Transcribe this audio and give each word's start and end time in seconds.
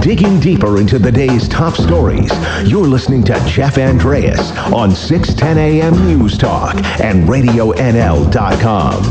Digging 0.00 0.40
deeper 0.40 0.78
into 0.78 0.98
the 0.98 1.12
day's 1.12 1.48
top 1.48 1.74
stories, 1.74 2.30
you're 2.64 2.86
listening 2.86 3.22
to 3.24 3.34
Jeff 3.46 3.76
Andreas 3.78 4.56
on 4.72 4.94
610 4.94 5.58
AM 5.58 6.06
News 6.06 6.38
Talk 6.38 6.76
and 7.00 7.28
RadioNL.com. 7.28 9.02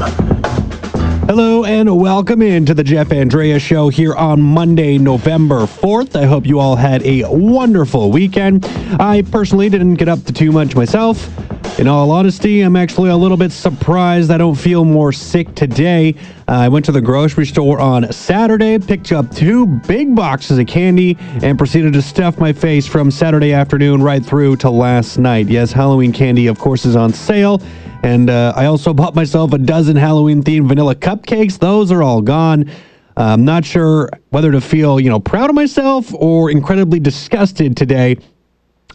Hello 1.28 1.66
and 1.66 2.00
welcome 2.00 2.42
into 2.42 2.74
the 2.74 2.84
Jeff 2.84 3.12
Andrea 3.12 3.60
Show 3.60 3.90
here 3.90 4.16
on 4.16 4.42
Monday, 4.42 4.98
November 4.98 5.68
4th. 5.68 6.16
I 6.16 6.26
hope 6.26 6.48
you 6.48 6.60
all 6.60 6.78
had 6.78 7.04
a 7.04 7.26
wonderful 7.28 8.12
weekend. 8.12 8.66
I 9.00 9.24
personally 9.30 9.70
didn't 9.70 9.96
get 9.96 10.08
up 10.08 10.24
to 10.24 10.34
too 10.34 10.52
much 10.52 10.76
myself. 10.76 11.30
In 11.78 11.88
all 11.88 12.10
honesty, 12.10 12.62
I'm 12.62 12.76
actually 12.76 13.12
a 13.12 13.16
little 13.16 13.38
bit 13.38 13.52
surprised 13.52 14.32
I 14.32 14.40
don't 14.40 14.56
feel 14.56 14.84
more 14.84 15.12
sick 15.12 15.54
today. 15.54 16.16
Uh, 16.48 16.54
I 16.54 16.70
went 16.70 16.86
to 16.86 16.92
the 16.92 17.02
grocery 17.02 17.46
store 17.46 17.80
on 17.80 18.12
Saturday, 18.12 18.80
picked 18.80 19.12
up 19.12 19.30
two 19.30 19.68
big 19.68 20.16
boxes 20.16 20.58
of 20.58 20.66
candy, 20.66 21.16
and 21.44 21.56
proceeded 21.56 21.94
to 21.94 22.02
stuff 22.02 22.40
my 22.40 22.52
face 22.52 22.88
from 22.88 23.12
Saturday 23.12 23.54
afternoon 23.54 24.02
right 24.02 24.26
through 24.26 24.56
to 24.56 24.72
last 24.72 25.20
night. 25.20 25.50
Yes, 25.50 25.72
Halloween 25.72 26.12
candy, 26.12 26.48
of 26.48 26.58
course, 26.58 26.84
is 26.84 26.96
on 26.96 27.14
sale. 27.14 27.62
And 28.02 28.32
uh, 28.32 28.54
I 28.56 28.66
also 28.66 28.92
bought 28.92 29.14
myself 29.14 29.54
a 29.54 29.60
dozen 29.60 29.96
Halloween 29.96 30.42
themed 30.42 30.70
vanilla 30.70 30.96
cupcakes. 30.96 31.60
Those 31.60 31.92
are 31.92 32.02
all 32.02 32.24
gone. 32.24 32.72
I'm 33.18 33.46
not 33.46 33.64
sure 33.64 34.10
whether 34.30 34.52
to 34.52 34.62
feel, 34.62 35.00
you 35.00 35.12
know, 35.12 35.20
proud 35.20 35.52
of 35.52 35.56
myself 35.56 36.12
or 36.16 36.50
incredibly 36.50 37.00
disgusted 37.00 37.78
today. 37.78 38.18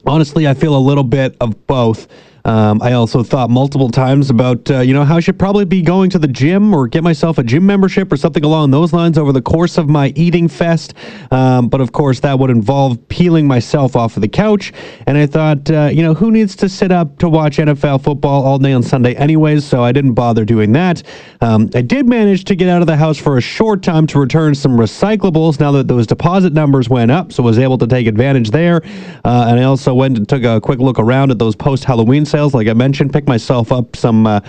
Honestly, 0.04 0.48
I 0.48 0.54
feel 0.54 0.76
a 0.76 0.82
little 0.82 1.04
bit 1.04 1.36
of 1.40 1.68
both. 1.68 2.08
Um, 2.44 2.82
I 2.82 2.92
also 2.92 3.22
thought 3.22 3.50
multiple 3.50 3.88
times 3.88 4.30
about, 4.30 4.70
uh, 4.70 4.80
you 4.80 4.94
know, 4.94 5.04
how 5.04 5.16
I 5.16 5.20
should 5.20 5.38
probably 5.38 5.64
be 5.64 5.82
going 5.82 6.10
to 6.10 6.18
the 6.18 6.28
gym 6.28 6.74
or 6.74 6.88
get 6.88 7.04
myself 7.04 7.38
a 7.38 7.42
gym 7.42 7.64
membership 7.64 8.10
or 8.12 8.16
something 8.16 8.44
along 8.44 8.70
those 8.70 8.92
lines 8.92 9.16
over 9.16 9.32
the 9.32 9.42
course 9.42 9.78
of 9.78 9.88
my 9.88 10.12
eating 10.16 10.48
fest. 10.48 10.94
Um, 11.30 11.68
but 11.68 11.80
of 11.80 11.92
course, 11.92 12.20
that 12.20 12.38
would 12.38 12.50
involve 12.50 13.08
peeling 13.08 13.46
myself 13.46 13.94
off 13.94 14.16
of 14.16 14.22
the 14.22 14.28
couch. 14.28 14.72
And 15.06 15.16
I 15.16 15.26
thought, 15.26 15.70
uh, 15.70 15.90
you 15.92 16.02
know, 16.02 16.14
who 16.14 16.30
needs 16.30 16.56
to 16.56 16.68
sit 16.68 16.90
up 16.90 17.18
to 17.18 17.28
watch 17.28 17.58
NFL 17.58 18.02
football 18.02 18.44
all 18.44 18.58
day 18.58 18.72
on 18.72 18.82
Sunday, 18.82 19.14
anyways? 19.14 19.64
So 19.64 19.84
I 19.84 19.92
didn't 19.92 20.14
bother 20.14 20.44
doing 20.44 20.72
that. 20.72 21.02
Um, 21.40 21.70
I 21.74 21.82
did 21.82 22.08
manage 22.08 22.44
to 22.44 22.56
get 22.56 22.68
out 22.68 22.80
of 22.80 22.86
the 22.86 22.96
house 22.96 23.18
for 23.18 23.36
a 23.36 23.40
short 23.40 23.82
time 23.82 24.06
to 24.08 24.18
return 24.18 24.54
some 24.54 24.72
recyclables 24.72 25.60
now 25.60 25.70
that 25.72 25.86
those 25.86 26.06
deposit 26.06 26.52
numbers 26.52 26.88
went 26.88 27.10
up. 27.10 27.32
So 27.32 27.42
I 27.42 27.46
was 27.46 27.58
able 27.58 27.78
to 27.78 27.86
take 27.86 28.06
advantage 28.06 28.50
there. 28.50 28.82
Uh, 29.24 29.46
and 29.48 29.60
I 29.60 29.64
also 29.64 29.94
went 29.94 30.16
and 30.16 30.28
took 30.28 30.42
a 30.42 30.60
quick 30.60 30.80
look 30.80 30.98
around 30.98 31.30
at 31.30 31.38
those 31.38 31.54
post 31.54 31.84
Halloween 31.84 32.24
sales, 32.32 32.54
like 32.54 32.66
I 32.66 32.72
mentioned, 32.72 33.12
picked 33.12 33.28
myself 33.28 33.70
up 33.70 33.94
some. 33.94 34.26
Uh, 34.26 34.40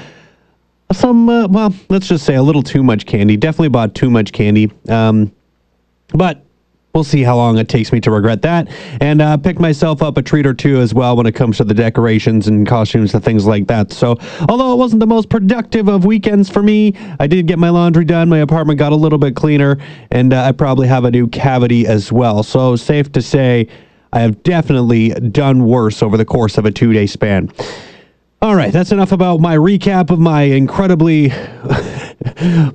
some, 0.92 1.28
uh, 1.28 1.48
well, 1.48 1.74
let's 1.90 2.08
just 2.08 2.24
say 2.24 2.36
a 2.36 2.44
little 2.44 2.62
too 2.62 2.84
much 2.84 3.08
candy. 3.08 3.36
Definitely 3.36 3.70
bought 3.70 3.96
too 3.96 4.12
much 4.12 4.32
candy. 4.32 4.72
Um, 4.88 5.32
but 6.10 6.44
we'll 6.94 7.04
see 7.04 7.24
how 7.24 7.36
long 7.36 7.58
it 7.58 7.68
takes 7.68 7.92
me 7.92 8.00
to 8.02 8.12
regret 8.12 8.44
that. 8.44 8.68
And 9.02 9.20
uh, 9.20 9.38
pick 9.38 9.60
myself 9.60 10.04
up 10.04 10.18
a 10.18 10.22
treat 10.22 10.46
or 10.46 10.54
two 10.54 10.80
as 10.80 10.94
well 10.94 11.16
when 11.16 11.26
it 11.26 11.34
comes 11.34 11.58
to 11.58 11.64
the 11.64 11.74
decorations 11.74 12.48
and 12.48 12.68
costumes 12.68 13.16
and 13.16 13.24
things 13.24 13.48
like 13.48 13.66
that. 13.68 13.92
So, 13.92 14.18
although 14.48 14.74
it 14.74 14.78
wasn't 14.78 15.00
the 15.00 15.08
most 15.08 15.30
productive 15.30 15.88
of 15.90 16.06
weekends 16.06 16.50
for 16.50 16.62
me, 16.62 16.94
I 17.20 17.26
did 17.26 17.48
get 17.48 17.58
my 17.58 17.70
laundry 17.70 18.06
done. 18.06 18.30
My 18.30 18.40
apartment 18.40 18.78
got 18.78 18.92
a 18.92 18.96
little 18.96 19.18
bit 19.18 19.36
cleaner, 19.36 19.80
and 20.12 20.34
uh, 20.34 20.44
I 20.44 20.52
probably 20.52 20.88
have 20.88 21.06
a 21.06 21.12
new 21.12 21.28
cavity 21.28 21.88
as 21.88 22.12
well. 22.12 22.44
So, 22.44 22.76
safe 22.76 23.12
to 23.14 23.22
say, 23.22 23.68
I 24.14 24.20
have 24.20 24.44
definitely 24.44 25.10
done 25.10 25.66
worse 25.66 26.04
over 26.04 26.18
the 26.18 26.26
course 26.26 26.60
of 26.60 26.66
a 26.66 26.72
two 26.72 26.94
day 26.94 27.08
span. 27.08 27.52
All 28.44 28.56
right, 28.56 28.72
that's 28.72 28.92
enough 28.92 29.12
about 29.12 29.40
my 29.40 29.56
recap 29.56 30.12
of 30.12 30.20
my 30.20 30.44
incredibly 30.44 31.30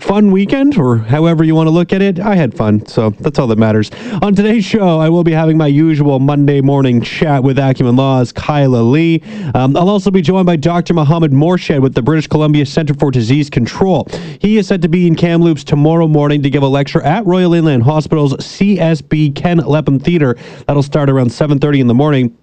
fun 0.01 0.31
weekend, 0.31 0.79
or 0.79 0.99
however 0.99 1.45
you 1.45 1.55
want 1.55 1.67
to 1.67 1.71
look 1.71 1.93
at 1.93 2.03
it. 2.03 2.21
I 2.21 2.37
had 2.37 2.55
fun, 2.55 2.87
so 2.87 3.11
that's 3.11 3.39
all 3.39 3.47
that 3.49 3.59
matters. 3.59 3.91
On 4.23 4.35
today's 4.35 4.65
show, 4.65 4.99
I 4.99 5.09
will 5.09 5.25
be 5.25 5.33
having 5.33 5.57
my 5.57 5.67
usual 5.67 6.19
Monday 6.19 6.61
morning 6.61 7.01
chat 7.01 7.43
with 7.43 7.59
Acumen 7.59 7.97
Law's 7.97 8.33
Kyla 8.33 8.83
Lee. 8.83 9.23
Um, 9.55 9.77
I'll 9.77 9.89
also 9.89 10.11
be 10.11 10.23
joined 10.23 10.47
by 10.47 10.57
Dr. 10.57 10.95
Mohammed 10.95 11.33
Morshed 11.33 11.81
with 11.81 11.95
the 11.95 12.03
British 12.03 12.27
Columbia 12.27 12.67
Centre 12.67 12.95
for 12.95 13.11
Disease 13.11 13.51
Control. 13.51 14.09
He 14.41 14.59
is 14.59 14.69
set 14.69 14.83
to 14.83 14.89
be 14.89 15.07
in 15.07 15.15
Kamloops 15.15 15.65
tomorrow 15.65 16.09
morning 16.09 16.43
to 16.43 16.51
give 16.51 16.63
a 16.63 16.69
lecture 16.69 17.03
at 17.03 17.27
Royal 17.27 17.55
Inland 17.55 17.83
Hospital's 17.83 18.35
CSB 18.35 19.35
Ken 19.35 19.59
Lepham 19.59 20.03
Theatre. 20.03 20.37
That'll 20.67 20.83
start 20.83 21.11
around 21.11 21.29
7.30 21.29 21.81
in 21.81 21.87
the 21.87 21.95
morning. 21.95 22.37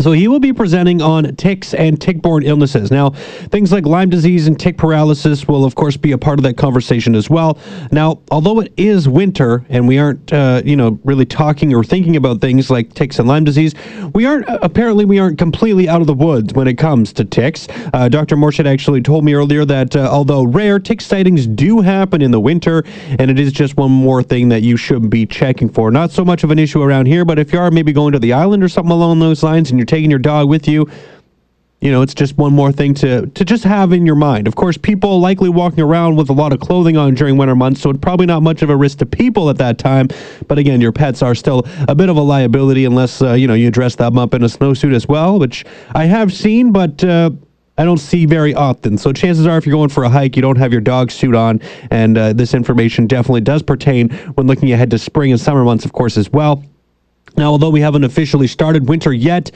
So 0.00 0.12
he 0.12 0.28
will 0.28 0.40
be 0.40 0.52
presenting 0.52 1.02
on 1.02 1.36
ticks 1.36 1.74
and 1.74 2.00
tick-borne 2.00 2.42
illnesses. 2.42 2.90
Now, 2.90 3.10
things 3.10 3.70
like 3.70 3.84
Lyme 3.84 4.08
disease 4.08 4.46
and 4.46 4.58
tick 4.58 4.78
paralysis 4.78 5.46
will, 5.46 5.64
of 5.64 5.74
course, 5.74 5.96
be 5.96 6.12
a 6.12 6.18
part 6.18 6.38
of 6.38 6.42
that 6.44 6.56
conversation 6.56 7.14
as 7.14 7.28
well. 7.28 7.58
Now, 7.92 8.20
although 8.30 8.60
it 8.60 8.72
is 8.78 9.08
winter 9.08 9.64
and 9.68 9.86
we 9.86 9.98
aren't, 9.98 10.32
uh, 10.32 10.62
you 10.64 10.74
know, 10.74 10.98
really 11.04 11.26
talking 11.26 11.74
or 11.74 11.84
thinking 11.84 12.16
about 12.16 12.40
things 12.40 12.70
like 12.70 12.94
ticks 12.94 13.18
and 13.18 13.28
Lyme 13.28 13.44
disease, 13.44 13.74
we 14.14 14.24
aren't 14.24 14.46
apparently 14.48 15.04
we 15.04 15.18
aren't 15.18 15.38
completely 15.38 15.88
out 15.88 16.00
of 16.00 16.06
the 16.06 16.14
woods 16.14 16.54
when 16.54 16.66
it 16.66 16.78
comes 16.78 17.12
to 17.12 17.24
ticks. 17.24 17.68
Uh, 17.92 18.08
Dr. 18.08 18.36
Morshed 18.36 18.66
actually 18.66 19.02
told 19.02 19.24
me 19.24 19.34
earlier 19.34 19.66
that 19.66 19.94
uh, 19.94 20.08
although 20.10 20.44
rare, 20.44 20.78
tick 20.78 21.02
sightings 21.02 21.46
do 21.46 21.80
happen 21.80 22.22
in 22.22 22.30
the 22.30 22.40
winter, 22.40 22.84
and 23.18 23.30
it 23.30 23.38
is 23.38 23.52
just 23.52 23.76
one 23.76 23.90
more 23.90 24.22
thing 24.22 24.48
that 24.48 24.62
you 24.62 24.78
should 24.78 25.10
be 25.10 25.26
checking 25.26 25.68
for. 25.68 25.90
Not 25.90 26.10
so 26.10 26.24
much 26.24 26.42
of 26.42 26.50
an 26.50 26.58
issue 26.58 26.82
around 26.82 27.06
here, 27.06 27.26
but 27.26 27.38
if 27.38 27.52
you 27.52 27.58
are 27.58 27.70
maybe 27.70 27.92
going 27.92 28.12
to 28.12 28.18
the 28.18 28.32
island 28.32 28.62
or 28.62 28.68
something 28.68 28.92
along 28.92 29.18
those 29.18 29.42
lines, 29.42 29.70
and 29.70 29.78
you're 29.78 29.89
taking 29.90 30.08
your 30.08 30.18
dog 30.18 30.48
with 30.48 30.66
you, 30.68 30.88
you 31.80 31.90
know, 31.90 32.02
it's 32.02 32.12
just 32.12 32.36
one 32.36 32.52
more 32.52 32.72
thing 32.72 32.92
to, 32.94 33.26
to 33.26 33.44
just 33.44 33.64
have 33.64 33.92
in 33.92 34.04
your 34.04 34.14
mind. 34.14 34.46
Of 34.46 34.54
course, 34.54 34.76
people 34.76 35.18
likely 35.18 35.48
walking 35.48 35.80
around 35.80 36.16
with 36.16 36.28
a 36.28 36.32
lot 36.32 36.52
of 36.52 36.60
clothing 36.60 36.98
on 36.98 37.14
during 37.14 37.38
winter 37.38 37.56
months, 37.56 37.80
so 37.80 37.88
it's 37.88 37.98
probably 38.00 38.26
not 38.26 38.42
much 38.42 38.60
of 38.60 38.68
a 38.68 38.76
risk 38.76 38.98
to 38.98 39.06
people 39.06 39.48
at 39.48 39.56
that 39.58 39.78
time. 39.78 40.08
But 40.46 40.58
again, 40.58 40.82
your 40.82 40.92
pets 40.92 41.22
are 41.22 41.34
still 41.34 41.66
a 41.88 41.94
bit 41.94 42.10
of 42.10 42.16
a 42.18 42.20
liability 42.20 42.84
unless, 42.84 43.22
uh, 43.22 43.32
you 43.32 43.46
know, 43.46 43.54
you 43.54 43.70
dress 43.70 43.96
them 43.96 44.18
up 44.18 44.34
in 44.34 44.42
a 44.42 44.46
snowsuit 44.46 44.94
as 44.94 45.08
well, 45.08 45.38
which 45.38 45.64
I 45.94 46.04
have 46.06 46.32
seen, 46.32 46.72
but. 46.72 47.02
Uh, 47.02 47.30
I 47.78 47.84
don't 47.84 47.96
see 47.96 48.26
very 48.26 48.52
often. 48.54 48.98
So 48.98 49.10
chances 49.10 49.46
are, 49.46 49.56
if 49.56 49.64
you're 49.64 49.74
going 49.74 49.88
for 49.88 50.04
a 50.04 50.10
hike, 50.10 50.36
you 50.36 50.42
don't 50.42 50.58
have 50.58 50.70
your 50.70 50.82
dog 50.82 51.10
suit 51.10 51.34
on, 51.34 51.62
and 51.90 52.18
uh, 52.18 52.34
this 52.34 52.52
information 52.52 53.06
definitely 53.06 53.40
does 53.40 53.62
pertain 53.62 54.10
when 54.34 54.46
looking 54.46 54.70
ahead 54.70 54.90
to 54.90 54.98
spring 54.98 55.32
and 55.32 55.40
summer 55.40 55.64
months, 55.64 55.86
of 55.86 55.94
course, 55.94 56.18
as 56.18 56.30
well. 56.30 56.62
Now, 57.40 57.52
although 57.52 57.70
we 57.70 57.80
haven't 57.80 58.04
officially 58.04 58.46
started 58.46 58.86
winter 58.86 59.14
yet, 59.14 59.50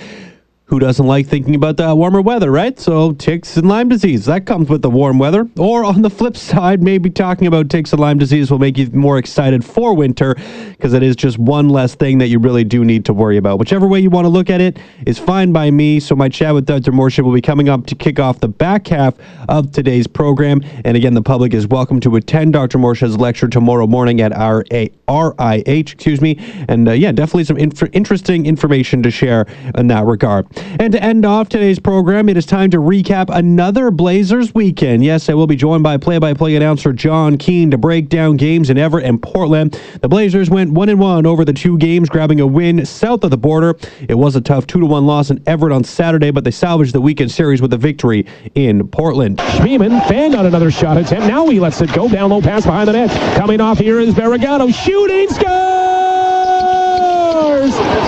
who 0.66 0.78
doesn't 0.78 1.06
like 1.06 1.26
thinking 1.26 1.54
about 1.54 1.76
the 1.76 1.94
warmer 1.94 2.22
weather, 2.22 2.50
right? 2.50 2.78
So 2.78 3.12
ticks 3.12 3.58
and 3.58 3.68
Lyme 3.68 3.90
disease, 3.90 4.24
that 4.24 4.46
comes 4.46 4.70
with 4.70 4.80
the 4.80 4.88
warm 4.88 5.18
weather. 5.18 5.46
Or 5.58 5.84
on 5.84 6.00
the 6.00 6.08
flip 6.08 6.36
side, 6.38 6.82
maybe 6.82 7.10
talking 7.10 7.46
about 7.46 7.68
ticks 7.68 7.92
and 7.92 8.00
Lyme 8.00 8.16
disease 8.16 8.50
will 8.50 8.58
make 8.58 8.78
you 8.78 8.88
more 8.90 9.18
excited 9.18 9.62
for 9.62 9.94
winter 9.94 10.34
because 10.70 10.94
it 10.94 11.02
is 11.02 11.16
just 11.16 11.38
one 11.38 11.68
less 11.68 11.94
thing 11.94 12.16
that 12.18 12.28
you 12.28 12.38
really 12.38 12.64
do 12.64 12.82
need 12.82 13.04
to 13.04 13.12
worry 13.12 13.36
about. 13.36 13.58
Whichever 13.58 13.86
way 13.86 14.00
you 14.00 14.08
want 14.08 14.24
to 14.24 14.30
look 14.30 14.48
at 14.48 14.62
it 14.62 14.78
is 15.06 15.18
fine 15.18 15.52
by 15.52 15.70
me. 15.70 16.00
So 16.00 16.16
my 16.16 16.30
chat 16.30 16.54
with 16.54 16.64
Dr. 16.64 16.92
Morshed 16.92 17.24
will 17.24 17.34
be 17.34 17.42
coming 17.42 17.68
up 17.68 17.84
to 17.86 17.94
kick 17.94 18.18
off 18.18 18.40
the 18.40 18.48
back 18.48 18.86
half 18.86 19.14
of 19.50 19.70
today's 19.70 20.06
program. 20.06 20.62
And 20.86 20.96
again, 20.96 21.12
the 21.12 21.22
public 21.22 21.52
is 21.52 21.66
welcome 21.66 22.00
to 22.00 22.16
attend 22.16 22.54
Dr. 22.54 22.78
Morshed's 22.78 23.18
lecture 23.18 23.48
tomorrow 23.48 23.86
morning 23.86 24.22
at 24.22 24.32
our 24.32 24.64
RIH, 24.64 25.92
excuse 25.92 26.22
me. 26.22 26.38
And 26.68 26.88
uh, 26.88 26.92
yeah, 26.92 27.12
definitely 27.12 27.44
some 27.44 27.58
inf- 27.58 27.94
interesting 27.94 28.46
information 28.46 29.02
to 29.02 29.10
share 29.10 29.46
in 29.74 29.88
that 29.88 30.06
regard. 30.06 30.53
And 30.56 30.92
to 30.92 31.02
end 31.02 31.24
off 31.24 31.48
today's 31.48 31.78
program, 31.78 32.28
it 32.28 32.36
is 32.36 32.46
time 32.46 32.70
to 32.70 32.78
recap 32.78 33.26
another 33.28 33.90
Blazers 33.90 34.54
weekend. 34.54 35.04
Yes, 35.04 35.28
I 35.28 35.34
will 35.34 35.46
be 35.46 35.56
joined 35.56 35.82
by 35.82 35.96
play-by-play 35.96 36.56
announcer 36.56 36.92
John 36.92 37.38
Keane 37.38 37.70
to 37.70 37.78
break 37.78 38.08
down 38.08 38.36
games 38.36 38.70
in 38.70 38.78
Everett 38.78 39.04
and 39.04 39.22
Portland. 39.22 39.80
The 40.00 40.08
Blazers 40.08 40.50
went 40.50 40.72
one 40.72 40.88
and 40.88 40.98
one 40.98 41.26
over 41.26 41.44
the 41.44 41.52
two 41.52 41.78
games, 41.78 42.08
grabbing 42.08 42.40
a 42.40 42.46
win 42.46 42.84
south 42.86 43.24
of 43.24 43.30
the 43.30 43.38
border. 43.38 43.76
It 44.08 44.14
was 44.14 44.36
a 44.36 44.40
tough 44.40 44.66
two 44.66 44.80
to 44.80 44.86
one 44.86 45.06
loss 45.06 45.30
in 45.30 45.42
Everett 45.46 45.72
on 45.72 45.84
Saturday, 45.84 46.30
but 46.30 46.44
they 46.44 46.50
salvaged 46.50 46.92
the 46.92 47.00
weekend 47.00 47.30
series 47.30 47.62
with 47.62 47.72
a 47.72 47.78
victory 47.78 48.26
in 48.54 48.86
Portland. 48.88 49.38
Schmiemann 49.38 50.06
fanned 50.08 50.34
on 50.34 50.46
another 50.46 50.70
shot 50.70 50.96
attempt. 50.96 51.26
Now 51.26 51.48
he 51.48 51.60
lets 51.60 51.80
it 51.80 51.92
go. 51.92 52.08
Down 52.08 52.30
low 52.30 52.40
pass 52.40 52.64
behind 52.64 52.88
the 52.88 52.92
net. 52.92 53.10
Coming 53.36 53.60
off 53.60 53.78
here 53.78 54.00
is 54.00 54.14
Barragano. 54.14 54.72
Shooting 54.74 55.28
scores! 55.28 55.44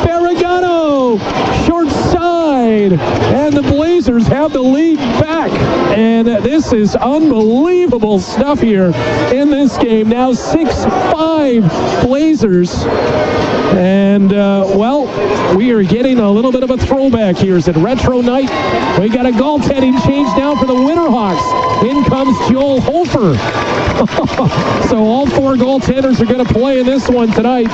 Barragano! 0.04 1.18
Short 1.66 1.88
side. 2.76 2.92
And 2.92 3.56
the 3.56 3.62
Blazers 3.62 4.26
have 4.26 4.52
the 4.52 4.60
lead 4.60 4.98
back. 4.98 5.50
And 5.96 6.26
this 6.26 6.72
is 6.72 6.94
unbelievable 6.96 8.18
stuff 8.18 8.60
here 8.60 8.92
in 9.32 9.50
this 9.50 9.76
game. 9.78 10.08
Now 10.08 10.32
6-5 10.32 12.02
Blazers. 12.02 12.84
And, 13.76 14.32
uh, 14.32 14.66
well, 14.74 15.06
we 15.56 15.70
are 15.72 15.82
getting 15.82 16.18
a 16.18 16.30
little 16.30 16.52
bit 16.52 16.62
of 16.62 16.70
a 16.70 16.76
throwback 16.76 17.36
here. 17.36 17.56
Is 17.56 17.68
it 17.68 17.76
retro 17.76 18.20
night? 18.20 18.50
We 19.00 19.08
got 19.08 19.26
a 19.26 19.30
goaltending 19.30 20.02
change 20.04 20.28
now 20.36 20.54
for 20.56 20.66
the 20.66 20.74
Winterhawks. 20.74 21.84
In 21.84 22.04
comes 22.04 22.36
Joel 22.48 22.80
Hofer. 22.80 23.36
so 24.88 24.98
all 24.98 25.26
four 25.26 25.54
goaltenders 25.54 26.20
are 26.20 26.26
going 26.26 26.44
to 26.44 26.52
play 26.52 26.80
in 26.80 26.86
this 26.86 27.08
one 27.08 27.30
tonight. 27.32 27.68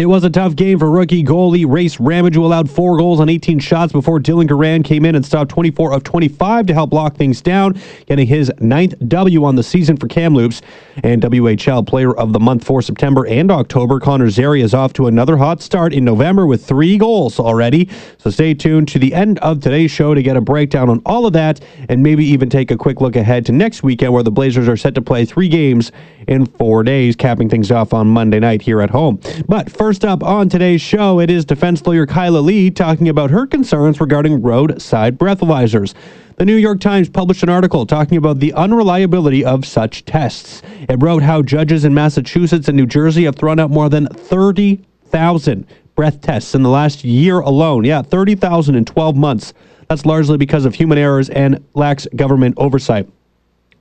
It 0.00 0.06
was 0.06 0.24
a 0.24 0.30
tough 0.30 0.56
game 0.56 0.78
for 0.78 0.90
rookie 0.90 1.22
goalie 1.22 1.70
Race 1.70 2.00
Ramage, 2.00 2.34
who 2.34 2.42
allowed 2.42 2.70
four 2.70 2.96
goals 2.96 3.20
on 3.20 3.28
18 3.28 3.58
shots 3.58 3.92
before 3.92 4.09
Dylan 4.18 4.48
Garand 4.48 4.84
came 4.84 5.04
in 5.04 5.14
and 5.14 5.24
stopped 5.24 5.50
24 5.50 5.92
of 5.92 6.02
25 6.02 6.66
to 6.66 6.74
help 6.74 6.92
lock 6.92 7.16
things 7.16 7.40
down, 7.40 7.78
getting 8.06 8.26
his 8.26 8.50
ninth 8.60 8.94
W 9.06 9.44
on 9.44 9.56
the 9.56 9.62
season 9.62 9.96
for 9.96 10.08
Kamloops. 10.08 10.62
And 11.02 11.22
WHL 11.22 11.86
Player 11.86 12.14
of 12.16 12.32
the 12.32 12.40
Month 12.40 12.64
for 12.64 12.82
September 12.82 13.26
and 13.26 13.50
October, 13.50 14.00
Connor 14.00 14.28
Zary 14.28 14.60
is 14.60 14.74
off 14.74 14.92
to 14.94 15.06
another 15.06 15.36
hot 15.36 15.62
start 15.62 15.94
in 15.94 16.04
November 16.04 16.46
with 16.46 16.64
three 16.64 16.98
goals 16.98 17.38
already. 17.38 17.88
So 18.18 18.30
stay 18.30 18.54
tuned 18.54 18.88
to 18.88 18.98
the 18.98 19.14
end 19.14 19.38
of 19.38 19.60
today's 19.60 19.90
show 19.90 20.14
to 20.14 20.22
get 20.22 20.36
a 20.36 20.40
breakdown 20.40 20.88
on 20.90 21.00
all 21.06 21.26
of 21.26 21.32
that 21.34 21.60
and 21.88 22.02
maybe 22.02 22.24
even 22.24 22.50
take 22.50 22.70
a 22.70 22.76
quick 22.76 23.00
look 23.00 23.16
ahead 23.16 23.46
to 23.46 23.52
next 23.52 23.82
weekend 23.82 24.12
where 24.12 24.22
the 24.22 24.30
Blazers 24.30 24.68
are 24.68 24.76
set 24.76 24.94
to 24.94 25.02
play 25.02 25.24
three 25.24 25.48
games 25.48 25.92
in 26.28 26.46
four 26.46 26.82
days, 26.82 27.16
capping 27.16 27.48
things 27.48 27.70
off 27.70 27.92
on 27.92 28.06
Monday 28.06 28.38
night 28.38 28.62
here 28.62 28.80
at 28.80 28.90
home. 28.90 29.20
But 29.48 29.70
first 29.70 30.04
up 30.04 30.22
on 30.22 30.48
today's 30.48 30.80
show, 30.80 31.20
it 31.20 31.30
is 31.30 31.44
defense 31.44 31.84
lawyer 31.86 32.06
Kyla 32.06 32.38
Lee 32.38 32.70
talking 32.70 33.08
about 33.08 33.30
her 33.30 33.46
concerns 33.46 33.89
regarding 33.98 34.42
roadside 34.42 35.18
breathalyzers. 35.18 35.94
The 36.36 36.44
New 36.44 36.56
York 36.56 36.80
Times 36.80 37.08
published 37.08 37.42
an 37.42 37.48
article 37.48 37.86
talking 37.86 38.18
about 38.18 38.40
the 38.40 38.52
unreliability 38.52 39.44
of 39.44 39.66
such 39.66 40.04
tests. 40.04 40.62
It 40.88 41.02
wrote 41.02 41.22
how 41.22 41.42
judges 41.42 41.84
in 41.84 41.94
Massachusetts 41.94 42.68
and 42.68 42.76
New 42.76 42.86
Jersey 42.86 43.24
have 43.24 43.36
thrown 43.36 43.58
out 43.58 43.70
more 43.70 43.88
than 43.88 44.06
30,000 44.06 45.66
breath 45.94 46.20
tests 46.20 46.54
in 46.54 46.62
the 46.62 46.70
last 46.70 47.04
year 47.04 47.40
alone. 47.40 47.84
Yeah, 47.84 48.02
30,000 48.02 48.74
in 48.74 48.84
12 48.84 49.16
months. 49.16 49.52
That's 49.88 50.06
largely 50.06 50.36
because 50.38 50.64
of 50.64 50.74
human 50.74 50.98
errors 50.98 51.28
and 51.30 51.64
lax 51.74 52.06
government 52.14 52.54
oversight. 52.58 53.08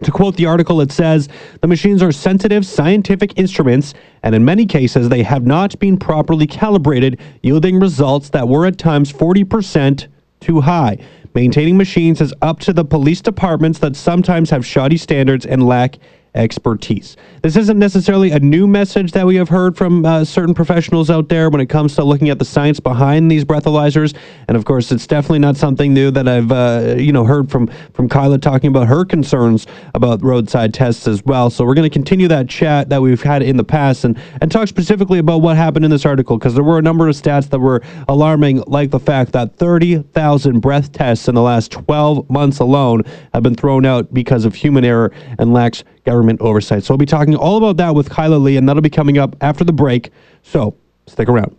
To 0.04 0.12
quote 0.12 0.38
the 0.38 0.46
article, 0.46 0.80
it 0.80 0.92
says 0.92 1.28
the 1.62 1.68
machines 1.68 2.01
are 2.01 2.12
sensitive 2.12 2.66
scientific 2.66 3.38
instruments, 3.38 3.94
and 4.24 4.34
in 4.34 4.46
many 4.46 4.66
cases, 4.66 5.10
they 5.10 5.24
have 5.24 5.46
not 5.46 5.78
been 5.80 5.98
properly 5.98 6.48
calibrated, 6.48 7.19
yielding 7.44 7.80
results 7.80 8.30
that 8.30 8.48
were 8.48 8.66
at 8.66 8.78
times 8.78 9.12
40% 9.12 10.07
too 10.40 10.62
high. 10.62 10.98
Maintaining 11.36 11.78
machines 11.78 12.22
is 12.22 12.34
up 12.42 12.60
to 12.62 12.74
the 12.74 12.86
police 12.86 13.22
departments 13.22 13.80
that 13.80 13.96
sometimes 13.96 14.50
have 14.50 14.66
shoddy 14.66 14.98
standards 14.98 15.46
and 15.46 15.68
lack 15.68 15.98
expertise. 16.36 17.18
This 17.42 17.56
isn't 17.56 17.80
necessarily 17.80 18.31
a 18.31 18.40
new 18.40 18.68
message 18.68 19.12
that 19.14 19.26
we 19.26 19.36
have 19.36 19.50
heard 19.50 19.78
from 19.78 20.06
uh, 20.06 20.24
certain 20.24 20.54
professionals 20.54 21.10
out 21.10 21.30
there 21.30 21.50
when 21.50 21.62
it 21.62 21.68
comes 21.68 21.96
to 21.96 22.04
looking 22.04 22.30
at 22.30 22.40
the 22.40 22.46
science 22.46 22.80
behind 22.80 23.31
these 23.31 23.46
breathalyzers, 23.46 24.16
and 24.48 24.56
of 24.56 24.66
course, 24.66 24.92
it's 24.92 25.08
definitely 25.08 25.40
not 25.40 25.58
something 25.58 25.94
new 25.94 26.12
that 26.12 26.28
I've 26.28 26.52
uh, 26.52 26.96
you 26.98 27.12
know 27.12 27.24
heard 27.24 27.50
from 27.50 27.68
from 27.94 28.10
Kyla 28.10 28.40
talking 28.40 28.70
about 28.70 28.88
her 28.88 29.06
concerns 29.06 29.68
about 29.96 30.24
roadside 30.24 30.74
tests 30.74 31.08
as 31.08 31.24
well. 31.26 31.50
So 31.50 31.66
we're 31.66 31.76
going 31.76 31.90
to 31.90 31.94
continue 31.94 32.28
that 32.28 32.50
chat 32.50 32.90
that 32.90 33.02
we've 33.02 33.22
had 33.22 33.42
in 33.42 33.58
the 33.58 33.64
past 33.64 34.04
and 34.06 34.20
and 34.42 34.52
talk 34.52 34.68
specifically 34.68 35.20
about 35.20 35.42
what 35.42 35.58
happened 35.58 35.86
in 35.86 35.92
this 35.92 36.06
article 36.06 36.38
because 36.38 36.54
there 36.54 36.64
were 36.64 36.78
a 36.78 36.81
number 36.81 37.08
of 37.08 37.16
stats 37.16 37.50
that 37.50 37.60
were 37.60 37.81
alarming, 38.08 38.64
like 38.68 38.92
the 38.92 39.00
fact 39.00 39.31
that 39.34 39.56
30,000 39.58 40.60
breath 40.60 40.92
tests 40.92 41.28
in 41.28 41.36
the 41.36 41.42
last 41.42 41.72
12 41.72 42.30
months 42.30 42.60
alone 42.60 43.04
have 43.34 43.44
been 43.44 43.56
thrown 43.56 43.86
out 43.86 44.14
because 44.14 44.46
of 44.46 44.56
human 44.56 44.86
error 44.86 45.12
and 45.38 45.54
lax 45.54 45.84
government 46.09 46.41
oversight. 46.41 46.83
So 46.83 46.94
we'll 46.94 46.97
be 46.97 47.06
talking 47.06 47.35
all 47.35 47.57
about 47.57 47.77
that 47.77 47.94
with 47.94 48.09
Kyla 48.09 48.38
Lee, 48.38 48.57
and 48.57 48.67
that'll 48.67 48.81
be 48.81 48.89
coming 48.89 49.19
up 49.19 49.35
after 49.41 49.63
the 49.63 49.71
break. 49.71 50.11
So 50.41 50.75
stick 51.06 51.29
around. 51.29 51.56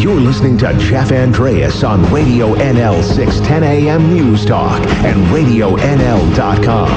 You're 0.00 0.20
listening 0.20 0.56
to 0.58 0.72
Jeff 0.78 1.10
Andreas 1.10 1.82
on 1.82 2.08
Radio 2.12 2.54
NL 2.54 3.02
610 3.02 3.64
AM 3.64 4.14
News 4.14 4.44
Talk 4.46 4.80
and 5.04 5.16
RadioNL.com. 5.34 6.88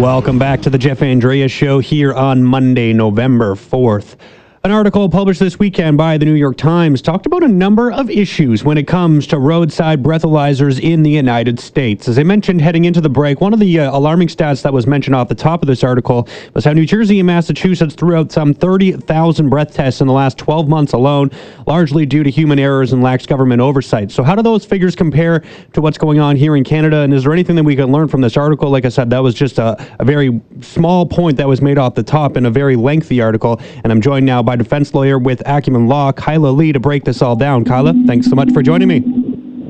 Welcome 0.00 0.38
back 0.38 0.60
to 0.62 0.68
the 0.68 0.76
Jeff 0.76 1.00
Andreas 1.00 1.50
Show 1.50 1.78
here 1.78 2.12
on 2.12 2.44
Monday, 2.44 2.92
November 2.92 3.54
4th. 3.54 4.16
An 4.64 4.70
article 4.70 5.10
published 5.10 5.40
this 5.40 5.58
weekend 5.58 5.98
by 5.98 6.16
the 6.16 6.24
New 6.24 6.32
York 6.32 6.56
Times 6.56 7.02
talked 7.02 7.26
about 7.26 7.42
a 7.42 7.48
number 7.48 7.92
of 7.92 8.08
issues 8.08 8.64
when 8.64 8.78
it 8.78 8.86
comes 8.86 9.26
to 9.26 9.38
roadside 9.38 10.02
breathalyzers 10.02 10.80
in 10.80 11.02
the 11.02 11.10
United 11.10 11.60
States. 11.60 12.08
As 12.08 12.18
I 12.18 12.22
mentioned 12.22 12.62
heading 12.62 12.86
into 12.86 13.02
the 13.02 13.10
break, 13.10 13.42
one 13.42 13.52
of 13.52 13.60
the 13.60 13.80
uh, 13.80 13.94
alarming 13.94 14.28
stats 14.28 14.62
that 14.62 14.72
was 14.72 14.86
mentioned 14.86 15.16
off 15.16 15.28
the 15.28 15.34
top 15.34 15.60
of 15.60 15.66
this 15.66 15.84
article 15.84 16.26
was 16.54 16.64
how 16.64 16.72
New 16.72 16.86
Jersey 16.86 17.20
and 17.20 17.26
Massachusetts 17.26 17.94
threw 17.94 18.16
out 18.16 18.32
some 18.32 18.54
30,000 18.54 19.50
breath 19.50 19.74
tests 19.74 20.00
in 20.00 20.06
the 20.06 20.14
last 20.14 20.38
12 20.38 20.66
months 20.66 20.94
alone, 20.94 21.30
largely 21.66 22.06
due 22.06 22.22
to 22.22 22.30
human 22.30 22.58
errors 22.58 22.94
and 22.94 23.02
lax 23.02 23.26
government 23.26 23.60
oversight. 23.60 24.10
So, 24.10 24.22
how 24.22 24.34
do 24.34 24.40
those 24.40 24.64
figures 24.64 24.96
compare 24.96 25.44
to 25.74 25.82
what's 25.82 25.98
going 25.98 26.20
on 26.20 26.36
here 26.36 26.56
in 26.56 26.64
Canada? 26.64 27.00
And 27.00 27.12
is 27.12 27.24
there 27.24 27.34
anything 27.34 27.56
that 27.56 27.64
we 27.64 27.76
can 27.76 27.92
learn 27.92 28.08
from 28.08 28.22
this 28.22 28.38
article? 28.38 28.70
Like 28.70 28.86
I 28.86 28.88
said, 28.88 29.10
that 29.10 29.18
was 29.18 29.34
just 29.34 29.58
a, 29.58 29.76
a 30.00 30.06
very 30.06 30.40
small 30.62 31.04
point 31.04 31.36
that 31.36 31.46
was 31.46 31.60
made 31.60 31.76
off 31.76 31.94
the 31.94 32.02
top 32.02 32.38
in 32.38 32.46
a 32.46 32.50
very 32.50 32.76
lengthy 32.76 33.20
article. 33.20 33.60
And 33.82 33.92
I'm 33.92 34.00
joined 34.00 34.24
now 34.24 34.42
by 34.42 34.53
defense 34.56 34.94
lawyer 34.94 35.18
with 35.18 35.42
Acumen 35.46 35.86
Law, 35.86 36.12
Kyla 36.12 36.48
Lee, 36.48 36.72
to 36.72 36.80
break 36.80 37.04
this 37.04 37.22
all 37.22 37.36
down. 37.36 37.64
Kyla, 37.64 37.94
thanks 38.06 38.28
so 38.28 38.34
much 38.34 38.52
for 38.52 38.62
joining 38.62 38.88
me. 38.88 39.00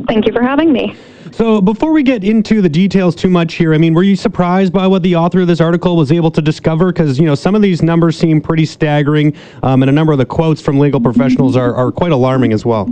Thank 0.06 0.26
you 0.26 0.32
for 0.32 0.42
having 0.42 0.72
me. 0.72 0.96
So, 1.32 1.60
before 1.60 1.90
we 1.90 2.04
get 2.04 2.22
into 2.22 2.62
the 2.62 2.68
details 2.68 3.16
too 3.16 3.28
much 3.28 3.54
here, 3.54 3.74
I 3.74 3.78
mean, 3.78 3.92
were 3.92 4.04
you 4.04 4.14
surprised 4.14 4.72
by 4.72 4.86
what 4.86 5.02
the 5.02 5.16
author 5.16 5.40
of 5.40 5.48
this 5.48 5.60
article 5.60 5.96
was 5.96 6.12
able 6.12 6.30
to 6.30 6.40
discover? 6.40 6.92
Because, 6.92 7.18
you 7.18 7.26
know, 7.26 7.34
some 7.34 7.56
of 7.56 7.62
these 7.62 7.82
numbers 7.82 8.16
seem 8.16 8.40
pretty 8.40 8.64
staggering, 8.64 9.34
um, 9.64 9.82
and 9.82 9.90
a 9.90 9.92
number 9.92 10.12
of 10.12 10.18
the 10.18 10.26
quotes 10.26 10.60
from 10.60 10.78
legal 10.78 11.00
professionals 11.00 11.56
are, 11.56 11.74
are 11.74 11.90
quite 11.90 12.12
alarming 12.12 12.52
as 12.52 12.64
well. 12.64 12.84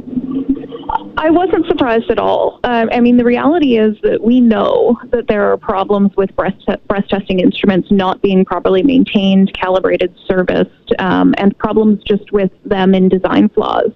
I 1.23 1.31
wasn't 1.31 1.67
surprised 1.69 2.11
at 2.11 2.19
all. 2.19 2.59
Um, 2.65 2.89
I 2.91 2.99
mean, 2.99 3.17
the 3.17 3.25
reality 3.25 3.79
is 3.79 3.97
that 4.03 4.25
we 4.25 4.41
know 4.41 4.99
that 5.13 5.29
there 5.29 5.53
are 5.53 5.57
problems 5.57 6.11
with 6.17 6.35
breast, 6.35 6.57
te- 6.67 6.75
breast 6.89 7.11
testing 7.11 7.39
instruments 7.39 7.93
not 7.93 8.21
being 8.23 8.45
properly 8.45 8.83
maintained, 8.83 9.53
calibrated, 9.55 10.13
serviced, 10.27 10.93
um, 10.99 11.33
and 11.39 11.57
problems 11.59 12.03
just 12.03 12.33
with 12.33 12.51
them 12.65 12.93
in 12.93 13.09
design 13.09 13.49
flaws. 13.51 13.93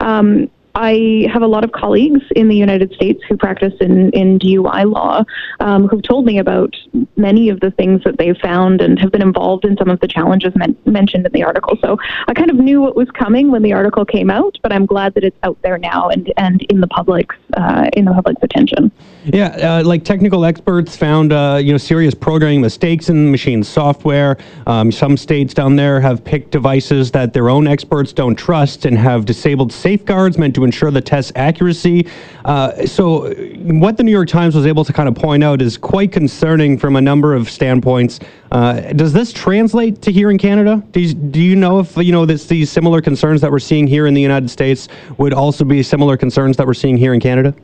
Um, 0.00 0.50
I 0.74 1.28
have 1.32 1.42
a 1.42 1.46
lot 1.46 1.62
of 1.62 1.70
colleagues 1.70 2.20
in 2.34 2.48
the 2.48 2.56
United 2.56 2.92
States 2.94 3.22
who 3.28 3.36
practice 3.36 3.74
in, 3.80 4.10
in 4.10 4.40
DUI 4.40 4.90
law 4.90 5.24
um, 5.60 5.86
who've 5.86 6.02
told 6.02 6.26
me 6.26 6.38
about 6.38 6.74
many 7.16 7.48
of 7.48 7.60
the 7.60 7.70
things 7.70 8.02
that 8.04 8.18
they've 8.18 8.36
found 8.38 8.80
and 8.80 8.98
have 8.98 9.12
been 9.12 9.22
involved 9.22 9.64
in 9.64 9.76
some 9.76 9.88
of 9.88 10.00
the 10.00 10.08
challenges 10.08 10.52
men- 10.56 10.76
mentioned 10.84 11.26
in 11.26 11.32
the 11.32 11.44
article. 11.44 11.78
So 11.80 11.96
I 12.26 12.34
kind 12.34 12.50
of 12.50 12.56
knew 12.56 12.80
what 12.80 12.96
was 12.96 13.08
coming 13.12 13.52
when 13.52 13.62
the 13.62 13.72
article 13.72 14.04
came 14.04 14.30
out, 14.30 14.58
but 14.62 14.72
I'm 14.72 14.84
glad 14.84 15.14
that 15.14 15.22
it's 15.22 15.36
out 15.44 15.56
there 15.62 15.78
now 15.78 16.08
and, 16.08 16.32
and 16.36 16.60
in 16.62 16.80
the 16.80 16.88
public's 16.88 17.36
uh, 17.56 17.88
in 17.92 18.04
the 18.04 18.12
public's 18.12 18.42
attention. 18.42 18.90
Yeah, 19.26 19.78
uh, 19.78 19.84
like 19.84 20.04
technical 20.04 20.44
experts 20.44 20.96
found 20.96 21.32
uh, 21.32 21.60
you 21.62 21.70
know 21.70 21.78
serious 21.78 22.14
programming 22.14 22.60
mistakes 22.60 23.08
in 23.08 23.30
machine 23.30 23.62
software. 23.62 24.36
Um, 24.66 24.90
some 24.90 25.16
states 25.16 25.54
down 25.54 25.76
there 25.76 26.00
have 26.00 26.24
picked 26.24 26.50
devices 26.50 27.12
that 27.12 27.32
their 27.32 27.48
own 27.48 27.68
experts 27.68 28.12
don't 28.12 28.34
trust 28.34 28.84
and 28.86 28.98
have 28.98 29.24
disabled 29.24 29.72
safeguards 29.72 30.36
meant 30.36 30.54
to 30.56 30.63
ensure 30.64 30.90
the 30.90 31.00
test 31.00 31.32
accuracy. 31.36 32.06
Uh, 32.44 32.86
so, 32.86 33.32
what 33.34 33.96
the 33.96 34.02
New 34.02 34.12
York 34.12 34.28
Times 34.28 34.54
was 34.54 34.66
able 34.66 34.84
to 34.84 34.92
kind 34.92 35.08
of 35.08 35.14
point 35.14 35.44
out 35.44 35.62
is 35.62 35.76
quite 35.76 36.12
concerning 36.12 36.78
from 36.78 36.96
a 36.96 37.00
number 37.00 37.34
of 37.34 37.50
standpoints. 37.50 38.20
Uh, 38.50 38.80
does 38.92 39.12
this 39.12 39.32
translate 39.32 40.02
to 40.02 40.12
here 40.12 40.30
in 40.30 40.38
Canada? 40.38 40.82
Do 40.92 41.00
you, 41.00 41.14
do 41.14 41.40
you 41.40 41.56
know 41.56 41.80
if 41.80 41.96
you 41.96 42.12
know 42.12 42.26
this, 42.26 42.46
these 42.46 42.70
similar 42.70 43.00
concerns 43.00 43.40
that 43.40 43.50
we're 43.50 43.58
seeing 43.58 43.86
here 43.86 44.06
in 44.06 44.14
the 44.14 44.22
United 44.22 44.50
States 44.50 44.88
would 45.18 45.32
also 45.32 45.64
be 45.64 45.82
similar 45.82 46.16
concerns 46.16 46.56
that 46.56 46.66
we're 46.66 46.74
seeing 46.74 46.96
here 46.96 47.14
in 47.14 47.20
Canada? 47.20 47.54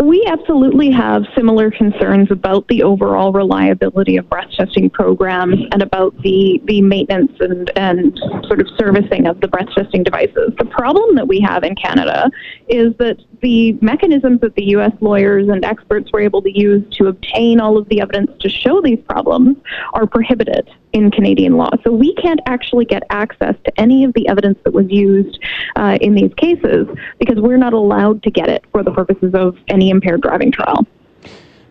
We 0.00 0.24
absolutely 0.26 0.90
have 0.92 1.24
similar 1.36 1.70
concerns 1.70 2.30
about 2.30 2.66
the 2.68 2.82
overall 2.82 3.32
reliability 3.32 4.16
of 4.16 4.30
breast 4.30 4.56
testing 4.56 4.88
programs 4.88 5.56
and 5.72 5.82
about 5.82 6.16
the, 6.22 6.58
the 6.64 6.80
maintenance 6.80 7.32
and, 7.38 7.70
and 7.76 8.18
sort 8.46 8.60
of 8.60 8.68
servicing 8.78 9.26
of 9.26 9.40
the 9.42 9.48
breast 9.48 9.68
testing 9.76 10.02
devices. 10.02 10.54
The 10.56 10.64
problem 10.64 11.16
that 11.16 11.28
we 11.28 11.38
have 11.40 11.64
in 11.64 11.74
Canada 11.74 12.30
is 12.66 12.94
that 12.96 13.18
the 13.42 13.72
mechanisms 13.82 14.40
that 14.40 14.54
the 14.54 14.64
U.S. 14.68 14.92
lawyers 15.02 15.48
and 15.48 15.66
experts 15.66 16.10
were 16.12 16.20
able 16.20 16.40
to 16.42 16.58
use 16.58 16.82
to 16.96 17.08
obtain 17.08 17.60
all 17.60 17.76
of 17.76 17.86
the 17.90 18.00
evidence 18.00 18.30
to 18.40 18.48
show 18.48 18.80
these 18.80 19.00
problems 19.06 19.58
are 19.92 20.06
prohibited 20.06 20.70
in 20.92 21.10
Canadian 21.10 21.56
law. 21.56 21.70
So 21.84 21.92
we 21.92 22.14
can't 22.14 22.40
actually 22.46 22.84
get 22.84 23.02
access 23.10 23.54
to 23.64 23.80
any 23.80 24.04
of 24.04 24.12
the 24.14 24.28
evidence 24.28 24.58
that 24.64 24.72
was 24.72 24.86
used 24.90 25.38
uh, 25.76 25.98
in 26.00 26.14
these 26.14 26.32
cases 26.34 26.88
because 27.18 27.40
we're 27.40 27.56
not 27.56 27.72
allowed 27.72 28.22
to 28.24 28.30
get 28.30 28.48
it 28.48 28.64
for 28.72 28.82
the 28.82 28.90
purposes 28.90 29.34
of 29.34 29.56
any 29.68 29.90
impaired 29.90 30.22
driving 30.22 30.50
trial. 30.50 30.86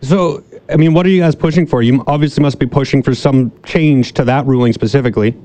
So, 0.02 0.42
I 0.70 0.76
mean, 0.76 0.94
what 0.94 1.04
are 1.04 1.10
you 1.10 1.20
guys 1.20 1.34
pushing 1.34 1.66
for? 1.66 1.82
You 1.82 2.02
obviously 2.06 2.42
must 2.42 2.58
be 2.58 2.66
pushing 2.66 3.02
for 3.02 3.14
some 3.14 3.52
change 3.64 4.12
to 4.14 4.24
that 4.24 4.46
ruling 4.46 4.72
specifically. 4.72 5.36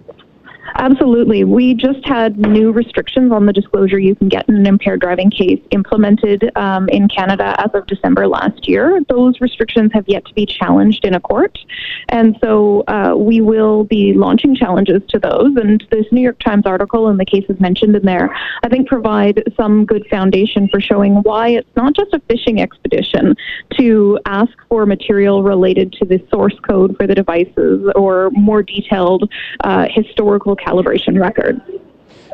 Absolutely. 0.78 1.46
We 1.46 1.74
just 1.74 2.06
had 2.06 2.38
new 2.38 2.72
restrictions 2.72 3.32
on 3.32 3.46
the 3.46 3.54
disclosure 3.54 3.98
you 3.98 4.14
can 4.14 4.28
get 4.28 4.48
in 4.50 4.56
an 4.56 4.68
impaired 4.68 5.00
driving 5.00 5.32
case 5.32 5.62
implemented 5.72 6.52
um, 6.58 6.90
in 6.90 7.08
Canada 7.08 7.56
as 7.60 7.72
of 7.74 7.88
December 7.88 8.28
last 8.28 8.68
year. 8.68 9.00
Those 9.08 9.40
restrictions 9.40 9.92
have 9.94 10.04
yet 10.08 10.26
to 10.26 10.34
be 10.34 10.46
challenged 10.46 11.06
in 11.06 11.16
a 11.16 11.20
court. 11.20 11.58
And 12.10 12.38
so 12.44 12.84
uh, 12.88 13.16
we 13.16 13.40
will 13.40 13.86
be 13.86 14.14
launching 14.14 14.54
challenges 14.54 15.02
to 15.10 15.20
those. 15.20 15.56
And 15.56 15.82
this 15.92 16.06
New 16.12 16.22
York 16.22 16.40
Times 16.40 16.66
article 16.66 17.08
and 17.08 17.18
the 17.18 17.26
cases 17.26 17.58
mentioned 17.60 17.96
in 17.96 18.04
there, 18.04 18.36
I 18.64 18.68
think, 18.68 18.90
provide 18.90 19.44
some 19.56 19.86
good 19.86 20.06
foundation 20.10 20.68
for 20.68 20.82
showing 20.82 21.16
why 21.24 21.50
it's 21.50 21.76
not 21.78 21.96
just 21.96 22.14
a 22.14 22.20
fishing 22.30 22.62
expedition 22.62 23.36
to 23.78 24.20
ask 24.26 24.52
for 24.68 24.86
material 24.86 25.42
related 25.42 25.94
to 25.94 26.06
the 26.06 26.22
source 26.30 26.58
code 26.68 26.98
for 26.98 27.08
the 27.08 27.16
devices 27.16 27.90
or 27.96 28.30
more 28.32 28.62
detailed 28.62 29.32
uh, 29.64 29.88
historical 29.90 30.56
calibration 30.66 31.20
records. 31.20 31.62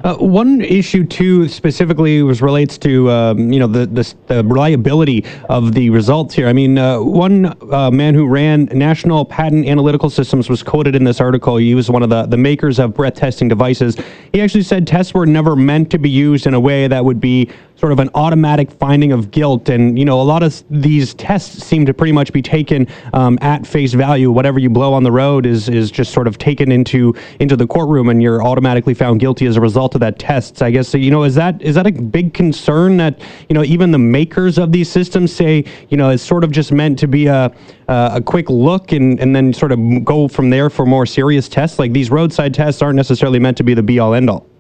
Uh, 0.04 0.16
one 0.16 0.62
issue 0.62 1.06
too 1.06 1.48
specifically 1.48 2.24
was 2.24 2.42
relates 2.42 2.78
to 2.78 3.10
um, 3.12 3.54
you 3.54 3.60
know 3.60 3.68
the, 3.68 3.86
the, 3.86 4.16
the 4.28 4.44
reliability 4.44 5.24
of 5.48 5.74
the 5.74 5.90
results 5.92 6.34
here. 6.34 6.48
I 6.48 6.54
mean, 6.54 6.78
uh, 6.78 7.00
one 7.00 7.56
uh, 7.72 7.92
man 7.92 8.16
who 8.16 8.28
ran 8.28 8.66
National 8.66 9.24
Patent 9.24 9.68
Analytical 9.68 10.10
Systems 10.10 10.50
was 10.50 10.64
quoted 10.64 10.96
in 10.96 11.04
this 11.04 11.22
article. 11.22 11.58
He 11.58 11.76
was 11.76 11.92
one 11.92 12.02
of 12.02 12.10
the, 12.10 12.26
the 12.26 12.38
makers 12.38 12.80
of 12.80 12.96
breath 12.96 13.14
testing 13.14 13.48
devices. 13.48 13.96
He 14.34 14.42
actually 14.42 14.64
said 14.64 14.88
tests 14.88 15.14
were 15.14 15.28
never 15.28 15.56
meant 15.56 15.92
to 15.92 16.00
be 16.00 16.10
used 16.10 16.48
in 16.48 16.56
a 16.56 16.60
way 16.60 16.88
that 16.88 17.06
would 17.06 17.20
be 17.20 17.52
sort 17.82 17.92
of 17.92 17.98
an 17.98 18.12
automatic 18.14 18.70
finding 18.70 19.12
of 19.12 19.32
guilt. 19.32 19.68
And, 19.68 19.98
you 19.98 20.06
know, 20.06 20.22
a 20.22 20.24
lot 20.24 20.44
of 20.44 20.64
these 20.70 21.16
tests 21.16 21.66
seem 21.66 21.84
to 21.88 21.96
pretty 21.96 22.12
much 22.14 22.32
be 22.32 22.44
taken 22.44 22.88
um, 23.12 23.40
at 23.42 23.66
face 23.66 23.94
value. 23.94 24.30
Whatever 24.30 24.60
you 24.60 24.70
blow 24.70 24.94
on 24.94 25.02
the 25.02 25.12
road 25.12 25.48
is, 25.48 25.68
is 25.68 25.90
just 25.90 26.14
sort 26.14 26.28
of 26.28 26.38
taken 26.38 26.72
into, 26.72 27.16
into 27.40 27.56
the 27.56 27.66
courtroom 27.66 28.10
and 28.10 28.22
you're 28.22 28.44
automatically 28.44 28.94
found 28.94 29.20
guilty 29.20 29.48
as 29.48 29.58
a 29.58 29.62
result 29.62 29.96
of 29.96 30.02
that 30.02 30.20
test. 30.20 30.58
So 30.58 30.68
I 30.68 30.70
guess, 30.70 30.94
you 30.94 31.10
know, 31.10 31.24
is 31.24 31.34
that, 31.34 31.60
is 31.60 31.74
that 31.74 31.88
a 31.88 31.92
big 31.92 32.36
concern 32.36 32.98
that, 32.98 33.20
you 33.50 33.56
know, 33.56 33.64
even 33.64 33.90
the 33.90 33.98
makers 33.98 34.60
of 34.60 34.72
these 34.72 34.88
systems 34.88 35.34
say, 35.34 35.66
you 35.90 35.98
know, 35.98 36.12
it's 36.12 36.22
sort 36.22 36.44
of 36.44 36.52
just 36.52 36.72
meant 36.72 37.00
to 37.00 37.08
be 37.08 37.26
a, 37.26 37.52
a 37.88 38.22
quick 38.24 38.48
look 38.52 38.92
and, 38.92 39.20
and 39.20 39.36
then 39.36 39.52
sort 39.54 39.72
of 39.72 40.06
go 40.06 40.28
from 40.28 40.52
there 40.52 40.70
for 40.70 40.86
more 40.86 41.08
serious 41.08 41.50
tests? 41.50 41.80
Like 41.80 41.94
these 41.94 42.12
roadside 42.12 42.54
tests 42.54 42.84
aren't 42.84 42.96
necessarily 42.96 43.40
meant 43.40 43.58
to 43.58 43.64
be 43.64 43.74
the 43.74 43.82
be 43.82 43.98
all 43.98 44.14
end 44.14 44.30
all. 44.30 44.51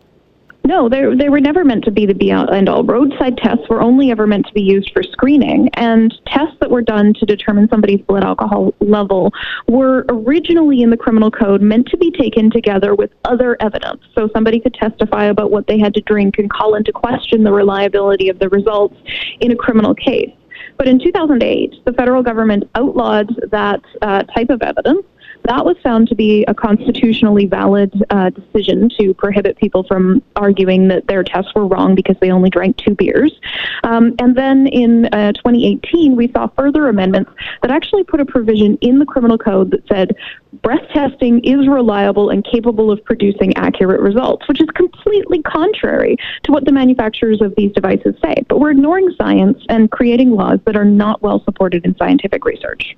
No, 0.63 0.89
they, 0.89 1.03
they 1.15 1.29
were 1.29 1.39
never 1.39 1.63
meant 1.63 1.83
to 1.85 1.91
be 1.91 2.05
the 2.05 2.13
be 2.13 2.29
and 2.29 2.69
all. 2.69 2.83
Roadside 2.83 3.37
tests 3.37 3.67
were 3.69 3.81
only 3.81 4.11
ever 4.11 4.27
meant 4.27 4.45
to 4.45 4.53
be 4.53 4.61
used 4.61 4.91
for 4.93 5.01
screening, 5.01 5.69
and 5.73 6.13
tests 6.27 6.55
that 6.61 6.69
were 6.69 6.83
done 6.83 7.13
to 7.15 7.25
determine 7.25 7.67
somebody's 7.69 8.01
blood 8.01 8.23
alcohol 8.23 8.73
level 8.79 9.33
were 9.67 10.05
originally 10.09 10.81
in 10.81 10.91
the 10.91 10.97
criminal 10.97 11.31
code 11.31 11.61
meant 11.61 11.87
to 11.87 11.97
be 11.97 12.11
taken 12.11 12.51
together 12.51 12.93
with 12.93 13.11
other 13.25 13.57
evidence. 13.59 14.01
So 14.13 14.29
somebody 14.33 14.59
could 14.59 14.75
testify 14.75 15.25
about 15.25 15.49
what 15.49 15.65
they 15.65 15.79
had 15.79 15.95
to 15.95 16.01
drink 16.01 16.37
and 16.37 16.49
call 16.49 16.75
into 16.75 16.91
question 16.91 17.43
the 17.43 17.51
reliability 17.51 18.29
of 18.29 18.37
the 18.37 18.49
results 18.49 18.95
in 19.39 19.51
a 19.51 19.55
criminal 19.55 19.95
case. 19.95 20.31
But 20.77 20.87
in 20.87 20.99
2008, 20.99 21.85
the 21.85 21.93
federal 21.93 22.23
government 22.23 22.69
outlawed 22.75 23.29
that 23.51 23.81
uh, 24.01 24.23
type 24.23 24.49
of 24.49 24.61
evidence 24.61 25.05
that 25.45 25.65
was 25.65 25.75
found 25.83 26.07
to 26.10 26.15
be 26.15 26.45
a 26.48 26.53
constitutionally 26.53 27.45
valid 27.45 27.91
uh, 28.10 28.29
decision 28.29 28.89
to 29.00 29.13
prohibit 29.13 29.57
people 29.57 29.83
from 29.83 30.21
arguing 30.36 30.88
that 30.89 31.07
their 31.07 31.24
tests 31.24 31.53
were 31.55 31.65
wrong 31.65 31.95
because 31.95 32.15
they 32.21 32.31
only 32.31 32.50
drank 32.50 32.77
two 32.77 32.95
beers. 32.95 33.39
Um, 33.83 34.15
and 34.19 34.36
then 34.36 34.67
in 34.67 35.05
uh, 35.05 35.33
2018, 35.33 36.15
we 36.15 36.31
saw 36.31 36.48
further 36.57 36.88
amendments 36.88 37.31
that 37.62 37.71
actually 37.71 38.03
put 38.03 38.19
a 38.19 38.25
provision 38.25 38.77
in 38.81 39.00
the 39.00 39.05
criminal 39.05 39.38
code 39.38 39.71
that 39.71 39.88
said 39.88 40.15
breath 40.62 40.88
testing 40.93 41.43
is 41.43 41.67
reliable 41.67 42.29
and 42.29 42.45
capable 42.45 42.91
of 42.91 43.03
producing 43.05 43.55
accurate 43.57 44.01
results, 44.01 44.48
which 44.48 44.62
is 44.62 44.69
completely 44.75 45.41
contrary 45.41 46.17
to 46.43 46.51
what 46.51 46.65
the 46.65 46.71
manufacturers 46.71 47.41
of 47.41 47.55
these 47.55 47.71
devices 47.71 48.15
say. 48.24 48.36
But 48.48 48.60
we're 48.60 48.71
ignoring 48.71 49.13
science 49.17 49.63
and 49.69 49.89
creating 49.89 50.31
laws 50.31 50.60
that 50.65 50.75
are 50.75 50.86
not 50.86 51.21
well 51.21 51.43
supported 51.43 51.86
in 51.86 51.95
scientific 51.98 52.45
research 52.45 52.95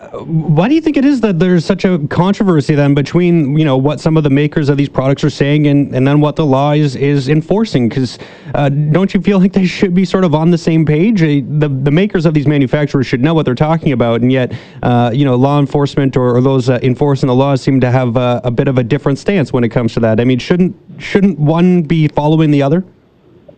why 0.00 0.66
do 0.66 0.74
you 0.74 0.80
think 0.80 0.96
it 0.96 1.04
is 1.04 1.20
that 1.20 1.38
there's 1.38 1.64
such 1.64 1.84
a 1.84 1.98
controversy 2.08 2.74
then 2.74 2.94
between 2.94 3.58
you 3.58 3.66
know 3.66 3.76
what 3.76 4.00
some 4.00 4.16
of 4.16 4.24
the 4.24 4.30
makers 4.30 4.70
of 4.70 4.78
these 4.78 4.88
products 4.88 5.22
are 5.22 5.30
saying 5.30 5.66
and, 5.66 5.94
and 5.94 6.08
then 6.08 6.20
what 6.20 6.36
the 6.36 6.46
law 6.46 6.72
is 6.72 6.96
is 6.96 7.28
enforcing? 7.28 7.86
Because 7.88 8.18
uh, 8.54 8.70
don't 8.70 9.12
you 9.12 9.20
feel 9.20 9.38
like 9.38 9.52
they 9.52 9.66
should 9.66 9.94
be 9.94 10.06
sort 10.06 10.24
of 10.24 10.34
on 10.34 10.50
the 10.50 10.56
same 10.56 10.86
page? 10.86 11.22
Uh, 11.22 11.42
the 11.58 11.68
the 11.68 11.90
makers 11.90 12.24
of 12.24 12.32
these 12.32 12.46
manufacturers 12.46 13.06
should 13.06 13.20
know 13.20 13.34
what 13.34 13.44
they're 13.44 13.54
talking 13.54 13.92
about 13.92 14.22
and 14.22 14.32
yet 14.32 14.54
uh, 14.82 15.10
you 15.12 15.26
know 15.26 15.36
law 15.36 15.60
enforcement 15.60 16.16
or, 16.16 16.36
or 16.36 16.40
those 16.40 16.70
uh, 16.70 16.78
enforcing 16.82 17.26
the 17.26 17.34
laws 17.34 17.60
seem 17.60 17.78
to 17.80 17.90
have 17.90 18.16
a 18.16 18.50
bit 18.50 18.68
of 18.68 18.78
a 18.78 18.82
different 18.82 19.18
stance 19.18 19.52
when 19.52 19.64
it 19.64 19.68
comes 19.68 19.92
to 19.92 20.00
that. 20.00 20.18
I 20.18 20.24
mean 20.24 20.38
shouldn't 20.38 20.74
shouldn't 20.98 21.38
one 21.38 21.82
be 21.82 22.08
following 22.08 22.50
the 22.50 22.62
other? 22.62 22.84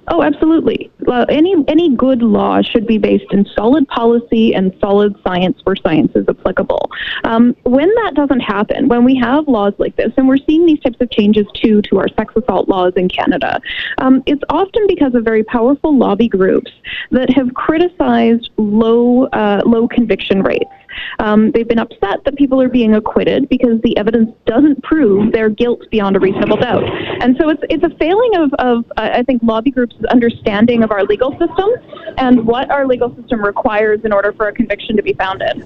Oh, 0.09 0.23
absolutely. 0.23 0.91
Well, 1.05 1.27
any 1.29 1.55
any 1.69 1.95
good 1.95 2.23
law 2.23 2.63
should 2.63 2.87
be 2.87 2.99
based 2.99 3.33
in 3.33 3.45
solid 3.57 3.89
policy 3.89 4.55
and 4.55 4.73
solid 4.81 5.17
science 5.25 5.59
where 5.65 5.77
science 5.77 6.13
is 6.15 6.25
applicable. 6.29 6.91
Um, 7.25 7.57
when 7.65 7.89
that 7.97 8.15
doesn't 8.15 8.41
happen, 8.41 8.89
when 8.89 9.05
we 9.05 9.17
have 9.17 9.49
laws 9.49 9.75
like 9.79 9.97
this, 9.97 10.13
and 10.17 10.29
we're 10.29 10.39
seeing 10.49 10.65
these 10.65 10.81
types 10.81 11.01
of 11.01 11.11
changes 11.11 11.47
too 11.55 11.83
to 11.83 11.99
our 11.99 12.09
sex 12.09 12.35
assault 12.37 12.69
laws 12.69 12.93
in 12.97 13.09
Canada, 13.09 13.61
um, 13.99 14.23
it's 14.27 14.43
often 14.49 14.87
because 14.87 15.15
of 15.15 15.25
very 15.25 15.43
powerful 15.45 15.97
lobby 15.97 16.29
groups 16.29 16.71
that 17.11 17.31
have 17.31 17.53
criticized 17.55 18.51
low 18.57 19.25
uh, 19.27 19.63
low 19.67 19.89
conviction 19.89 20.43
rates. 20.43 20.71
Um, 21.19 21.51
they've 21.53 21.69
been 21.69 21.79
upset 21.79 22.25
that 22.25 22.37
people 22.37 22.61
are 22.61 22.69
being 22.69 22.95
acquitted 22.95 23.49
because 23.49 23.81
the 23.83 23.97
evidence 23.97 24.31
doesn't 24.47 24.83
prove 24.83 25.33
their 25.33 25.49
guilt 25.49 25.81
beyond 25.91 26.17
a 26.17 26.21
reasonable 26.21 26.57
doubt. 26.57 26.85
And 27.23 27.37
so 27.41 27.49
it's, 27.49 27.63
it's 27.71 27.85
a 27.85 27.97
failing 27.97 28.37
of, 28.37 28.53
of 28.55 28.85
uh, 28.97 29.11
I 29.13 29.23
think, 29.23 29.43
lobby 29.43 29.71
groups' 29.71 29.97
understanding 30.11 30.83
of 30.83 30.91
our 30.91 31.05
legal 31.05 31.31
system 31.33 31.71
and 32.19 32.47
what 32.47 32.71
our 32.71 32.87
legal 32.87 33.15
system 33.17 33.45
requires 33.45 34.01
in 34.05 34.13
order 34.13 34.33
for 34.33 34.49
a 34.49 34.53
conviction 34.53 34.97
to 34.97 35.03
be 35.03 35.13
founded. 35.13 35.65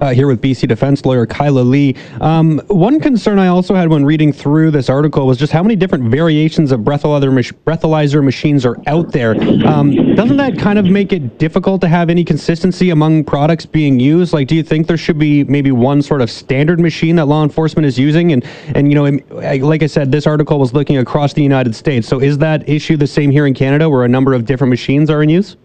Uh, 0.00 0.14
here 0.14 0.28
with 0.28 0.40
BC 0.40 0.68
defense 0.68 1.04
lawyer 1.04 1.26
Kyla 1.26 1.60
Lee. 1.60 1.96
Um, 2.20 2.60
one 2.68 3.00
concern 3.00 3.40
I 3.40 3.48
also 3.48 3.74
had 3.74 3.88
when 3.88 4.04
reading 4.04 4.32
through 4.32 4.70
this 4.70 4.88
article 4.88 5.26
was 5.26 5.36
just 5.36 5.52
how 5.52 5.60
many 5.60 5.74
different 5.74 6.04
variations 6.04 6.70
of 6.70 6.80
breathalyzer, 6.80 7.32
mach- 7.32 7.64
breathalyzer 7.64 8.22
machines 8.22 8.64
are 8.64 8.76
out 8.86 9.10
there. 9.10 9.32
Um, 9.66 10.14
doesn't 10.14 10.36
that 10.36 10.56
kind 10.56 10.78
of 10.78 10.84
make 10.84 11.12
it 11.12 11.38
difficult 11.38 11.80
to 11.80 11.88
have 11.88 12.10
any 12.10 12.22
consistency 12.22 12.90
among 12.90 13.24
products 13.24 13.66
being 13.66 13.98
used? 13.98 14.32
Like, 14.32 14.46
do 14.46 14.54
you 14.54 14.62
think 14.62 14.86
there 14.86 14.96
should 14.96 15.18
be 15.18 15.42
maybe 15.44 15.72
one 15.72 16.00
sort 16.00 16.20
of 16.20 16.30
standard 16.30 16.78
machine 16.78 17.16
that 17.16 17.26
law 17.26 17.42
enforcement 17.42 17.84
is 17.84 17.98
using? 17.98 18.30
And 18.32 18.44
and 18.76 18.92
you 18.92 18.94
know, 18.94 19.18
like 19.66 19.82
I 19.82 19.86
said, 19.86 20.12
this 20.12 20.28
article 20.28 20.60
was 20.60 20.72
looking 20.72 20.98
across 20.98 21.32
the 21.32 21.42
United 21.42 21.74
States. 21.74 22.06
So 22.06 22.20
is 22.20 22.38
that 22.38 22.68
issue 22.68 22.96
the 22.96 23.06
same 23.06 23.32
here 23.32 23.46
in 23.48 23.54
Canada, 23.54 23.90
where 23.90 24.04
a 24.04 24.08
number 24.08 24.32
of 24.32 24.44
different 24.44 24.70
machines 24.70 25.10
are 25.10 25.24
in 25.24 25.28
use? 25.28 25.56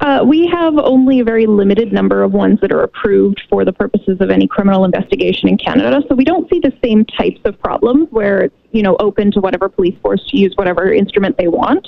Uh, 0.00 0.24
we 0.26 0.46
have 0.46 0.78
only 0.78 1.20
a 1.20 1.24
very 1.24 1.46
limited 1.46 1.92
number 1.92 2.22
of 2.22 2.32
ones 2.32 2.58
that 2.62 2.72
are 2.72 2.82
approved 2.82 3.42
for 3.50 3.64
the 3.64 3.72
purposes 3.72 4.16
of 4.20 4.30
any 4.30 4.46
criminal 4.46 4.84
investigation 4.84 5.48
in 5.48 5.58
Canada. 5.58 6.02
So 6.08 6.14
we 6.14 6.24
don't 6.24 6.48
see 6.50 6.58
the 6.58 6.72
same 6.82 7.04
types 7.04 7.40
of 7.44 7.60
problems 7.60 8.08
where 8.10 8.44
it's 8.44 8.54
you 8.72 8.82
know 8.82 8.96
open 9.00 9.30
to 9.32 9.40
whatever 9.40 9.68
police 9.68 9.98
force 10.00 10.24
to 10.28 10.38
use 10.38 10.54
whatever 10.56 10.92
instrument 10.92 11.36
they 11.36 11.48
want. 11.48 11.86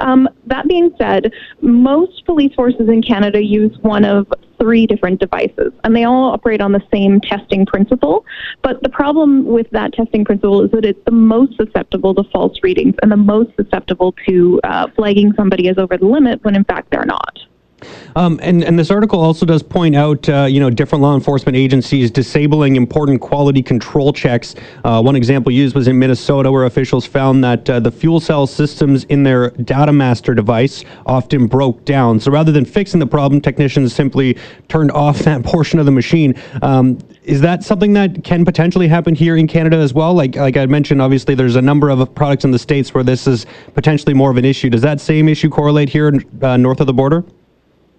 Um, 0.00 0.28
that 0.46 0.68
being 0.68 0.90
said, 0.98 1.32
most 1.60 2.24
police 2.24 2.54
forces 2.54 2.88
in 2.88 3.02
Canada 3.02 3.42
use 3.42 3.76
one 3.82 4.04
of 4.04 4.26
three 4.58 4.86
different 4.86 5.20
devices, 5.20 5.72
and 5.84 5.96
they 5.96 6.04
all 6.04 6.32
operate 6.32 6.60
on 6.60 6.72
the 6.72 6.82
same 6.92 7.20
testing 7.20 7.66
principle. 7.66 8.24
But 8.62 8.82
the 8.82 8.90
problem 8.90 9.46
with 9.46 9.68
that 9.70 9.92
testing 9.92 10.24
principle 10.24 10.62
is 10.64 10.70
that 10.72 10.84
it's 10.84 11.02
the 11.04 11.12
most 11.12 11.56
susceptible 11.56 12.14
to 12.14 12.24
false 12.24 12.58
readings 12.62 12.94
and 13.02 13.10
the 13.10 13.16
most 13.16 13.50
susceptible 13.56 14.14
to 14.28 14.60
uh, 14.64 14.88
flagging 14.94 15.32
somebody 15.34 15.68
as 15.68 15.78
over 15.78 15.96
the 15.96 16.06
limit 16.06 16.42
when 16.44 16.56
in 16.56 16.64
fact 16.64 16.90
they're 16.90 17.04
not. 17.04 17.38
Um, 18.16 18.38
and, 18.42 18.64
and 18.64 18.78
this 18.78 18.90
article 18.90 19.20
also 19.20 19.46
does 19.46 19.62
point 19.62 19.94
out, 19.94 20.28
uh, 20.28 20.44
you 20.44 20.60
know, 20.60 20.70
different 20.70 21.02
law 21.02 21.14
enforcement 21.14 21.56
agencies 21.56 22.10
disabling 22.10 22.76
important 22.76 23.20
quality 23.20 23.62
control 23.62 24.12
checks. 24.12 24.54
Uh, 24.84 25.00
one 25.02 25.16
example 25.16 25.52
used 25.52 25.74
was 25.74 25.88
in 25.88 25.98
Minnesota, 25.98 26.50
where 26.50 26.64
officials 26.64 27.06
found 27.06 27.42
that 27.44 27.68
uh, 27.68 27.80
the 27.80 27.90
fuel 27.90 28.20
cell 28.20 28.46
systems 28.46 29.04
in 29.04 29.22
their 29.22 29.50
data 29.50 29.92
master 29.92 30.34
device 30.34 30.84
often 31.06 31.46
broke 31.46 31.84
down. 31.84 32.20
So 32.20 32.30
rather 32.30 32.52
than 32.52 32.64
fixing 32.64 33.00
the 33.00 33.06
problem, 33.06 33.40
technicians 33.40 33.94
simply 33.94 34.38
turned 34.68 34.90
off 34.92 35.18
that 35.20 35.44
portion 35.44 35.78
of 35.78 35.86
the 35.86 35.92
machine. 35.92 36.34
Um, 36.62 36.98
is 37.22 37.40
that 37.42 37.62
something 37.62 37.92
that 37.92 38.24
can 38.24 38.44
potentially 38.44 38.88
happen 38.88 39.14
here 39.14 39.36
in 39.36 39.46
Canada 39.46 39.76
as 39.76 39.92
well? 39.92 40.14
Like, 40.14 40.36
like 40.36 40.56
I 40.56 40.66
mentioned, 40.66 41.02
obviously 41.02 41.34
there's 41.34 41.56
a 41.56 41.62
number 41.62 41.90
of 41.90 42.14
products 42.14 42.44
in 42.44 42.50
the 42.50 42.58
states 42.58 42.94
where 42.94 43.04
this 43.04 43.26
is 43.26 43.46
potentially 43.74 44.14
more 44.14 44.30
of 44.30 44.36
an 44.36 44.44
issue. 44.44 44.70
Does 44.70 44.82
that 44.82 45.00
same 45.00 45.28
issue 45.28 45.48
correlate 45.48 45.88
here 45.88 46.12
uh, 46.42 46.56
north 46.56 46.80
of 46.80 46.86
the 46.86 46.94
border? 46.94 47.24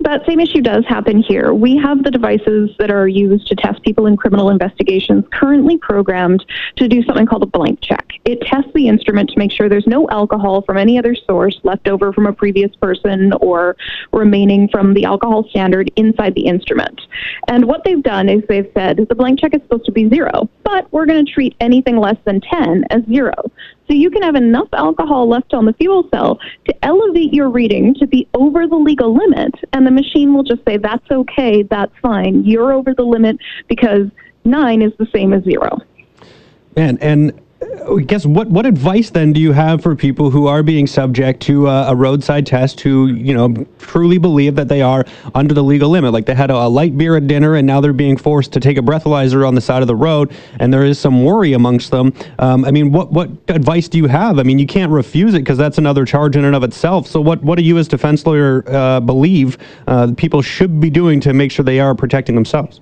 That 0.03 0.25
same 0.27 0.39
issue 0.39 0.61
does 0.61 0.83
happen 0.87 1.21
here. 1.21 1.53
We 1.53 1.77
have 1.77 2.03
the 2.03 2.09
devices 2.09 2.71
that 2.79 2.89
are 2.89 3.07
used 3.07 3.45
to 3.47 3.55
test 3.55 3.83
people 3.83 4.07
in 4.07 4.17
criminal 4.17 4.49
investigations 4.49 5.25
currently 5.31 5.77
programmed 5.77 6.43
to 6.77 6.87
do 6.87 7.03
something 7.03 7.27
called 7.27 7.43
a 7.43 7.47
blank 7.47 7.81
check. 7.81 8.07
It 8.25 8.41
tests 8.41 8.71
the 8.73 8.87
instrument 8.87 9.29
to 9.29 9.37
make 9.37 9.51
sure 9.51 9.69
there's 9.69 9.85
no 9.85 10.09
alcohol 10.09 10.63
from 10.63 10.77
any 10.77 10.97
other 10.97 11.13
source 11.13 11.59
left 11.63 11.87
over 11.87 12.11
from 12.13 12.25
a 12.25 12.33
previous 12.33 12.75
person 12.77 13.31
or 13.41 13.75
remaining 14.11 14.69
from 14.69 14.95
the 14.95 15.05
alcohol 15.05 15.47
standard 15.51 15.91
inside 15.95 16.33
the 16.33 16.47
instrument. 16.47 16.99
And 17.47 17.65
what 17.65 17.83
they've 17.83 18.01
done 18.01 18.27
is 18.27 18.41
they've 18.49 18.71
said 18.75 19.05
the 19.07 19.15
blank 19.15 19.39
check 19.39 19.53
is 19.53 19.61
supposed 19.61 19.85
to 19.85 19.91
be 19.91 20.09
zero, 20.09 20.49
but 20.63 20.91
we're 20.91 21.05
going 21.05 21.23
to 21.23 21.31
treat 21.31 21.55
anything 21.59 21.97
less 21.97 22.17
than 22.25 22.41
10 22.41 22.85
as 22.89 23.03
zero. 23.05 23.33
So 23.91 23.95
you 23.95 24.09
can 24.09 24.21
have 24.21 24.35
enough 24.35 24.69
alcohol 24.71 25.27
left 25.27 25.53
on 25.53 25.65
the 25.65 25.73
fuel 25.73 26.07
cell 26.13 26.39
to 26.63 26.85
elevate 26.85 27.33
your 27.33 27.49
reading 27.49 27.93
to 27.95 28.07
be 28.07 28.25
over 28.33 28.65
the 28.65 28.77
legal 28.77 29.13
limit, 29.13 29.53
and 29.73 29.85
the 29.85 29.91
machine 29.91 30.33
will 30.33 30.43
just 30.43 30.61
say, 30.65 30.77
that's 30.77 31.11
okay, 31.11 31.63
that's 31.63 31.91
fine, 32.01 32.45
you're 32.45 32.71
over 32.71 32.93
the 32.93 33.03
limit 33.03 33.37
because 33.67 34.07
nine 34.45 34.81
is 34.81 34.93
the 34.97 35.07
same 35.13 35.33
as 35.33 35.43
zero. 35.43 35.77
Man, 36.77 36.99
and 37.01 37.37
I 37.61 38.01
guess 38.01 38.25
what 38.25 38.47
what 38.47 38.65
advice 38.65 39.09
then 39.09 39.33
do 39.33 39.41
you 39.41 39.51
have 39.51 39.83
for 39.83 39.95
people 39.95 40.31
who 40.31 40.47
are 40.47 40.63
being 40.63 40.87
subject 40.87 41.41
to 41.43 41.67
a, 41.67 41.91
a, 41.91 41.95
roadside 41.95 42.45
test 42.45 42.79
who 42.79 43.07
you 43.07 43.33
know 43.33 43.67
truly 43.77 44.17
believe 44.17 44.55
that 44.55 44.67
they 44.67 44.81
are 44.81 45.05
under 45.35 45.53
the 45.53 45.63
legal 45.63 45.89
limit? 45.89 46.11
Like 46.11 46.25
they 46.25 46.33
had 46.33 46.49
a, 46.49 46.55
a, 46.55 46.69
light 46.69 46.97
beer 46.97 47.17
at 47.17 47.27
dinner 47.27 47.55
and 47.55 47.67
now 47.67 47.81
they're 47.81 47.93
being 47.93 48.17
forced 48.17 48.53
to 48.53 48.59
take 48.59 48.77
a 48.77 48.81
breathalyzer 48.81 49.47
on 49.47 49.55
the 49.55 49.61
side 49.61 49.81
of 49.81 49.87
the 49.87 49.95
road 49.95 50.31
and 50.59 50.73
there 50.73 50.85
is 50.85 50.99
some 50.99 51.23
worry 51.23 51.53
amongst 51.53 51.91
them. 51.91 52.13
Um, 52.39 52.65
I 52.65 52.71
mean 52.71 52.91
what 52.91 53.11
what 53.11 53.29
advice 53.47 53.87
do 53.87 53.97
you 53.97 54.07
have? 54.07 54.39
I 54.39 54.43
mean 54.43 54.57
you 54.57 54.67
can't 54.67 54.91
refuse 54.91 55.33
it 55.33 55.39
because 55.39 55.57
that's 55.57 55.77
another 55.77 56.05
charge 56.05 56.35
in 56.35 56.45
and 56.45 56.55
of 56.55 56.63
itself. 56.63 57.07
So 57.07 57.21
what 57.21 57.43
what 57.43 57.57
do 57.57 57.63
you 57.63 57.77
as 57.77 57.87
defense 57.87 58.25
lawyer 58.25 58.63
uh, 58.67 58.99
believe 58.99 59.57
uh, 59.87 60.13
people 60.17 60.41
should 60.41 60.79
be 60.79 60.89
doing 60.89 61.19
to 61.21 61.33
make 61.33 61.51
sure 61.51 61.63
they 61.63 61.79
are 61.79 61.93
protecting 61.93 62.35
themselves 62.35 62.79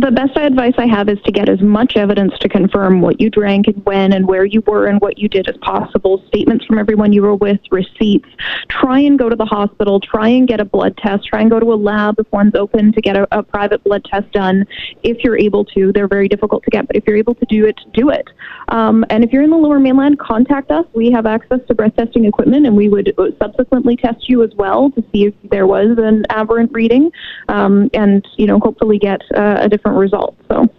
the 0.00 0.12
best 0.12 0.36
advice 0.36 0.74
I 0.78 0.86
have 0.86 1.08
is 1.08 1.18
to 1.22 1.32
get 1.32 1.48
as 1.48 1.60
much 1.60 1.96
evidence 1.96 2.38
to 2.40 2.48
confirm 2.48 3.00
what 3.00 3.20
you 3.20 3.30
drank 3.30 3.66
and 3.66 3.84
when 3.84 4.12
and 4.12 4.26
where 4.26 4.44
you 4.44 4.62
were 4.66 4.86
and 4.86 5.00
what 5.00 5.18
you 5.18 5.28
did 5.28 5.48
as 5.48 5.56
possible. 5.58 6.22
Statements 6.28 6.64
from 6.66 6.78
everyone 6.78 7.12
you 7.12 7.22
were 7.22 7.34
with, 7.34 7.58
receipts. 7.70 8.28
Try 8.68 9.00
and 9.00 9.18
go 9.18 9.28
to 9.28 9.34
the 9.34 9.44
hospital. 9.44 9.98
Try 9.98 10.28
and 10.28 10.46
get 10.46 10.60
a 10.60 10.64
blood 10.64 10.96
test. 10.98 11.26
Try 11.26 11.40
and 11.40 11.50
go 11.50 11.58
to 11.58 11.72
a 11.72 11.74
lab 11.74 12.18
if 12.18 12.30
one's 12.32 12.54
open 12.54 12.92
to 12.92 13.00
get 13.00 13.16
a, 13.16 13.26
a 13.36 13.42
private 13.42 13.82
blood 13.82 14.04
test 14.04 14.30
done 14.32 14.64
if 15.02 15.24
you're 15.24 15.38
able 15.38 15.64
to. 15.66 15.92
They're 15.92 16.08
very 16.08 16.28
difficult 16.28 16.62
to 16.64 16.70
get, 16.70 16.86
but 16.86 16.94
if 16.94 17.04
you're 17.06 17.16
able 17.16 17.34
to 17.34 17.46
do 17.46 17.66
it, 17.66 17.80
do 17.92 18.10
it. 18.10 18.28
Um, 18.68 19.04
and 19.10 19.24
if 19.24 19.32
you're 19.32 19.42
in 19.42 19.50
the 19.50 19.56
lower 19.56 19.80
mainland, 19.80 20.18
contact 20.18 20.70
us. 20.70 20.84
We 20.94 21.10
have 21.10 21.26
access 21.26 21.60
to 21.68 21.74
breath 21.74 21.96
testing 21.96 22.24
equipment 22.24 22.66
and 22.66 22.76
we 22.76 22.88
would 22.88 23.14
subsequently 23.40 23.96
test 23.96 24.28
you 24.28 24.42
as 24.42 24.54
well 24.54 24.90
to 24.92 25.04
see 25.12 25.26
if 25.26 25.34
there 25.50 25.66
was 25.66 25.98
an 25.98 26.24
aberrant 26.30 26.70
reading 26.72 27.10
um, 27.48 27.90
and, 27.94 28.26
you 28.36 28.46
know, 28.46 28.58
hopefully 28.60 28.98
get 28.98 29.22
uh, 29.34 29.56
a 29.60 29.68
different 29.68 29.87
different 29.88 30.00
results. 30.00 30.36
So. 30.48 30.77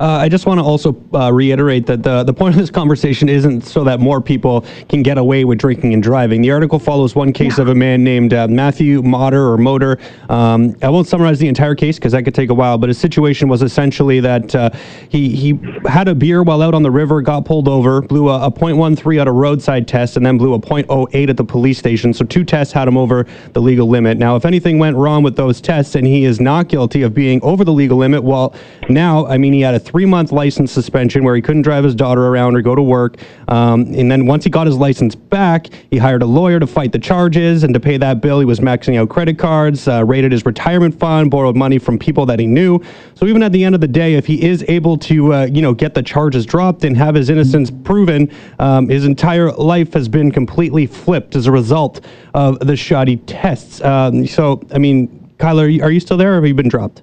Uh, 0.00 0.06
I 0.06 0.28
just 0.28 0.44
want 0.44 0.58
to 0.58 0.64
also 0.64 0.96
uh, 1.14 1.32
reiterate 1.32 1.86
that 1.86 2.02
the, 2.02 2.24
the 2.24 2.34
point 2.34 2.54
of 2.54 2.60
this 2.60 2.70
conversation 2.70 3.28
isn't 3.28 3.62
so 3.62 3.84
that 3.84 4.00
more 4.00 4.20
people 4.20 4.62
can 4.88 5.02
get 5.02 5.18
away 5.18 5.44
with 5.44 5.58
drinking 5.58 5.94
and 5.94 6.02
driving. 6.02 6.42
The 6.42 6.50
article 6.50 6.80
follows 6.80 7.14
one 7.14 7.32
case 7.32 7.58
yeah. 7.58 7.62
of 7.62 7.68
a 7.68 7.74
man 7.74 8.02
named 8.02 8.34
uh, 8.34 8.48
Matthew 8.48 9.02
Motter 9.02 9.48
or 9.52 9.56
Motor. 9.56 9.98
Um, 10.28 10.76
I 10.82 10.88
won't 10.88 11.06
summarize 11.06 11.38
the 11.38 11.46
entire 11.46 11.76
case 11.76 11.96
because 11.96 12.12
that 12.12 12.24
could 12.24 12.34
take 12.34 12.50
a 12.50 12.54
while, 12.54 12.76
but 12.76 12.88
his 12.88 12.98
situation 12.98 13.48
was 13.48 13.62
essentially 13.62 14.18
that 14.20 14.54
uh, 14.54 14.70
he, 15.08 15.34
he 15.36 15.60
had 15.86 16.08
a 16.08 16.14
beer 16.14 16.42
while 16.42 16.60
out 16.60 16.74
on 16.74 16.82
the 16.82 16.90
river, 16.90 17.22
got 17.22 17.44
pulled 17.44 17.68
over, 17.68 18.02
blew 18.02 18.30
a, 18.30 18.46
a 18.46 18.50
.13 18.50 19.20
at 19.20 19.28
a 19.28 19.32
roadside 19.32 19.86
test, 19.86 20.16
and 20.16 20.26
then 20.26 20.38
blew 20.38 20.54
a 20.54 20.58
.08 20.58 21.28
at 21.28 21.36
the 21.36 21.44
police 21.44 21.78
station. 21.78 22.12
So 22.12 22.24
two 22.24 22.42
tests 22.42 22.72
had 22.72 22.88
him 22.88 22.96
over 22.96 23.26
the 23.52 23.62
legal 23.62 23.88
limit. 23.88 24.18
Now, 24.18 24.34
if 24.34 24.44
anything 24.44 24.78
went 24.78 24.96
wrong 24.96 25.22
with 25.22 25.36
those 25.36 25.60
tests 25.60 25.94
and 25.94 26.04
he 26.04 26.24
is 26.24 26.40
not 26.40 26.68
guilty 26.68 27.02
of 27.02 27.14
being 27.14 27.40
over 27.42 27.64
the 27.64 27.72
legal 27.72 27.98
limit, 27.98 28.24
well, 28.24 28.54
now, 28.88 29.26
I 29.26 29.38
mean, 29.38 29.52
he 29.52 29.60
had 29.60 29.74
a 29.74 29.83
three 29.84 30.04
month 30.04 30.32
license 30.32 30.72
suspension 30.72 31.24
where 31.24 31.36
he 31.36 31.42
couldn't 31.42 31.62
drive 31.62 31.84
his 31.84 31.94
daughter 31.94 32.26
around 32.26 32.56
or 32.56 32.62
go 32.62 32.74
to 32.74 32.82
work. 32.82 33.16
Um, 33.48 33.92
and 33.94 34.10
then 34.10 34.26
once 34.26 34.44
he 34.44 34.50
got 34.50 34.66
his 34.66 34.76
license 34.76 35.14
back, 35.14 35.68
he 35.90 35.98
hired 35.98 36.22
a 36.22 36.26
lawyer 36.26 36.58
to 36.58 36.66
fight 36.66 36.92
the 36.92 36.98
charges. 36.98 37.62
And 37.64 37.74
to 37.74 37.80
pay 37.80 37.96
that 37.98 38.20
bill, 38.20 38.40
he 38.40 38.46
was 38.46 38.60
maxing 38.60 38.98
out 38.98 39.08
credit 39.08 39.38
cards, 39.38 39.86
uh, 39.86 40.04
raided 40.04 40.32
his 40.32 40.44
retirement 40.46 40.98
fund, 40.98 41.30
borrowed 41.30 41.56
money 41.56 41.78
from 41.78 41.98
people 41.98 42.26
that 42.26 42.38
he 42.38 42.46
knew. 42.46 42.80
So 43.14 43.26
even 43.26 43.42
at 43.42 43.52
the 43.52 43.64
end 43.64 43.74
of 43.74 43.80
the 43.80 43.88
day, 43.88 44.14
if 44.14 44.26
he 44.26 44.42
is 44.42 44.64
able 44.68 44.96
to, 44.98 45.32
uh, 45.32 45.44
you 45.46 45.62
know, 45.62 45.74
get 45.74 45.94
the 45.94 46.02
charges 46.02 46.46
dropped 46.46 46.84
and 46.84 46.96
have 46.96 47.14
his 47.14 47.30
innocence 47.30 47.70
proven, 47.70 48.30
um, 48.58 48.88
his 48.88 49.04
entire 49.04 49.52
life 49.52 49.92
has 49.92 50.08
been 50.08 50.30
completely 50.30 50.86
flipped 50.86 51.36
as 51.36 51.46
a 51.46 51.52
result 51.52 52.04
of 52.34 52.58
the 52.60 52.76
shoddy 52.76 53.16
tests. 53.18 53.80
Um, 53.82 54.26
so, 54.26 54.62
I 54.72 54.78
mean, 54.78 55.20
Kyler, 55.38 55.82
are 55.82 55.90
you, 55.90 56.00
still 56.00 56.16
there 56.16 56.32
or 56.32 56.34
have 56.36 56.46
you 56.46 56.54
been 56.54 56.68
dropped? 56.68 57.02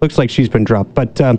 Looks 0.00 0.18
like 0.18 0.30
she's 0.30 0.48
been 0.48 0.64
dropped. 0.64 0.94
But 0.94 1.20
um, 1.20 1.38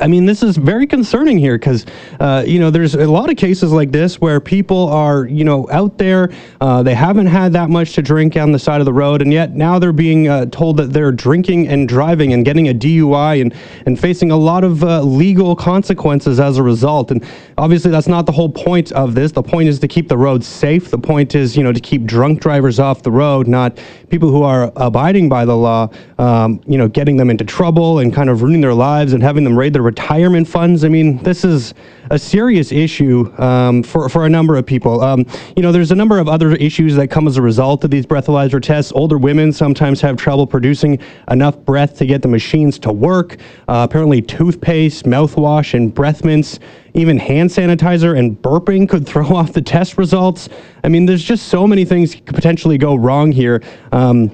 I 0.00 0.08
mean, 0.08 0.26
this 0.26 0.42
is 0.42 0.56
very 0.56 0.86
concerning 0.86 1.38
here 1.38 1.56
because, 1.56 1.86
uh, 2.18 2.42
you 2.46 2.58
know, 2.58 2.70
there's 2.70 2.94
a 2.94 3.06
lot 3.06 3.30
of 3.30 3.36
cases 3.36 3.70
like 3.72 3.92
this 3.92 4.20
where 4.20 4.40
people 4.40 4.88
are, 4.88 5.26
you 5.26 5.44
know, 5.44 5.68
out 5.70 5.96
there, 5.96 6.32
uh, 6.60 6.82
they 6.82 6.94
haven't 6.94 7.26
had 7.26 7.52
that 7.52 7.70
much 7.70 7.92
to 7.94 8.02
drink 8.02 8.36
on 8.36 8.50
the 8.50 8.58
side 8.58 8.80
of 8.80 8.84
the 8.84 8.92
road, 8.92 9.22
and 9.22 9.32
yet 9.32 9.54
now 9.54 9.78
they're 9.78 9.92
being 9.92 10.26
uh, 10.26 10.46
told 10.46 10.76
that 10.78 10.92
they're 10.92 11.12
drinking 11.12 11.68
and 11.68 11.88
driving 11.88 12.32
and 12.32 12.44
getting 12.44 12.68
a 12.68 12.74
DUI 12.74 13.40
and, 13.40 13.54
and 13.86 13.98
facing 13.98 14.32
a 14.32 14.36
lot 14.36 14.64
of 14.64 14.82
uh, 14.82 15.02
legal 15.02 15.54
consequences 15.54 16.40
as 16.40 16.58
a 16.58 16.62
result. 16.62 17.12
And 17.12 17.24
obviously, 17.56 17.92
that's 17.92 18.08
not 18.08 18.26
the 18.26 18.32
whole 18.32 18.50
point 18.50 18.90
of 18.92 19.14
this. 19.14 19.30
The 19.30 19.42
point 19.42 19.68
is 19.68 19.78
to 19.80 19.88
keep 19.88 20.08
the 20.08 20.18
roads 20.18 20.48
safe. 20.48 20.90
The 20.90 20.98
point 20.98 21.36
is, 21.36 21.56
you 21.56 21.62
know, 21.62 21.72
to 21.72 21.80
keep 21.80 22.04
drunk 22.04 22.40
drivers 22.40 22.80
off 22.80 23.04
the 23.04 23.12
road, 23.12 23.46
not 23.46 23.78
people 24.10 24.30
who 24.30 24.42
are 24.42 24.72
abiding 24.76 25.28
by 25.28 25.44
the 25.44 25.56
law, 25.56 25.88
um, 26.18 26.60
you 26.66 26.76
know, 26.76 26.88
getting 26.88 27.16
them 27.16 27.30
into 27.30 27.44
trouble 27.44 28.00
and 28.00 28.12
kind 28.12 28.28
of 28.28 28.42
ruining 28.42 28.60
their 28.60 28.74
lives 28.74 29.12
and 29.12 29.22
having 29.22 29.44
them 29.44 29.56
raid 29.56 29.75
their 29.76 29.82
retirement 29.82 30.48
funds. 30.48 30.84
I 30.84 30.88
mean, 30.88 31.18
this 31.22 31.44
is 31.44 31.74
a 32.10 32.18
serious 32.18 32.72
issue 32.72 33.30
um, 33.36 33.82
for, 33.82 34.08
for 34.08 34.24
a 34.24 34.28
number 34.28 34.56
of 34.56 34.64
people. 34.64 35.02
Um, 35.02 35.26
you 35.54 35.62
know, 35.62 35.70
there's 35.70 35.90
a 35.90 35.94
number 35.94 36.18
of 36.18 36.28
other 36.28 36.52
issues 36.52 36.94
that 36.94 37.08
come 37.08 37.26
as 37.26 37.36
a 37.36 37.42
result 37.42 37.84
of 37.84 37.90
these 37.90 38.06
breathalyzer 38.06 38.62
tests. 38.62 38.90
Older 38.94 39.18
women 39.18 39.52
sometimes 39.52 40.00
have 40.00 40.16
trouble 40.16 40.46
producing 40.46 40.98
enough 41.30 41.58
breath 41.58 41.98
to 41.98 42.06
get 42.06 42.22
the 42.22 42.28
machines 42.28 42.78
to 42.78 42.90
work. 42.90 43.36
Uh, 43.68 43.86
apparently, 43.86 44.22
toothpaste, 44.22 45.04
mouthwash, 45.04 45.74
and 45.74 45.94
breath 45.94 46.24
mints, 46.24 46.58
even 46.94 47.18
hand 47.18 47.50
sanitizer 47.50 48.18
and 48.18 48.40
burping 48.40 48.88
could 48.88 49.06
throw 49.10 49.26
off 49.26 49.52
the 49.52 49.60
test 49.60 49.98
results. 49.98 50.48
I 50.84 50.88
mean, 50.88 51.04
there's 51.04 51.22
just 51.22 51.48
so 51.48 51.66
many 51.66 51.84
things 51.84 52.14
could 52.14 52.34
potentially 52.34 52.78
go 52.78 52.94
wrong 52.94 53.30
here. 53.30 53.62
Um, 53.92 54.30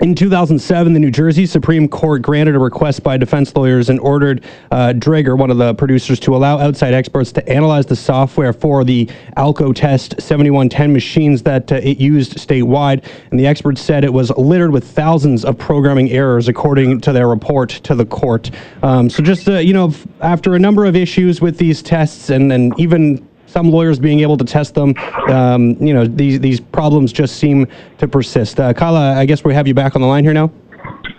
in 0.00 0.14
2007, 0.14 0.92
the 0.92 1.00
New 1.00 1.10
Jersey 1.10 1.44
Supreme 1.44 1.88
Court 1.88 2.22
granted 2.22 2.54
a 2.54 2.58
request 2.58 3.02
by 3.02 3.16
defense 3.16 3.54
lawyers 3.56 3.88
and 3.88 3.98
ordered 3.98 4.44
uh, 4.70 4.92
Draeger, 4.96 5.36
one 5.36 5.50
of 5.50 5.58
the 5.58 5.74
producers, 5.74 6.20
to 6.20 6.36
allow 6.36 6.58
outside 6.58 6.94
experts 6.94 7.32
to 7.32 7.48
analyze 7.48 7.86
the 7.86 7.96
software 7.96 8.52
for 8.52 8.84
the 8.84 9.06
Alcotest 9.36 10.20
7110 10.20 10.92
machines 10.92 11.42
that 11.42 11.72
uh, 11.72 11.76
it 11.76 11.98
used 11.98 12.34
statewide. 12.34 13.04
And 13.32 13.40
the 13.40 13.46
experts 13.46 13.80
said 13.80 14.04
it 14.04 14.12
was 14.12 14.30
littered 14.36 14.70
with 14.70 14.84
thousands 14.84 15.44
of 15.44 15.58
programming 15.58 16.10
errors, 16.10 16.46
according 16.46 17.00
to 17.00 17.12
their 17.12 17.26
report 17.26 17.70
to 17.70 17.96
the 17.96 18.06
court. 18.06 18.52
Um, 18.84 19.10
so, 19.10 19.20
just, 19.22 19.48
uh, 19.48 19.58
you 19.58 19.72
know, 19.72 19.92
after 20.20 20.54
a 20.54 20.60
number 20.60 20.84
of 20.84 20.94
issues 20.94 21.40
with 21.40 21.58
these 21.58 21.82
tests 21.82 22.30
and, 22.30 22.52
and 22.52 22.78
even 22.78 23.26
some 23.58 23.72
lawyers 23.72 23.98
being 23.98 24.20
able 24.20 24.36
to 24.36 24.44
test 24.44 24.74
them. 24.74 24.94
Um, 25.28 25.74
you 25.80 25.92
know, 25.92 26.06
these 26.06 26.38
these 26.38 26.60
problems 26.60 27.12
just 27.12 27.36
seem 27.38 27.66
to 27.98 28.06
persist. 28.06 28.60
Uh, 28.60 28.72
Kala, 28.72 29.14
I 29.16 29.24
guess 29.24 29.42
we 29.42 29.52
have 29.52 29.66
you 29.66 29.74
back 29.74 29.96
on 29.96 30.00
the 30.00 30.06
line 30.06 30.22
here 30.22 30.32
now. 30.32 30.48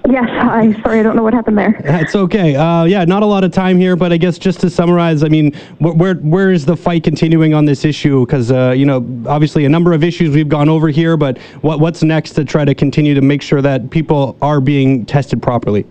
Yes, 0.10 0.30
I'm 0.30 0.74
sorry, 0.82 1.02
I 1.02 1.04
don't 1.04 1.18
know 1.18 1.22
what 1.22 1.34
happened 1.34 1.58
there. 1.58 1.76
It's 1.84 2.16
okay. 2.16 2.56
Uh, 2.56 2.86
yeah, 2.86 3.04
not 3.04 3.24
a 3.24 3.26
lot 3.26 3.44
of 3.44 3.52
time 3.52 3.78
here, 3.78 3.98
but 3.98 4.14
I 4.14 4.18
guess 4.18 4.40
just 4.40 4.62
to 4.62 4.70
summarize, 4.70 5.22
I 5.22 5.28
mean, 5.28 5.52
wh- 5.80 5.96
where 6.02 6.16
where 6.16 6.52
is 6.54 6.66
the 6.66 6.78
fight 6.78 7.04
continuing 7.04 7.54
on 7.54 7.66
this 7.66 7.84
issue? 7.84 8.26
Because 8.26 8.54
uh, 8.54 8.72
you 8.72 8.86
know, 8.86 9.06
obviously, 9.28 9.66
a 9.66 9.70
number 9.70 9.92
of 9.92 10.02
issues 10.02 10.34
we've 10.34 10.48
gone 10.48 10.70
over 10.70 10.88
here, 10.88 11.18
but 11.18 11.38
what 11.60 11.82
what's 11.82 12.04
next 12.04 12.32
to 12.34 12.46
try 12.46 12.64
to 12.64 12.74
continue 12.74 13.14
to 13.16 13.22
make 13.22 13.42
sure 13.42 13.62
that 13.62 13.90
people 13.90 14.38
are 14.42 14.62
being 14.62 15.06
tested 15.06 15.42
properly? 15.42 15.86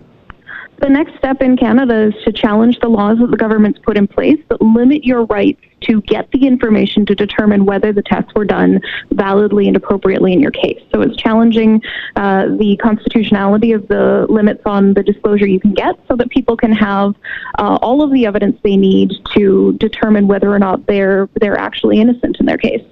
The 0.81 0.89
next 0.89 1.17
step 1.17 1.41
in 1.41 1.57
Canada 1.57 2.07
is 2.07 2.23
to 2.23 2.31
challenge 2.31 2.79
the 2.79 2.87
laws 2.87 3.17
that 3.19 3.31
the 3.31 3.37
government's 3.37 3.79
put 3.79 3.97
in 3.97 4.07
place 4.07 4.39
that 4.47 4.61
limit 4.61 5.03
your 5.03 5.25
rights 5.25 5.61
to 5.81 6.01
get 6.03 6.31
the 6.31 6.47
information 6.47 7.05
to 7.05 7.15
determine 7.15 7.65
whether 7.65 7.91
the 7.91 8.01
tests 8.01 8.33
were 8.33 8.45
done 8.45 8.79
validly 9.11 9.67
and 9.67 9.75
appropriately 9.75 10.31
in 10.31 10.39
your 10.39 10.51
case. 10.51 10.81
So 10.93 11.01
it's 11.01 11.17
challenging 11.17 11.81
uh, 12.15 12.47
the 12.57 12.77
constitutionality 12.81 13.73
of 13.73 13.87
the 13.89 14.25
limits 14.29 14.61
on 14.65 14.93
the 14.93 15.03
disclosure 15.03 15.47
you 15.47 15.59
can 15.59 15.73
get 15.73 15.95
so 16.07 16.15
that 16.15 16.29
people 16.29 16.55
can 16.55 16.71
have 16.71 17.13
uh, 17.57 17.77
all 17.81 18.01
of 18.01 18.11
the 18.11 18.25
evidence 18.25 18.57
they 18.63 18.77
need 18.77 19.11
to 19.33 19.73
determine 19.79 20.27
whether 20.27 20.53
or 20.53 20.59
not 20.59 20.85
they're, 20.85 21.27
they're 21.41 21.57
actually 21.57 21.99
innocent 21.99 22.37
in 22.39 22.45
their 22.45 22.57
case. 22.57 22.83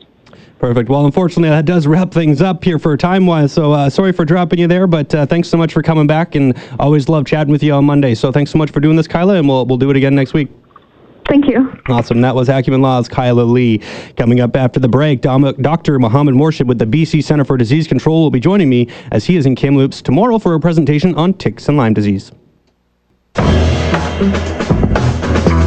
Perfect. 0.59 0.89
Well, 0.89 1.05
unfortunately, 1.05 1.49
that 1.49 1.65
does 1.65 1.85
wrap 1.85 2.11
things 2.11 2.41
up 2.41 2.63
here 2.63 2.79
for 2.79 2.97
time 2.97 3.27
wise. 3.27 3.53
So 3.53 3.73
uh, 3.73 3.89
sorry 3.89 4.11
for 4.11 4.25
dropping 4.25 4.59
you 4.59 4.67
there, 4.67 4.87
but 4.87 5.13
uh, 5.13 5.25
thanks 5.25 5.49
so 5.49 5.57
much 5.57 5.71
for 5.71 5.83
coming 5.83 6.07
back, 6.07 6.33
and 6.33 6.57
always 6.79 7.09
love 7.09 7.25
chatting 7.25 7.51
with 7.51 7.61
you 7.61 7.73
on 7.73 7.85
Monday. 7.85 8.15
So 8.15 8.31
thanks 8.31 8.51
so 8.51 8.57
much 8.57 8.71
for 8.71 8.79
doing 8.79 8.95
this, 8.95 9.07
Kyla, 9.07 9.35
and 9.35 9.47
we'll 9.47 9.65
we'll 9.67 9.77
do 9.77 9.89
it 9.91 9.95
again 9.95 10.15
next 10.15 10.33
week. 10.33 10.49
Thank 11.27 11.47
you. 11.47 11.77
Awesome. 11.89 12.21
That 12.21 12.35
was 12.35 12.47
Acumen 12.47 12.81
Law's 12.81 13.09
Kyla 13.09 13.41
Lee. 13.41 13.81
Coming 14.15 14.39
up 14.39 14.55
after 14.55 14.79
the 14.79 14.87
break, 14.87 15.21
Dr. 15.21 15.99
Mohammed 15.99 16.35
Morshed 16.35 16.67
with 16.67 16.79
the 16.79 16.85
BC 16.85 17.21
Center 17.23 17.43
for 17.43 17.57
Disease 17.57 17.85
Control 17.85 18.23
will 18.23 18.31
be 18.31 18.39
joining 18.39 18.69
me 18.69 18.87
as 19.11 19.25
he 19.25 19.35
is 19.35 19.45
in 19.45 19.55
Kamloops 19.55 20.01
tomorrow 20.01 20.39
for 20.39 20.53
a 20.53 20.59
presentation 20.59 21.13
on 21.15 21.33
ticks 21.33 21.67
and 21.67 21.77
Lyme 21.77 21.93
disease. 21.93 22.31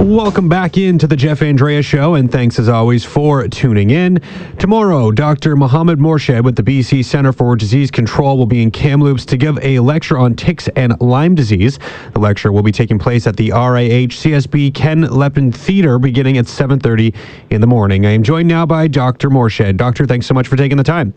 Welcome 0.00 0.48
back 0.48 0.78
into 0.78 1.06
the 1.06 1.14
Jeff 1.14 1.42
Andrea 1.42 1.82
Show, 1.82 2.14
and 2.14 2.32
thanks 2.32 2.58
as 2.58 2.70
always 2.70 3.04
for 3.04 3.46
tuning 3.48 3.90
in. 3.90 4.18
Tomorrow, 4.58 5.10
Dr. 5.10 5.56
Mohammed 5.56 5.98
Morshed 5.98 6.42
with 6.42 6.56
the 6.56 6.62
BC 6.62 7.04
Center 7.04 7.34
for 7.34 7.54
Disease 7.54 7.90
Control 7.90 8.38
will 8.38 8.46
be 8.46 8.62
in 8.62 8.70
Kamloops 8.70 9.26
to 9.26 9.36
give 9.36 9.58
a 9.62 9.78
lecture 9.80 10.16
on 10.16 10.34
ticks 10.36 10.68
and 10.68 10.98
Lyme 11.02 11.34
disease. 11.34 11.78
The 12.14 12.18
lecture 12.18 12.50
will 12.50 12.62
be 12.62 12.72
taking 12.72 12.98
place 12.98 13.26
at 13.26 13.36
the 13.36 13.50
RIH 13.50 14.08
CSB 14.08 14.72
Ken 14.72 15.02
Lepin 15.02 15.52
Theater 15.52 15.98
beginning 15.98 16.38
at 16.38 16.46
7.30 16.46 17.14
in 17.50 17.60
the 17.60 17.66
morning. 17.66 18.06
I 18.06 18.12
am 18.12 18.22
joined 18.22 18.48
now 18.48 18.64
by 18.64 18.88
Dr. 18.88 19.28
Morshed. 19.28 19.76
Doctor, 19.76 20.06
thanks 20.06 20.26
so 20.26 20.32
much 20.32 20.48
for 20.48 20.56
taking 20.56 20.78
the 20.78 20.82
time. 20.82 21.12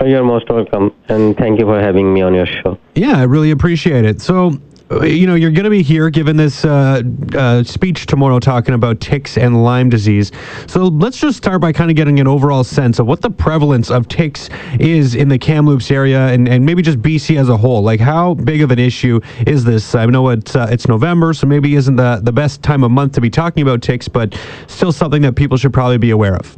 Oh, 0.00 0.04
you're 0.04 0.22
most 0.22 0.50
welcome, 0.50 0.92
and 1.08 1.34
thank 1.38 1.58
you 1.58 1.64
for 1.64 1.80
having 1.80 2.12
me 2.12 2.20
on 2.20 2.34
your 2.34 2.46
show. 2.46 2.78
Yeah, 2.94 3.16
I 3.16 3.22
really 3.22 3.52
appreciate 3.52 4.04
it. 4.04 4.20
So, 4.20 4.60
you 5.00 5.26
know, 5.26 5.34
you're 5.34 5.50
going 5.50 5.64
to 5.64 5.70
be 5.70 5.82
here 5.82 6.10
giving 6.10 6.36
this 6.36 6.64
uh, 6.64 7.02
uh, 7.34 7.62
speech 7.64 8.06
tomorrow 8.06 8.38
talking 8.38 8.74
about 8.74 9.00
ticks 9.00 9.38
and 9.38 9.64
Lyme 9.64 9.88
disease. 9.88 10.30
So 10.66 10.84
let's 10.84 11.18
just 11.18 11.36
start 11.36 11.60
by 11.60 11.72
kind 11.72 11.90
of 11.90 11.96
getting 11.96 12.20
an 12.20 12.26
overall 12.26 12.64
sense 12.64 12.98
of 12.98 13.06
what 13.06 13.20
the 13.20 13.30
prevalence 13.30 13.90
of 13.90 14.08
ticks 14.08 14.50
is 14.78 15.14
in 15.14 15.28
the 15.28 15.38
Kamloops 15.38 15.90
area 15.90 16.28
and, 16.28 16.48
and 16.48 16.64
maybe 16.64 16.82
just 16.82 17.00
BC 17.00 17.38
as 17.38 17.48
a 17.48 17.56
whole. 17.56 17.82
Like, 17.82 18.00
how 18.00 18.34
big 18.34 18.62
of 18.62 18.70
an 18.70 18.78
issue 18.78 19.20
is 19.46 19.64
this? 19.64 19.94
I 19.94 20.06
know 20.06 20.28
it's, 20.28 20.54
uh, 20.54 20.68
it's 20.70 20.86
November, 20.88 21.32
so 21.32 21.46
maybe 21.46 21.74
isn't 21.76 21.96
the, 21.96 22.20
the 22.22 22.32
best 22.32 22.62
time 22.62 22.84
of 22.84 22.90
month 22.90 23.12
to 23.14 23.20
be 23.20 23.30
talking 23.30 23.62
about 23.62 23.82
ticks, 23.82 24.08
but 24.08 24.38
still 24.66 24.92
something 24.92 25.22
that 25.22 25.36
people 25.36 25.56
should 25.56 25.72
probably 25.72 25.98
be 25.98 26.10
aware 26.10 26.36
of. 26.36 26.56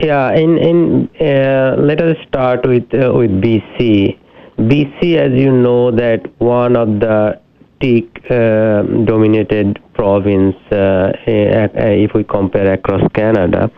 Yeah, 0.00 0.32
in, 0.32 0.58
in, 0.58 1.10
uh, 1.20 1.76
let 1.78 2.00
us 2.00 2.16
start 2.26 2.66
with, 2.66 2.84
uh, 2.94 3.12
with 3.12 3.30
BC. 3.42 4.18
BC, 4.58 5.16
as 5.16 5.32
you 5.32 5.52
know, 5.52 5.90
that 5.90 6.32
one 6.40 6.76
of 6.76 7.00
the 7.00 7.40
uh, 7.82 8.82
dominated 9.04 9.80
province 9.94 10.56
uh, 10.72 11.12
if 11.26 12.12
we 12.14 12.24
compare 12.24 12.72
across 12.72 13.02
Canada. 13.12 13.70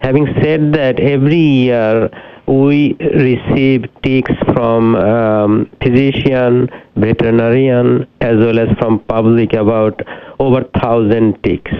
Having 0.00 0.26
said 0.42 0.72
that, 0.74 1.00
every 1.00 1.36
year 1.36 2.10
we 2.46 2.94
receive 3.00 3.86
ticks 4.02 4.32
from 4.54 4.94
um, 4.96 5.70
physician, 5.82 6.68
veterinarian, 6.96 8.06
as 8.20 8.36
well 8.36 8.58
as 8.58 8.68
from 8.78 9.00
public 9.00 9.52
about 9.52 10.00
over 10.38 10.64
thousand 10.80 11.42
ticks. 11.42 11.72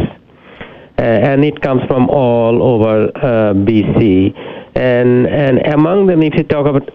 Uh, 0.98 1.02
and 1.02 1.44
it 1.44 1.60
comes 1.60 1.82
from 1.86 2.08
all 2.08 2.62
over 2.62 3.10
uh, 3.16 3.52
BC. 3.52 4.34
And, 4.74 5.26
and 5.26 5.66
among 5.66 6.06
them, 6.06 6.22
if 6.22 6.34
you 6.34 6.42
talk 6.42 6.66
about 6.66 6.88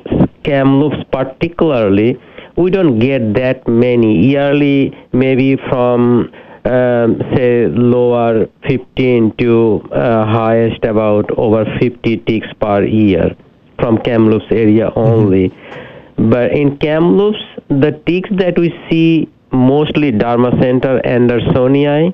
Kamloops 0.43 1.03
particularly, 1.11 2.19
we 2.57 2.69
don't 2.71 2.99
get 2.99 3.33
that 3.33 3.67
many 3.67 4.25
yearly 4.27 4.95
maybe 5.13 5.55
from 5.69 6.31
um, 6.65 7.19
say 7.35 7.67
lower 7.67 8.47
15 8.67 9.35
to 9.37 9.81
uh, 9.91 10.25
highest 10.25 10.83
about 10.83 11.29
over 11.37 11.65
50 11.79 12.17
ticks 12.17 12.47
per 12.59 12.83
year 12.83 13.35
from 13.79 13.97
Kamloops 13.97 14.45
area 14.51 14.89
mm-hmm. 14.89 14.99
only. 14.99 15.49
Mm-hmm. 15.49 16.29
But 16.29 16.51
in 16.51 16.77
Kamloops, 16.77 17.41
the 17.69 17.99
ticks 18.05 18.29
that 18.37 18.57
we 18.57 18.69
see 18.89 19.27
mostly 19.51 20.11
Dermacentor 20.11 21.03
andersonii, 21.03 22.13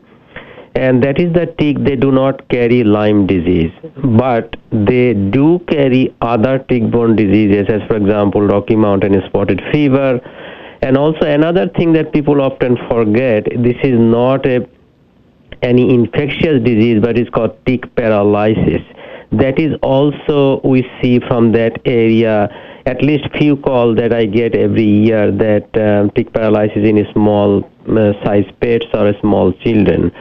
and 0.77 1.03
that 1.03 1.19
is 1.19 1.33
the 1.33 1.45
tick 1.59 1.77
they 1.83 1.95
do 1.95 2.11
not 2.11 2.47
carry 2.49 2.83
Lyme 2.83 3.25
disease, 3.25 3.71
but 4.19 4.55
they 4.71 5.13
do 5.13 5.59
carry 5.67 6.15
other 6.21 6.59
tick-borne 6.59 7.15
diseases, 7.15 7.65
as 7.67 7.81
for 7.87 7.97
example 7.97 8.41
Rocky 8.41 8.75
Mountain 8.75 9.19
spotted 9.27 9.61
fever, 9.71 10.19
and 10.81 10.95
also 10.95 11.25
another 11.25 11.67
thing 11.67 11.93
that 11.93 12.13
people 12.13 12.41
often 12.41 12.77
forget: 12.89 13.45
this 13.67 13.77
is 13.83 13.99
not 13.99 14.45
a 14.45 14.67
any 15.63 15.91
infectious 15.93 16.63
disease, 16.63 17.01
but 17.01 17.17
it's 17.17 17.29
called 17.31 17.57
tick 17.65 17.83
paralysis. 17.95 18.81
That 19.31 19.59
is 19.59 19.73
also 19.81 20.61
we 20.63 20.87
see 21.01 21.19
from 21.19 21.51
that 21.53 21.81
area 21.85 22.49
at 22.85 23.01
least 23.01 23.25
few 23.37 23.57
calls 23.57 23.97
that 23.97 24.13
I 24.13 24.25
get 24.25 24.55
every 24.55 24.85
year 24.85 25.31
that 25.31 25.67
um, 25.85 26.11
tick 26.11 26.31
paralysis 26.31 26.85
in 26.91 27.05
small 27.13 27.63
uh, 27.89 28.13
size 28.23 28.45
pets 28.61 28.85
or 28.93 29.13
small 29.19 29.51
children. 29.63 30.11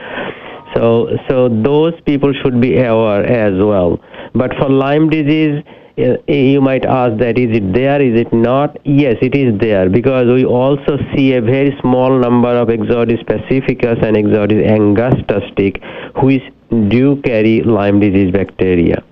So, 0.77 1.09
so 1.27 1.49
those 1.49 1.93
people 2.05 2.31
should 2.43 2.61
be 2.61 2.77
aware 2.77 3.25
as 3.25 3.53
well. 3.57 3.99
But 4.35 4.51
for 4.59 4.69
Lyme 4.69 5.09
disease, 5.09 5.63
uh, 5.97 6.17
you 6.31 6.61
might 6.61 6.85
ask 6.85 7.17
that 7.17 7.39
is 7.39 7.57
it 7.57 7.73
there, 7.73 7.99
is 7.99 8.19
it 8.19 8.31
not? 8.31 8.77
Yes, 8.85 9.15
it 9.21 9.35
is 9.35 9.59
there 9.59 9.89
because 9.89 10.27
we 10.27 10.45
also 10.45 10.97
see 11.15 11.33
a 11.33 11.41
very 11.41 11.75
small 11.81 12.19
number 12.19 12.49
of 12.49 12.67
Ixodes 12.67 13.25
pacificus 13.25 13.97
and 14.05 14.15
Ixodes 14.15 14.63
angustus 14.63 15.43
tick 15.55 15.81
which 16.21 16.43
do 16.89 17.19
carry 17.23 17.63
Lyme 17.63 17.99
disease 17.99 18.31
bacteria. 18.31 19.03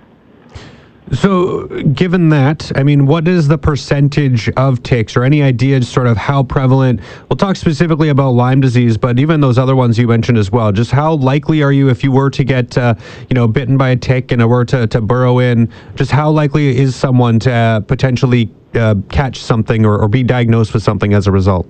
So, 1.12 1.68
given 1.94 2.30
that, 2.30 2.72
I 2.76 2.82
mean, 2.82 3.06
what 3.06 3.28
is 3.28 3.48
the 3.48 3.60
percentage 3.60 4.50
of 4.58 4.82
ticks 4.82 5.16
or 5.16 5.24
any 5.24 5.44
idea 5.44 5.82
sort 5.84 6.08
of 6.08 6.18
how 6.18 6.42
prevalent? 6.42 7.00
We'll 7.30 7.38
talk 7.38 7.58
specifically 7.58 8.10
about 8.10 8.32
Lyme 8.32 8.60
disease, 8.60 8.98
but 8.98 9.20
even 9.20 9.40
those 9.40 9.60
other 9.60 9.76
ones 9.76 10.00
you 10.00 10.08
mentioned 10.08 10.40
as 10.40 10.52
well. 10.52 10.72
Just 10.72 10.90
how 10.90 11.14
likely 11.14 11.62
are 11.62 11.72
you 11.72 11.90
if 11.90 12.04
you 12.04 12.12
were 12.12 12.32
to 12.32 12.44
get, 12.44 12.76
uh, 12.76 12.96
you 13.30 13.36
know, 13.36 13.48
bitten 13.48 13.78
by 13.78 13.90
a 13.90 13.96
tick 13.96 14.32
and 14.32 14.42
it 14.42 14.46
were 14.46 14.66
to, 14.66 14.88
to 14.88 15.00
burrow 15.00 15.38
in? 15.38 15.70
Just 15.94 16.10
how 16.10 16.32
likely 16.32 16.76
is 16.76 16.96
someone 16.96 17.38
to 17.40 17.52
uh, 17.52 17.80
potentially 17.82 18.52
uh, 18.74 18.96
catch 19.10 19.40
something 19.40 19.86
or, 19.86 20.00
or 20.00 20.08
be 20.08 20.24
diagnosed 20.24 20.74
with 20.74 20.82
something 20.82 21.14
as 21.14 21.28
a 21.28 21.32
result? 21.32 21.68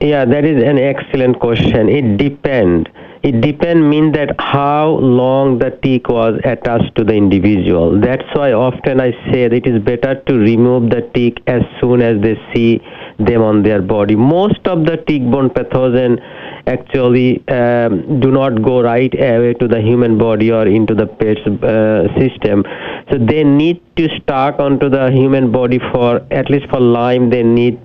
Yeah, 0.00 0.24
that 0.24 0.44
is 0.44 0.62
an 0.62 0.78
excellent 0.78 1.38
question. 1.38 1.88
It 1.88 2.16
depends 2.16 2.88
it 3.22 3.40
depend 3.40 3.88
mean 3.88 4.10
that 4.12 4.34
how 4.40 4.98
long 4.98 5.58
the 5.60 5.70
tick 5.82 6.08
was 6.08 6.40
attached 6.44 6.92
to 6.96 7.04
the 7.04 7.14
individual. 7.14 8.00
That's 8.00 8.24
why 8.34 8.52
often 8.52 9.00
I 9.00 9.12
say 9.30 9.46
that 9.46 9.52
it 9.52 9.66
is 9.66 9.80
better 9.80 10.16
to 10.20 10.34
remove 10.34 10.90
the 10.90 11.02
tick 11.14 11.38
as 11.46 11.62
soon 11.80 12.02
as 12.02 12.20
they 12.20 12.34
see 12.52 12.80
them 13.20 13.42
on 13.42 13.62
their 13.62 13.80
body. 13.80 14.16
Most 14.16 14.66
of 14.66 14.86
the 14.86 14.96
tick-borne 14.96 15.50
pathogen 15.50 16.18
actually 16.66 17.46
um, 17.48 18.18
do 18.18 18.32
not 18.32 18.60
go 18.60 18.82
right 18.82 19.14
away 19.14 19.54
to 19.54 19.68
the 19.68 19.80
human 19.80 20.18
body 20.18 20.50
or 20.50 20.66
into 20.66 20.92
the 20.92 21.06
pet's 21.06 21.46
uh, 21.46 22.08
system. 22.18 22.64
So 23.10 23.18
they 23.18 23.44
need 23.44 23.80
to 23.96 24.08
stuck 24.20 24.58
onto 24.58 24.88
the 24.88 25.12
human 25.12 25.52
body 25.52 25.78
for 25.92 26.22
at 26.32 26.50
least 26.50 26.68
for 26.70 26.80
Lyme 26.80 27.30
they 27.30 27.44
need 27.44 27.78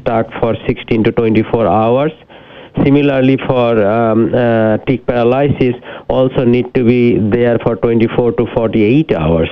stuck 0.00 0.26
for 0.40 0.56
16 0.66 1.04
to 1.04 1.12
24 1.12 1.66
hours 1.66 2.12
Similarly, 2.82 3.36
for 3.46 3.86
um, 3.86 4.34
uh, 4.34 4.78
tick 4.78 5.06
paralysis, 5.06 5.74
also 6.08 6.44
need 6.44 6.74
to 6.74 6.84
be 6.84 7.18
there 7.18 7.58
for 7.60 7.76
24 7.76 8.32
to 8.32 8.46
48 8.54 9.12
hours. 9.12 9.48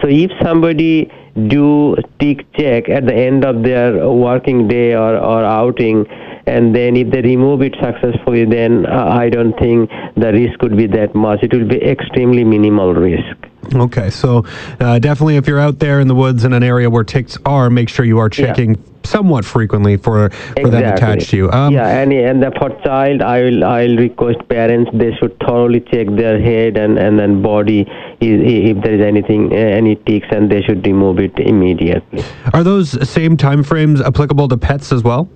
So 0.00 0.08
if 0.08 0.30
somebody 0.42 1.12
do 1.48 1.96
tick 2.18 2.46
check 2.54 2.88
at 2.88 3.06
the 3.06 3.14
end 3.14 3.44
of 3.44 3.62
their 3.62 4.08
working 4.08 4.66
day 4.66 4.94
or, 4.94 5.16
or 5.16 5.44
outing, 5.44 6.06
and 6.46 6.74
then 6.74 6.96
if 6.96 7.10
they 7.10 7.20
remove 7.20 7.60
it 7.60 7.74
successfully, 7.82 8.46
then 8.46 8.86
uh, 8.86 9.08
I 9.08 9.28
don't 9.28 9.58
think 9.58 9.90
the 10.16 10.32
risk 10.32 10.62
would 10.62 10.76
be 10.76 10.86
that 10.86 11.14
much. 11.14 11.42
It 11.42 11.52
will 11.52 11.68
be 11.68 11.82
extremely 11.82 12.44
minimal 12.44 12.94
risk. 12.94 13.36
Okay, 13.74 14.08
so 14.08 14.44
uh, 14.80 14.98
definitely 14.98 15.36
if 15.36 15.46
you're 15.46 15.60
out 15.60 15.78
there 15.80 16.00
in 16.00 16.08
the 16.08 16.14
woods 16.14 16.44
in 16.44 16.54
an 16.54 16.62
area 16.62 16.88
where 16.88 17.04
ticks 17.04 17.36
are, 17.44 17.68
make 17.68 17.90
sure 17.90 18.06
you 18.06 18.18
are 18.18 18.30
checking. 18.30 18.74
Yeah 18.74 18.90
somewhat 19.04 19.44
frequently 19.44 19.96
for 19.96 20.30
for 20.30 20.60
exactly. 20.60 20.70
them 20.70 20.94
attached 20.94 21.30
to 21.30 21.36
you. 21.36 21.50
Um, 21.50 21.72
yeah, 21.72 22.00
and 22.00 22.12
and 22.12 22.54
for 22.56 22.70
child, 22.82 23.22
I 23.22 23.42
will 23.42 23.64
I 23.64 23.86
will 23.86 23.96
request 23.96 24.48
parents 24.48 24.90
they 24.94 25.12
should 25.16 25.38
thoroughly 25.40 25.80
check 25.80 26.08
their 26.10 26.40
head 26.40 26.76
and 26.76 26.98
and 26.98 27.18
then 27.18 27.42
body 27.42 27.86
if 28.20 28.82
there 28.82 28.94
is 28.94 29.00
anything 29.00 29.52
any 29.52 29.96
ticks 29.96 30.28
and 30.30 30.50
they 30.50 30.62
should 30.62 30.86
remove 30.86 31.18
it 31.18 31.38
immediately. 31.38 32.24
Are 32.52 32.64
those 32.64 33.08
same 33.08 33.36
time 33.36 33.62
frames 33.62 34.00
applicable 34.00 34.48
to 34.48 34.56
pets 34.56 34.92
as 34.92 35.02
well? 35.02 35.28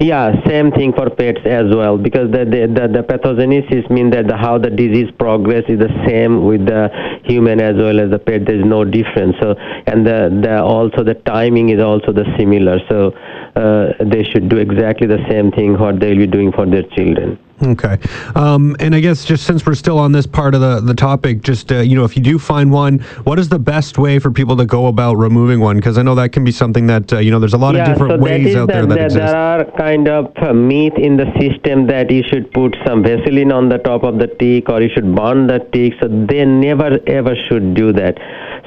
Yeah, 0.00 0.32
same 0.46 0.70
thing 0.72 0.92
for 0.92 1.10
pets 1.10 1.40
as 1.44 1.74
well 1.74 1.96
because 1.98 2.30
the 2.32 2.44
the, 2.44 2.66
the, 2.66 2.88
the 2.88 3.02
pathogenesis 3.02 3.90
means 3.90 4.12
that 4.12 4.26
the, 4.28 4.36
how 4.36 4.58
the 4.58 4.70
disease 4.70 5.10
progress 5.18 5.64
is 5.68 5.78
the 5.78 5.92
same 6.06 6.44
with 6.44 6.66
the 6.66 6.88
human 7.24 7.60
as 7.60 7.76
well 7.76 8.00
as 8.00 8.10
the 8.10 8.18
pet. 8.18 8.46
There's 8.46 8.64
no 8.64 8.84
difference. 8.84 9.36
So 9.40 9.54
and 9.86 10.06
the, 10.06 10.30
the 10.42 10.62
also 10.62 11.04
the 11.04 11.14
timing 11.14 11.70
is 11.70 11.82
also 11.82 12.12
the 12.12 12.24
similar. 12.38 12.78
So 12.88 13.12
uh, 13.56 13.92
they 14.04 14.24
should 14.24 14.48
do 14.48 14.56
exactly 14.56 15.06
the 15.06 15.24
same 15.28 15.50
thing 15.52 15.78
what 15.78 16.00
they'll 16.00 16.16
be 16.16 16.26
doing 16.26 16.52
for 16.52 16.66
their 16.66 16.82
children. 16.82 17.38
Okay. 17.62 17.98
Um, 18.34 18.76
and 18.80 18.94
I 18.94 19.00
guess 19.00 19.24
just 19.24 19.44
since 19.46 19.64
we're 19.64 19.76
still 19.76 19.98
on 19.98 20.10
this 20.10 20.26
part 20.26 20.56
of 20.56 20.60
the, 20.60 20.80
the 20.80 20.94
topic, 20.94 21.42
just, 21.42 21.70
uh, 21.70 21.76
you 21.76 21.94
know, 21.94 22.04
if 22.04 22.16
you 22.16 22.22
do 22.22 22.38
find 22.38 22.72
one, 22.72 22.98
what 23.22 23.38
is 23.38 23.48
the 23.48 23.60
best 23.60 23.96
way 23.96 24.18
for 24.18 24.32
people 24.32 24.56
to 24.56 24.66
go 24.66 24.88
about 24.88 25.14
removing 25.14 25.60
one? 25.60 25.76
Because 25.76 25.96
I 25.96 26.02
know 26.02 26.16
that 26.16 26.32
can 26.32 26.44
be 26.44 26.50
something 26.50 26.88
that, 26.88 27.12
uh, 27.12 27.18
you 27.18 27.30
know, 27.30 27.38
there's 27.38 27.54
a 27.54 27.58
lot 27.58 27.76
yeah, 27.76 27.82
of 27.82 27.88
different 27.92 28.20
so 28.20 28.24
ways 28.24 28.56
out 28.56 28.68
there 28.68 28.86
that, 28.86 28.94
that 28.94 29.04
exist. 29.04 29.26
There 29.26 29.36
are 29.36 29.64
kind 29.76 30.08
of 30.08 30.32
uh, 30.36 30.52
myth 30.52 30.94
in 30.96 31.16
the 31.16 31.32
system 31.38 31.86
that 31.86 32.10
you 32.10 32.24
should 32.24 32.52
put 32.52 32.76
some 32.84 33.04
Vaseline 33.04 33.52
on 33.52 33.68
the 33.68 33.78
top 33.78 34.02
of 34.02 34.18
the 34.18 34.26
tick 34.26 34.68
or 34.68 34.82
you 34.82 34.90
should 34.92 35.14
burn 35.14 35.46
the 35.46 35.60
tick. 35.72 35.94
So 36.02 36.08
they 36.08 36.44
never 36.44 36.98
ever 37.06 37.36
should 37.48 37.74
do 37.74 37.92
that. 37.92 38.18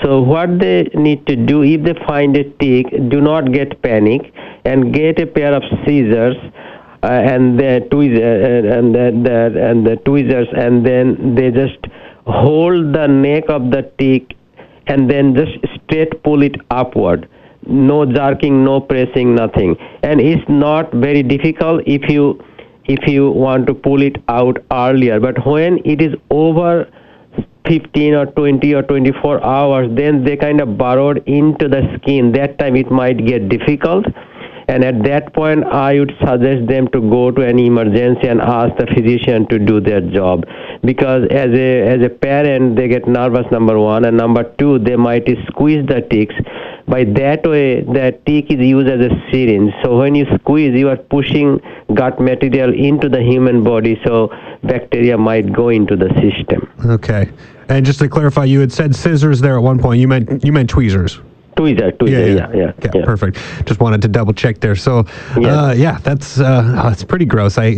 So 0.04 0.22
what 0.22 0.60
they 0.60 0.90
need 0.94 1.26
to 1.28 1.36
do, 1.36 1.64
if 1.64 1.84
they 1.84 1.96
find 2.06 2.36
a 2.38 2.44
tick, 2.44 2.86
do 3.10 3.20
not 3.20 3.52
get 3.52 3.82
panic 3.82 4.32
and 4.66 4.94
get 4.94 5.20
a 5.20 5.26
pair 5.26 5.54
of 5.54 5.64
scissors 5.86 6.36
uh, 7.04 7.08
and 7.08 7.60
the 7.60 7.88
tweezers 7.90 8.74
uh, 8.74 8.78
and 8.78 8.94
the, 8.94 9.12
the, 9.24 9.70
and 9.70 9.86
the 9.86 9.96
tweezers 9.98 10.48
and 10.56 10.86
then 10.86 11.36
they 11.36 11.50
just 11.52 11.80
hold 12.26 12.94
the 12.94 13.08
neck 13.08 13.46
of 13.50 13.72
the 13.72 13.90
tick 13.98 14.36
and 14.88 15.10
then 15.10 15.36
just 15.36 15.58
straight 15.76 16.22
pull 16.24 16.44
it 16.44 16.56
upward. 16.70 17.28
No 17.66 18.06
jerking 18.06 18.64
no 18.64 18.80
pressing 18.80 19.36
nothing. 19.36 19.76
And 20.04 20.22
it's 20.22 20.48
not 20.48 20.94
very 20.94 21.24
difficult 21.24 21.82
if 21.86 22.10
you 22.10 22.44
if 22.86 23.08
you 23.08 23.32
want 23.32 23.68
to 23.68 23.74
pull 23.74 24.02
it 24.02 24.16
out 24.30 24.58
earlier. 24.72 25.20
But 25.20 25.46
when 25.46 25.80
it 25.84 26.02
is 26.02 26.14
over 26.30 26.88
15 27.68 28.14
or 28.14 28.26
20 28.28 28.74
or 28.74 28.84
24 28.84 29.44
hours 29.44 29.90
then 29.96 30.24
they 30.24 30.36
kind 30.38 30.62
of 30.62 30.78
burrowed 30.78 31.24
into 31.28 31.68
the 31.68 31.82
skin. 31.98 32.32
That 32.32 32.58
time 32.60 32.76
it 32.76 32.92
might 32.92 33.26
get 33.26 33.50
difficult. 33.50 34.06
And 34.70 34.84
at 34.84 35.02
that 35.04 35.34
point 35.34 35.64
i 35.66 35.98
would 35.98 36.12
suggest 36.20 36.68
them 36.68 36.88
to 36.90 37.00
go 37.00 37.32
to 37.32 37.42
an 37.42 37.58
emergency 37.58 38.28
and 38.28 38.42
ask 38.42 38.76
the 38.78 38.88
physician 38.88 39.48
to 39.48 39.60
do 39.60 39.80
their 39.80 40.02
job. 40.02 40.44
Because 40.84 41.24
as 41.32 41.52
a 41.54 41.88
as 41.88 42.02
a 42.06 42.10
parent 42.10 42.76
they 42.76 42.88
get 42.88 43.08
nervous 43.08 43.46
number 43.52 43.80
one. 43.80 44.06
And 44.06 44.18
number 44.18 44.44
two 44.60 44.80
they 44.80 44.96
might 44.96 45.28
squeeze 45.48 45.86
the 45.88 46.02
ticks 46.02 46.36
by 46.88 47.04
that 47.04 47.46
way 47.46 47.82
the 47.82 48.18
tick 48.26 48.50
is 48.52 48.60
used 48.60 48.88
as 48.88 49.00
a 49.00 49.10
syringe 49.30 49.74
so 49.84 49.98
when 49.98 50.16
you 50.16 50.26
squeeze 50.36 50.74
you 50.74 50.90
are 50.90 50.98
pushing 50.98 51.60
gut 51.94 52.20
material 52.20 52.74
into 52.74 53.10
the 53.10 53.22
human 53.22 53.64
body 53.64 54.00
so 54.06 54.30
bacteria 54.64 55.18
might 55.18 55.52
go 55.54 55.70
into 55.70 55.96
the 55.96 56.10
system 56.22 56.68
okay 56.86 57.30
and 57.70 57.86
just 57.86 58.00
to 58.00 58.08
clarify 58.08 58.44
you 58.44 58.60
had 58.60 58.72
said 58.72 58.96
scissors 58.96 59.42
there 59.42 59.58
at 59.58 59.64
one 59.64 59.80
point 59.80 60.00
you 60.00 60.08
meant 60.08 60.44
you 60.44 60.52
meant 60.52 60.70
tweezers 60.70 61.20
Tweezer, 61.58 61.92
tweezer, 61.98 62.38
yeah, 62.38 62.52
yeah, 62.54 62.72
yeah, 62.84 62.92
yeah, 62.94 63.04
Perfect. 63.04 63.40
Just 63.66 63.80
wanted 63.80 64.00
to 64.04 64.08
double 64.08 64.32
check 64.32 64.60
there. 64.60 64.76
So, 64.76 65.06
yeah, 65.40 65.48
uh, 65.48 65.74
yeah 65.74 65.98
that's 65.98 66.40
uh, 66.40 66.84
oh, 66.84 66.90
it's 66.90 67.04
pretty 67.04 67.26
gross. 67.26 67.58
I 67.58 67.78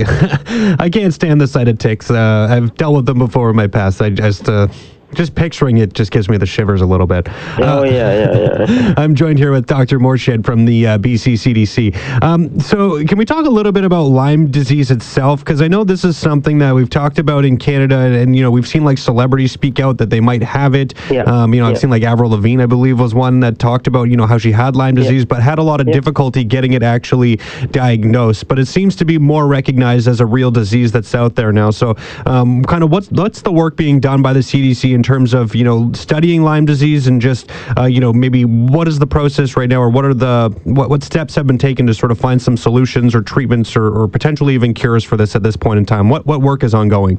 I 0.79 0.89
can't 0.89 1.13
stand 1.13 1.39
the 1.39 1.47
sight 1.47 1.69
of 1.69 1.77
ticks. 1.77 2.11
Uh, 2.11 2.47
I've 2.49 2.75
dealt 2.75 2.97
with 2.97 3.05
them 3.05 3.19
before 3.19 3.49
in 3.49 3.55
my 3.55 3.67
past. 3.67 4.01
I 4.01 4.09
just 4.09 4.49
uh, 4.49 4.67
just 5.13 5.35
picturing 5.35 5.77
it 5.77 5.93
just 5.93 6.11
gives 6.11 6.29
me 6.29 6.37
the 6.37 6.45
shivers 6.45 6.81
a 6.81 6.85
little 6.85 7.07
bit. 7.07 7.27
Oh, 7.59 7.79
uh, 7.79 7.83
yeah, 7.83 8.31
yeah, 8.31 8.65
yeah. 8.69 8.93
I'm 8.97 9.15
joined 9.15 9.39
here 9.39 9.51
with 9.51 9.65
Dr. 9.65 9.99
Morshed 9.99 10.45
from 10.45 10.65
the 10.65 10.87
uh, 10.87 10.97
BC 10.97 11.33
CDC. 11.33 12.23
Um, 12.23 12.59
so, 12.59 13.03
can 13.05 13.17
we 13.17 13.25
talk 13.25 13.45
a 13.45 13.49
little 13.49 13.71
bit 13.71 13.83
about 13.83 14.03
Lyme 14.03 14.51
disease 14.51 14.91
itself? 14.91 15.39
Because 15.39 15.61
I 15.61 15.67
know 15.67 15.83
this 15.83 16.03
is 16.03 16.17
something 16.17 16.59
that 16.59 16.73
we've 16.73 16.89
talked 16.89 17.19
about 17.19 17.45
in 17.45 17.57
Canada, 17.57 17.97
and, 17.97 18.35
you 18.35 18.43
know, 18.43 18.51
we've 18.51 18.67
seen 18.67 18.83
like 18.83 18.97
celebrities 18.97 19.51
speak 19.51 19.79
out 19.79 19.97
that 19.97 20.09
they 20.09 20.19
might 20.19 20.43
have 20.43 20.75
it. 20.75 20.93
Yeah. 21.09 21.23
Um, 21.23 21.53
you 21.53 21.59
know, 21.59 21.67
yeah. 21.67 21.73
I've 21.73 21.79
seen 21.79 21.89
like 21.89 22.03
Avril 22.03 22.29
Lavigne, 22.29 22.61
I 22.61 22.67
believe, 22.67 22.99
was 22.99 23.15
one 23.15 23.39
that 23.39 23.59
talked 23.59 23.87
about, 23.87 24.03
you 24.09 24.17
know, 24.17 24.27
how 24.27 24.37
she 24.37 24.51
had 24.51 24.75
Lyme 24.75 24.95
disease, 24.95 25.21
yeah. 25.21 25.25
but 25.25 25.41
had 25.41 25.59
a 25.59 25.63
lot 25.63 25.81
of 25.81 25.87
yeah. 25.87 25.93
difficulty 25.93 26.43
getting 26.43 26.73
it 26.73 26.83
actually 26.83 27.37
diagnosed. 27.71 28.47
But 28.47 28.59
it 28.59 28.67
seems 28.67 28.95
to 28.97 29.05
be 29.05 29.17
more 29.17 29.47
recognized 29.47 30.07
as 30.07 30.19
a 30.19 30.25
real 30.25 30.51
disease 30.51 30.91
that's 30.91 31.15
out 31.15 31.35
there 31.35 31.51
now. 31.51 31.71
So, 31.71 31.95
um, 32.25 32.63
kind 32.63 32.83
of 32.83 32.91
what's, 32.91 33.09
what's 33.09 33.41
the 33.41 33.51
work 33.51 33.75
being 33.75 33.99
done 33.99 34.21
by 34.21 34.33
the 34.33 34.39
CDC 34.39 34.98
in 34.99 35.03
terms 35.03 35.33
of 35.33 35.55
you 35.55 35.63
know 35.63 35.89
studying 35.93 36.43
Lyme 36.43 36.65
disease 36.65 37.07
and 37.07 37.21
just 37.21 37.49
uh, 37.77 37.85
you 37.85 38.01
know 38.01 38.11
maybe 38.11 38.43
what 38.43 38.85
is 38.85 38.99
the 38.99 39.07
process 39.07 39.55
right 39.55 39.69
now 39.69 39.81
or 39.81 39.89
what 39.89 40.03
are 40.03 40.13
the 40.13 40.53
what, 40.65 40.89
what 40.89 41.03
steps 41.03 41.33
have 41.35 41.47
been 41.47 41.57
taken 41.57 41.87
to 41.87 41.93
sort 41.93 42.11
of 42.11 42.19
find 42.19 42.41
some 42.41 42.57
solutions 42.57 43.15
or 43.15 43.21
treatments 43.21 43.77
or, 43.77 43.87
or 43.87 44.09
potentially 44.09 44.53
even 44.53 44.73
cures 44.73 45.05
for 45.05 45.15
this 45.15 45.37
at 45.37 45.41
this 45.41 45.55
point 45.55 45.77
in 45.77 45.85
time? 45.85 46.09
What 46.09 46.25
what 46.25 46.41
work 46.41 46.65
is 46.65 46.73
ongoing? 46.73 47.17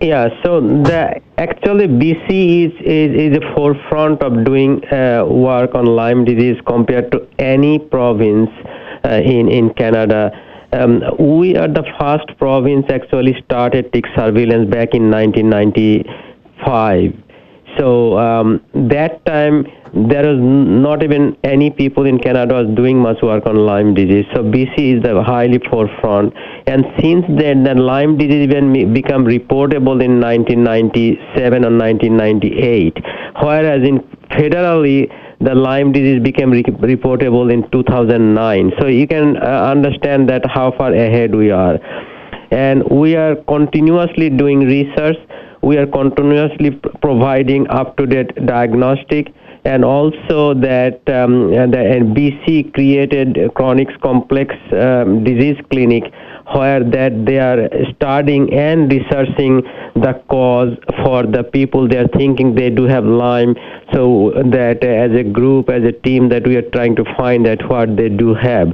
Yeah, 0.00 0.28
so 0.44 0.60
the 0.60 1.20
actually 1.38 1.88
BC 1.88 2.66
is 2.66 2.72
is, 2.82 3.10
is 3.24 3.38
the 3.38 3.52
forefront 3.56 4.22
of 4.22 4.44
doing 4.44 4.84
uh, 4.92 5.24
work 5.26 5.74
on 5.74 5.86
Lyme 5.86 6.24
disease 6.24 6.56
compared 6.66 7.10
to 7.10 7.26
any 7.40 7.80
province 7.80 8.50
uh, 9.04 9.08
in 9.08 9.48
in 9.48 9.74
Canada. 9.74 10.30
Um, 10.72 11.02
we 11.18 11.56
are 11.56 11.66
the 11.66 11.82
first 11.98 12.38
province 12.38 12.86
actually 12.90 13.34
started 13.44 13.92
tick 13.92 14.04
surveillance 14.14 14.70
back 14.70 14.94
in 14.94 15.10
1995. 16.66 17.24
So 17.78 18.18
um, 18.18 18.64
that 18.90 19.24
time 19.24 19.66
there 19.94 20.26
was 20.28 20.38
not 20.38 21.02
even 21.02 21.36
any 21.44 21.70
people 21.70 22.06
in 22.06 22.18
Canada 22.18 22.54
was 22.54 22.76
doing 22.76 22.98
much 22.98 23.22
work 23.22 23.46
on 23.46 23.56
Lyme 23.56 23.94
disease. 23.94 24.26
So 24.34 24.42
BC 24.42 24.96
is 24.96 25.02
the 25.02 25.22
highly 25.22 25.58
forefront. 25.70 26.34
And 26.66 26.84
since 27.00 27.24
then, 27.38 27.64
the 27.64 27.74
Lyme 27.74 28.18
disease 28.18 28.48
even 28.48 28.92
become 28.92 29.24
reportable 29.24 30.02
in 30.02 30.20
1997 30.20 31.64
or 31.64 31.70
1998, 31.70 32.96
whereas 33.42 33.82
in 33.86 34.00
federally 34.30 35.08
the 35.40 35.54
Lyme 35.54 35.92
disease 35.92 36.20
became 36.22 36.50
re- 36.50 36.64
reportable 36.64 37.52
in 37.52 37.68
2009. 37.70 38.72
So 38.80 38.86
you 38.88 39.06
can 39.06 39.36
uh, 39.36 39.40
understand 39.70 40.28
that 40.28 40.42
how 40.50 40.72
far 40.76 40.92
ahead 40.92 41.34
we 41.34 41.50
are. 41.50 41.78
And 42.50 42.82
we 42.90 43.14
are 43.14 43.36
continuously 43.46 44.30
doing 44.30 44.60
research 44.60 45.16
we 45.62 45.76
are 45.76 45.86
continuously 45.86 46.70
providing 47.02 47.68
up-to-date 47.68 48.46
diagnostic 48.46 49.32
and 49.64 49.84
also 49.84 50.54
that 50.54 51.00
um, 51.08 51.50
the 51.50 52.00
BC 52.16 52.72
created 52.74 53.36
chronic 53.54 53.88
complex 54.00 54.54
um, 54.72 55.24
disease 55.24 55.56
clinic 55.70 56.04
where 56.54 56.82
that 56.82 57.26
they 57.26 57.38
are 57.38 57.68
studying 57.94 58.52
and 58.54 58.90
researching 58.90 59.60
the 59.96 60.14
cause 60.30 60.74
for 61.04 61.26
the 61.26 61.44
people. 61.44 61.88
They 61.88 61.98
are 61.98 62.08
thinking 62.16 62.54
they 62.54 62.70
do 62.70 62.84
have 62.84 63.04
Lyme. 63.04 63.54
So 63.92 64.32
that 64.34 64.82
as 64.84 65.12
a 65.12 65.24
group 65.24 65.68
as 65.68 65.82
a 65.84 65.92
team 65.92 66.28
that 66.30 66.46
we 66.46 66.56
are 66.56 66.70
trying 66.70 66.96
to 66.96 67.04
find 67.16 67.44
that 67.46 67.68
what 67.68 67.96
they 67.96 68.08
do 68.08 68.34
have. 68.34 68.68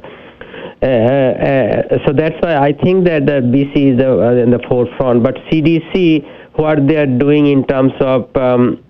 Uh, 0.83 0.87
uh, 0.87 1.83
so 2.07 2.12
that's 2.12 2.37
why 2.42 2.57
I 2.57 2.73
think 2.73 3.07
that 3.07 3.27
the 3.27 3.40
BC 3.40 3.92
is 3.92 3.99
the, 3.99 4.20
uh, 4.20 4.42
in 4.42 4.51
the 4.51 4.61
forefront. 4.68 5.23
But 5.23 5.37
CDC 5.51 6.43
what 6.57 6.87
they 6.87 6.97
are 6.97 7.07
doing 7.07 7.47
in 7.47 7.67
terms 7.67 7.93
of 8.01 8.35
um, 8.37 8.83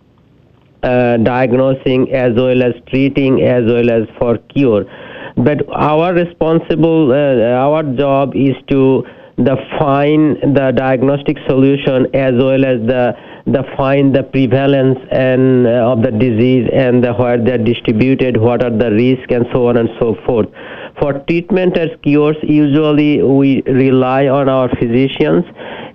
uh, 0.83 1.17
diagnosing 1.19 2.13
as 2.13 2.35
well 2.37 2.63
as 2.63 2.75
treating 2.89 3.43
as 3.43 3.65
well 3.65 3.91
as 3.91 4.07
for 4.19 4.39
cure. 4.55 4.85
But 5.37 5.67
our 5.73 6.13
responsible 6.15 7.13
uh, 7.13 7.65
our 7.67 7.83
job 7.83 8.37
is 8.37 8.55
to 8.69 9.05
the 9.37 9.57
find 9.79 10.37
the 10.55 10.73
diagnostic 10.77 11.39
solution 11.49 12.07
as 12.15 12.35
well 12.35 12.65
as 12.65 12.79
the 12.87 13.17
the 13.47 13.63
find 13.77 14.15
the 14.15 14.23
prevalence 14.23 14.99
and 15.11 15.67
uh, 15.67 15.93
of 15.93 16.03
the 16.03 16.11
disease 16.13 16.69
and 16.73 17.03
the, 17.03 17.13
where 17.15 17.43
they're 17.43 17.59
distributed 17.59 18.37
what 18.37 18.63
are 18.63 18.71
the 18.71 18.91
risks 18.93 19.27
and 19.31 19.45
so 19.53 19.67
on 19.69 19.77
and 19.77 19.89
so 19.99 20.15
forth 20.25 20.47
for 20.99 21.15
treatment 21.29 21.77
as 21.77 21.91
cures, 22.03 22.37
usually 22.43 23.23
we 23.23 23.63
rely 23.63 24.29
on 24.29 24.49
our 24.49 24.69
physicians 24.77 25.45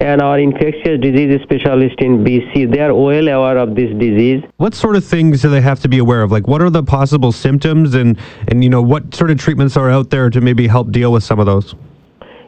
and 0.01 0.21
our 0.21 0.39
infectious 0.39 0.99
disease 1.01 1.39
specialist 1.43 1.95
in 1.99 2.23
BC. 2.23 2.71
They 2.71 2.79
are 2.79 2.93
well 2.93 3.27
aware 3.27 3.57
of 3.57 3.75
this 3.75 3.89
disease. 3.97 4.43
What 4.57 4.73
sort 4.73 4.95
of 4.95 5.05
things 5.05 5.41
do 5.41 5.49
they 5.49 5.62
have 5.62 5.79
to 5.81 5.89
be 5.89 5.97
aware 5.97 6.21
of? 6.21 6.31
Like, 6.31 6.47
what 6.47 6.62
are 6.62 6.69
the 6.69 6.83
possible 6.83 7.31
symptoms, 7.31 7.95
and 7.95 8.17
and 8.47 8.63
you 8.63 8.69
know, 8.69 8.81
what 8.81 9.13
sort 9.13 9.31
of 9.31 9.38
treatments 9.38 9.75
are 9.77 9.89
out 9.89 10.09
there 10.09 10.29
to 10.29 10.41
maybe 10.41 10.67
help 10.67 10.91
deal 10.91 11.12
with 11.12 11.23
some 11.23 11.39
of 11.39 11.45
those? 11.45 11.75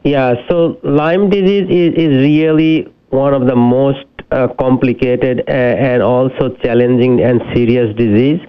Yeah, 0.04 0.34
so 0.50 0.80
Lyme 0.84 1.30
disease 1.30 1.68
is, 1.70 1.94
is 1.94 2.18
really 2.18 2.92
one 3.10 3.34
of 3.34 3.46
the 3.46 3.56
most 3.56 4.00
uh, 4.32 4.48
complicated 4.60 5.44
uh, 5.48 5.52
and 5.52 6.02
also 6.02 6.56
challenging 6.63 7.22
and 7.22 7.41
serious 7.54 7.96
disease. 7.96 8.39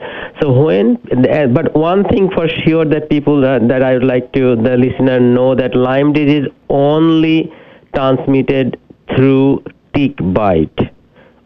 So 0.40 0.52
when, 0.64 0.98
uh, 1.30 1.46
but 1.48 1.74
one 1.76 2.04
thing 2.04 2.30
for 2.30 2.48
sure 2.64 2.84
that 2.84 3.10
people 3.10 3.44
uh, 3.44 3.58
that 3.68 3.82
I 3.82 3.94
would 3.94 4.04
like 4.04 4.32
to 4.32 4.56
the 4.56 4.76
listener 4.76 5.20
know 5.20 5.54
that 5.54 5.74
Lyme 5.74 6.12
disease 6.12 6.46
only 6.68 7.52
transmitted 7.94 8.80
through 9.14 9.64
tick 9.94 10.14
bite 10.32 10.92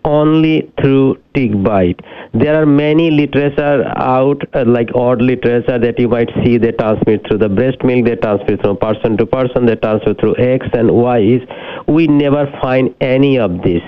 only 0.07 0.73
through 0.81 1.21
tick 1.35 1.51
bite. 1.63 2.01
There 2.33 2.55
are 2.61 2.65
many 2.65 3.11
literature 3.11 3.85
out, 3.97 4.41
uh, 4.55 4.65
like 4.65 4.89
odd 4.95 5.21
literature 5.21 5.79
that 5.79 5.99
you 5.99 6.09
might 6.09 6.31
see 6.43 6.59
they 6.59 6.73
transmit 6.73 7.27
through 7.27 7.39
the 7.39 7.49
breast 7.49 7.83
milk, 7.83 8.07
they 8.07 8.17
transmit 8.17 8.61
from 8.61 8.77
person 8.79 9.17
to 9.19 9.27
person, 9.27 9.67
they 9.67 9.75
transmit 9.75 10.21
through 10.21 10.37
X 10.37 10.67
and 10.73 10.91
Y. 10.93 11.19
Is 11.19 11.43
we 11.89 12.07
never 12.07 12.47
find 12.63 12.95
any 13.01 13.39
of 13.39 13.63
this. 13.63 13.83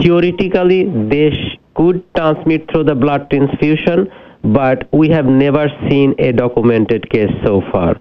Theoretically, 0.00 0.84
they 1.08 1.30
sh- 1.30 1.58
could 1.74 2.02
transmit 2.14 2.70
through 2.70 2.84
the 2.84 2.94
blood 2.94 3.30
transfusion, 3.30 4.10
but 4.44 4.88
we 4.92 5.08
have 5.10 5.26
never 5.26 5.68
seen 5.88 6.14
a 6.18 6.32
documented 6.32 7.08
case 7.10 7.30
so 7.44 7.62
far. 7.70 7.96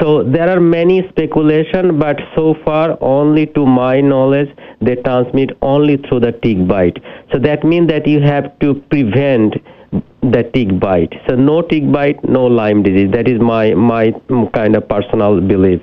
So 0.00 0.22
there 0.22 0.48
are 0.48 0.60
many 0.60 1.06
speculation, 1.08 1.98
but 1.98 2.20
so 2.36 2.54
far, 2.64 2.96
only 3.00 3.46
to 3.46 3.66
my 3.66 4.00
knowledge, 4.00 4.48
they 4.80 4.94
transmit 4.96 5.50
only 5.60 5.96
through 5.96 6.20
the 6.20 6.32
tick 6.32 6.66
bite. 6.68 6.98
So 7.32 7.38
that 7.40 7.64
means 7.64 7.88
that 7.88 8.06
you 8.06 8.20
have 8.20 8.56
to 8.60 8.74
prevent 8.90 9.54
the 10.22 10.48
tick 10.54 10.78
bite. 10.78 11.12
So 11.28 11.34
no 11.34 11.62
tick 11.62 11.90
bite, 11.90 12.22
no 12.28 12.46
Lyme 12.46 12.82
disease. 12.82 13.10
That 13.12 13.28
is 13.28 13.40
my 13.40 13.74
my 13.74 14.12
kind 14.54 14.76
of 14.76 14.88
personal 14.88 15.40
belief. 15.40 15.80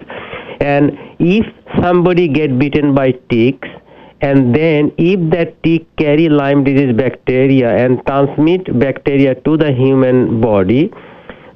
And 0.62 0.92
if 1.20 1.46
somebody 1.82 2.28
get 2.28 2.58
bitten 2.58 2.96
by 2.96 3.12
ticks, 3.30 3.68
and 4.28 4.56
then 4.56 4.92
if 4.98 5.20
that 5.32 5.50
tick 5.64 5.84
carry 5.98 6.28
Lyme 6.30 6.64
disease 6.64 6.94
bacteria 6.96 7.70
and 7.86 8.06
transmit 8.08 8.78
bacteria 8.80 9.36
to 9.48 9.58
the 9.58 9.72
human 9.72 10.42
body, 10.42 10.92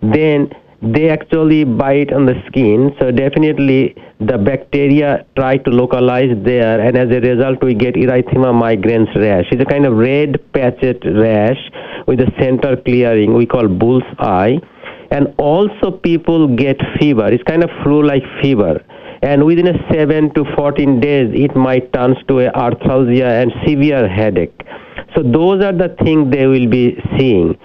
then 0.01 0.51
they 0.81 1.09
actually 1.09 1.63
bite 1.63 2.13
on 2.13 2.25
the 2.25 2.35
skin. 2.47 2.95
So 2.99 3.11
definitely 3.11 3.95
the 4.19 4.37
bacteria 4.37 5.25
try 5.35 5.57
to 5.57 5.69
localize 5.69 6.35
there, 6.43 6.79
and 6.79 6.97
as 6.97 7.09
a 7.09 7.19
result, 7.19 7.63
we 7.63 7.73
get 7.73 7.95
erythema 7.95 8.53
migrans 8.53 9.13
rash. 9.15 9.47
It's 9.51 9.61
a 9.61 9.65
kind 9.65 9.85
of 9.85 9.97
red 9.97 10.39
patched 10.53 11.03
rash 11.05 11.59
with 12.07 12.21
a 12.21 12.31
center 12.39 12.77
clearing. 12.77 13.33
We 13.33 13.45
call 13.45 13.67
bull's 13.67 14.03
eye, 14.19 14.59
and 15.11 15.33
also 15.37 15.91
people 15.91 16.55
get 16.55 16.77
fever. 16.99 17.27
It's 17.27 17.43
kind 17.43 17.63
of 17.63 17.69
flu-like 17.83 18.23
fever. 18.41 18.83
And 19.21 19.45
within 19.45 19.67
a 19.67 19.93
7 19.93 20.33
to 20.33 20.45
14 20.55 20.99
days, 20.99 21.29
it 21.33 21.55
might 21.55 21.91
turn 21.93 22.15
to 22.27 22.39
a 22.39 22.51
arthralgia 22.51 23.41
and 23.41 23.51
severe 23.65 24.07
headache. 24.07 24.61
So 25.15 25.23
those 25.23 25.63
are 25.63 25.73
the 25.73 25.95
things 26.03 26.31
they 26.31 26.47
will 26.47 26.67
be 26.67 26.97
seeing. 27.17 27.57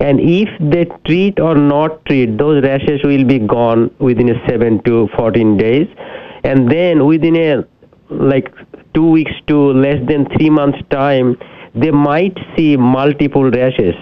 And 0.00 0.20
if 0.20 0.48
they 0.60 0.84
treat 1.06 1.40
or 1.40 1.54
not 1.54 2.04
treat 2.06 2.38
those 2.38 2.62
rashes 2.62 3.02
will 3.04 3.24
be 3.24 3.38
gone 3.38 3.94
within 3.98 4.30
a 4.30 4.48
7 4.48 4.82
to 4.84 5.08
14 5.16 5.56
days. 5.56 5.88
And 6.44 6.70
then 6.70 7.06
within 7.06 7.36
a 7.36 7.64
like 8.10 8.52
2 8.94 9.10
weeks 9.10 9.32
to 9.46 9.72
less 9.72 9.98
than 10.08 10.26
3 10.36 10.50
months 10.50 10.78
time 10.90 11.36
they 11.74 11.90
might 11.90 12.36
see 12.56 12.76
multiple 12.76 13.50
rashes 13.50 13.94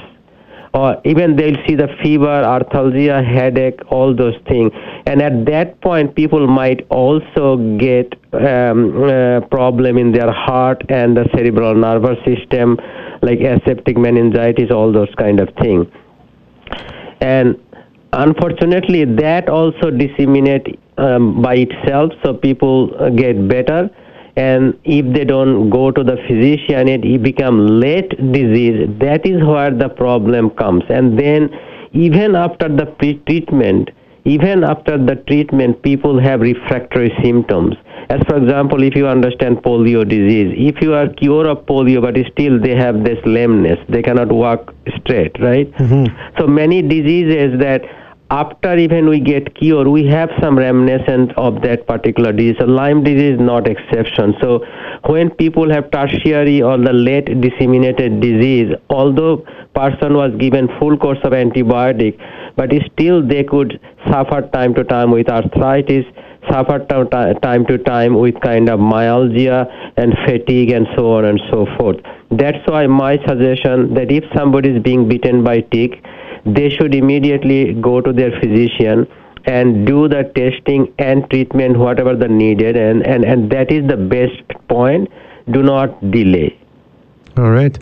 or 0.75 1.01
even 1.05 1.37
they'll 1.37 1.63
see 1.67 1.75
the 1.75 1.89
fever 2.03 2.43
arthralgia 2.55 3.25
headache 3.25 3.81
all 3.91 4.15
those 4.15 4.37
things 4.49 4.71
and 5.07 5.23
at 5.23 5.45
that 5.47 5.81
point 5.81 6.15
people 6.15 6.47
might 6.47 6.87
also 6.91 7.57
get 7.79 8.13
um, 8.33 9.03
uh, 9.03 9.41
problem 9.49 9.97
in 9.97 10.13
their 10.13 10.31
heart 10.31 10.83
and 10.91 11.17
the 11.17 11.27
cerebral 11.35 11.75
nervous 11.75 12.19
system 12.25 12.79
like 13.23 13.41
aseptic 13.41 13.97
meningitis, 13.97 14.71
all 14.71 14.93
those 14.93 15.13
kind 15.17 15.41
of 15.41 15.49
things. 15.61 15.87
And 17.21 17.57
unfortunately, 18.13 19.05
that 19.05 19.49
also 19.49 19.91
disseminate 19.91 20.79
um, 20.99 21.43
by 21.43 21.57
itself, 21.57 22.13
so 22.25 22.35
people 22.35 22.93
uh, 22.99 23.11
get 23.11 23.49
better. 23.49 23.91
And 24.38 24.79
if 24.85 25.12
they 25.14 25.24
don't 25.24 25.68
go 25.68 25.90
to 25.90 26.05
the 26.05 26.16
physician, 26.29 26.87
it 26.87 27.22
become 27.22 27.81
late 27.81 28.11
disease. 28.33 28.88
That 29.01 29.27
is 29.27 29.42
where 29.42 29.72
the 29.72 29.88
problem 29.88 30.51
comes. 30.51 30.85
And 30.88 31.18
then, 31.18 31.51
even 31.92 32.37
after 32.37 32.68
the 32.68 32.87
pre-treatment, 32.87 33.90
even 34.24 34.62
after 34.62 34.96
the 34.96 35.16
treatment, 35.27 35.83
people 35.83 36.20
have 36.20 36.40
refractory 36.40 37.12
symptoms. 37.20 37.74
As 38.11 38.20
for 38.29 38.37
example, 38.37 38.83
if 38.83 38.94
you 38.94 39.09
understand 39.09 39.59
polio 39.59 40.09
disease, 40.09 40.55
if 40.57 40.81
you 40.81 40.94
are 40.94 41.09
cured 41.09 41.46
of 41.46 41.66
polio, 41.66 42.01
but 42.01 42.14
still 42.33 42.61
they 42.61 42.77
have 42.77 43.05
this 43.05 43.18
lameness, 43.24 43.79
they 43.88 44.03
cannot 44.03 44.31
walk 44.31 44.72
straight, 45.01 45.35
right? 45.40 45.70
Mm-hmm. 45.72 46.38
So 46.38 46.46
many 46.46 46.81
diseases 46.81 47.59
that 47.61 47.83
after 48.31 48.77
even 48.77 49.09
we 49.09 49.21
get 49.21 49.55
cured, 49.55 49.88
we 49.88 50.07
have 50.07 50.31
some 50.41 50.59
reminiscence 50.59 51.33
of 51.37 51.62
that 51.62 51.87
particular 51.87 52.33
disease. 52.33 52.57
So 52.61 52.67
Lyme 52.67 53.03
disease 53.03 53.35
is 53.35 53.41
not 53.41 53.67
exception. 53.67 54.35
So 54.41 54.64
when 55.07 55.31
people 55.31 55.71
have 55.71 55.91
tertiary 55.91 56.61
or 56.61 56.77
the 56.77 56.93
late 56.93 57.41
disseminated 57.41 58.21
disease, 58.21 58.75
although 58.91 59.38
person 59.75 60.14
was 60.14 60.33
given 60.38 60.69
full 60.79 60.99
course 60.99 61.19
of 61.25 61.33
antibiotic, 61.33 62.19
but 62.57 62.71
still 62.93 63.27
they 63.27 63.45
could 63.45 63.81
suffer 64.11 64.43
time 64.53 64.75
to 64.75 64.85
time 64.85 65.11
with 65.11 65.29
arthritis, 65.31 66.05
suffer 66.51 66.85
time 67.43 67.64
to 67.67 67.79
time 67.79 68.14
with 68.14 68.38
kind 68.43 68.69
of 68.69 68.79
myalgia 68.79 69.67
and 69.97 70.14
fatigue 70.27 70.71
and 70.71 70.87
so 70.97 71.12
on 71.12 71.25
and 71.25 71.41
so 71.51 71.67
forth. 71.79 71.97
That's 72.31 72.59
why 72.67 72.87
my 72.87 73.17
suggestion 73.27 73.95
that 73.95 74.12
if 74.12 74.25
somebody 74.37 74.71
is 74.71 74.83
being 74.83 75.09
bitten 75.09 75.43
by 75.43 75.61
tick, 75.61 76.05
they 76.55 76.71
should 76.71 76.95
immediately 76.95 77.75
go 77.75 78.01
to 78.01 78.13
their 78.13 78.31
physician 78.41 79.07
and 79.45 79.87
do 79.87 80.09
the 80.09 80.25
testing 80.35 80.93
and 80.99 81.29
treatment 81.31 81.79
whatever 81.79 82.15
the 82.15 82.29
needed 82.29 82.77
and, 82.77 83.07
and, 83.07 83.25
and 83.25 83.51
that 83.51 83.71
is 83.73 83.87
the 83.89 83.97
best 83.97 84.43
point. 84.69 85.11
Do 85.51 85.63
not 85.63 86.11
delay. 86.11 86.59
All 87.39 87.51
right. 87.51 87.79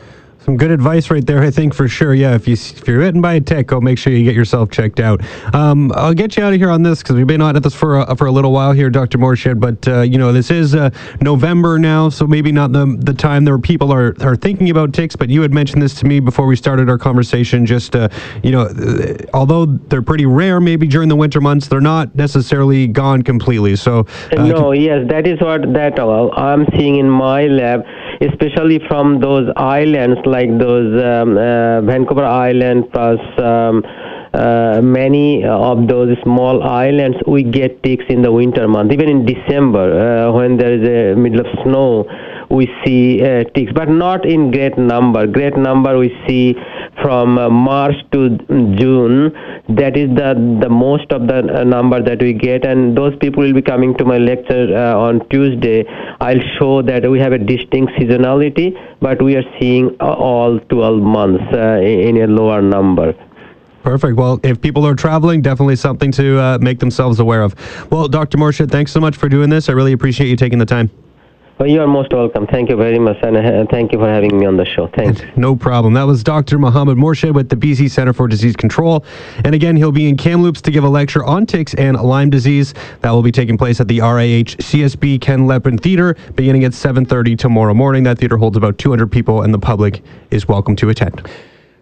Some 0.47 0.57
good 0.57 0.71
advice 0.71 1.11
right 1.11 1.27
there, 1.27 1.43
I 1.43 1.51
think 1.51 1.75
for 1.75 1.89
sure. 1.89 2.15
Yeah, 2.15 2.37
if 2.37 2.47
you 2.47 2.53
if 2.53 2.87
you're 2.87 3.01
bitten 3.01 3.21
by 3.21 3.35
a 3.35 3.41
tick, 3.41 3.67
go 3.67 3.81
make 3.81 3.99
sure 3.99 4.13
you 4.13 4.23
get 4.23 4.37
yourself 4.37 4.71
checked 4.71 5.01
out. 5.01 5.21
Um, 5.53 5.91
I'll 5.97 6.15
get 6.15 6.37
you 6.37 6.45
out 6.45 6.53
of 6.53 6.61
here 6.61 6.71
on 6.71 6.85
this 6.85 7.03
because 7.03 7.17
we've 7.17 7.27
been 7.27 7.43
on 7.43 7.57
at 7.57 7.65
this 7.65 7.75
for 7.75 7.99
a, 7.99 8.15
for 8.15 8.29
a 8.29 8.31
little 8.31 8.53
while 8.53 8.71
here, 8.71 8.89
Dr. 8.89 9.19
Morshed. 9.19 9.59
But 9.59 9.89
uh, 9.89 10.03
you 10.03 10.19
know, 10.19 10.33
this 10.33 10.53
is 10.53 10.77
uh, 10.77 10.91
November 11.21 11.81
now, 11.81 12.11
so 12.11 12.29
maybe 12.29 12.53
not 12.53 12.71
the 12.71 12.97
the 13.01 13.13
time 13.13 13.45
there 13.45 13.59
people 13.59 13.93
are 13.93 14.15
are 14.21 14.37
thinking 14.37 14.71
about 14.71 14.93
ticks. 14.93 15.17
But 15.17 15.31
you 15.31 15.43
had 15.43 15.53
mentioned 15.53 15.83
this 15.83 15.95
to 15.95 16.07
me 16.07 16.21
before 16.21 16.47
we 16.47 16.55
started 16.55 16.89
our 16.89 16.99
conversation. 16.99 17.67
Just 17.67 17.97
uh, 17.97 18.09
you 18.45 18.53
know, 18.53 18.67
uh, 18.67 19.17
although 19.35 19.67
they're 19.67 20.01
pretty 20.01 20.27
rare, 20.27 20.61
maybe 20.61 20.87
during 20.87 21.09
the 21.09 21.17
winter 21.17 21.41
months, 21.41 21.67
they're 21.67 21.81
not 21.81 22.15
necessarily 22.15 22.87
gone 22.87 23.23
completely. 23.23 23.75
So 23.75 24.07
uh, 24.31 24.47
no, 24.47 24.71
yes, 24.71 25.09
that 25.09 25.27
is 25.27 25.41
what 25.41 25.73
that 25.73 25.99
uh, 25.99 26.29
I'm 26.37 26.69
seeing 26.77 26.99
in 27.01 27.11
my 27.11 27.49
lab 27.49 27.85
especially 28.21 28.81
from 28.89 29.21
those 29.21 29.49
islands 29.57 30.19
like 30.25 30.49
those 30.59 30.93
um, 31.03 31.37
uh, 31.37 31.81
Vancouver 31.83 32.25
Island 32.25 32.91
plus 32.93 33.21
um, 33.39 33.83
uh, 34.35 34.81
many 34.83 35.45
of 35.45 35.89
those 35.89 36.17
small 36.23 36.63
islands 36.63 37.17
we 37.27 37.43
get 37.43 37.83
ticks 37.83 38.05
in 38.09 38.23
the 38.23 38.31
winter 38.31 38.69
month 38.69 38.93
even 38.93 39.09
in 39.09 39.25
december 39.25 39.87
uh, 39.99 40.33
when 40.33 40.59
there 40.59 40.75
is 40.75 40.85
a 40.87 41.17
middle 41.19 41.41
of 41.41 41.47
snow 41.65 42.05
we 42.49 42.67
see 42.85 43.23
uh, 43.23 43.45
ticks 43.55 43.73
but 43.73 43.89
not 43.89 44.25
in 44.25 44.51
great 44.51 44.79
number 44.79 45.27
great 45.27 45.57
number 45.57 45.99
we 45.99 46.11
see 46.27 46.55
from 47.03 47.39
uh, 47.39 47.49
march 47.49 47.95
to 48.13 48.39
june 48.79 49.33
that 49.69 49.97
is 49.97 50.09
the 50.17 50.31
the 50.61 50.69
most 50.69 51.11
of 51.13 51.27
the 51.27 51.39
uh, 51.39 51.65
number 51.65 52.03
that 52.03 52.21
we 52.21 52.33
get 52.33 52.65
and 52.65 52.97
those 52.97 53.15
people 53.17 53.43
will 53.43 53.53
be 53.53 53.63
coming 53.63 53.95
to 53.97 54.05
my 54.05 54.19
lecture 54.19 54.67
uh, 54.77 54.97
on 54.97 55.27
tuesday 55.29 55.85
i'll 56.21 56.47
show 56.59 56.83
that 56.83 57.09
we 57.11 57.19
have 57.19 57.33
a 57.33 57.39
distinct 57.39 57.93
seasonality 57.99 58.69
but 59.01 59.21
we 59.21 59.37
are 59.37 59.47
seeing 59.59 59.95
all 60.01 60.59
12 60.61 61.03
months 61.03 61.45
uh, 61.53 61.81
in 61.83 62.23
a 62.23 62.27
lower 62.27 62.63
number 62.63 63.15
Perfect. 63.87 64.17
Well, 64.17 64.41
if 64.43 64.61
people 64.61 64.85
are 64.85 64.97
traveling, 64.97 65.43
definitely 65.43 65.77
something 65.77 66.11
to 66.11 66.41
uh, 66.41 66.59
make 66.61 66.81
themselves 66.81 67.21
aware 67.21 67.41
of. 67.41 67.55
Well, 67.89 68.09
Dr. 68.09 68.37
Morshed, 68.37 68.69
thanks 68.69 68.91
so 68.91 68.99
much 68.99 69.17
for 69.17 69.29
doing 69.29 69.49
this. 69.49 69.69
I 69.69 69.75
really 69.75 69.93
appreciate 69.93 70.27
you 70.27 70.35
taking 70.35 70.59
the 70.59 70.67
time. 70.67 70.91
Well, 71.59 71.71
you 71.71 71.81
are 71.81 71.87
most 71.87 72.13
welcome. 72.13 72.47
Thank 72.47 72.69
you 72.69 72.77
very 72.77 72.99
much, 72.99 73.17
and 73.23 73.35
uh, 73.35 73.65
thank 73.71 73.91
you 73.91 73.99
for 73.99 74.07
having 74.07 74.39
me 74.39 74.45
on 74.45 74.59
the 74.59 74.67
show. 74.67 74.89
Thanks. 74.89 75.23
No 75.37 75.57
problem. 75.57 75.95
That 75.95 76.03
was 76.03 76.23
Dr. 76.23 76.59
Mohammed 76.59 76.99
Morshed 76.99 77.33
with 77.33 77.49
the 77.49 77.57
BC 77.57 77.91
Center 77.91 78.13
for 78.13 78.29
Disease 78.29 78.57
Control. 78.57 79.07
And 79.43 79.55
again, 79.55 79.75
he'll 79.75 79.91
be 79.91 80.07
in 80.07 80.19
Kamloops 80.19 80.61
to 80.63 80.71
give 80.71 80.85
a 80.85 80.89
lecture 80.89 81.25
on 81.25 81.47
ticks 81.47 81.73
and 81.73 81.97
Lyme 81.97 82.29
disease. 82.29 82.75
That 83.01 83.11
will 83.13 83.23
be 83.23 83.33
taking 83.33 83.57
place 83.57 83.81
at 83.81 83.89
the 83.89 84.01
RAH 84.01 84.53
CSB 84.61 85.19
Ken 85.23 85.47
Lepin 85.47 85.79
Theater 85.79 86.15
beginning 86.35 86.65
at 86.65 86.73
7.30 86.73 87.39
tomorrow 87.39 87.73
morning. 87.73 88.03
That 88.03 88.19
theater 88.19 88.37
holds 88.37 88.59
about 88.59 88.77
200 88.77 89.11
people, 89.11 89.41
and 89.41 89.55
the 89.55 89.59
public 89.59 90.03
is 90.31 90.47
welcome 90.47 90.77
to 90.77 90.91
attend. 90.91 91.27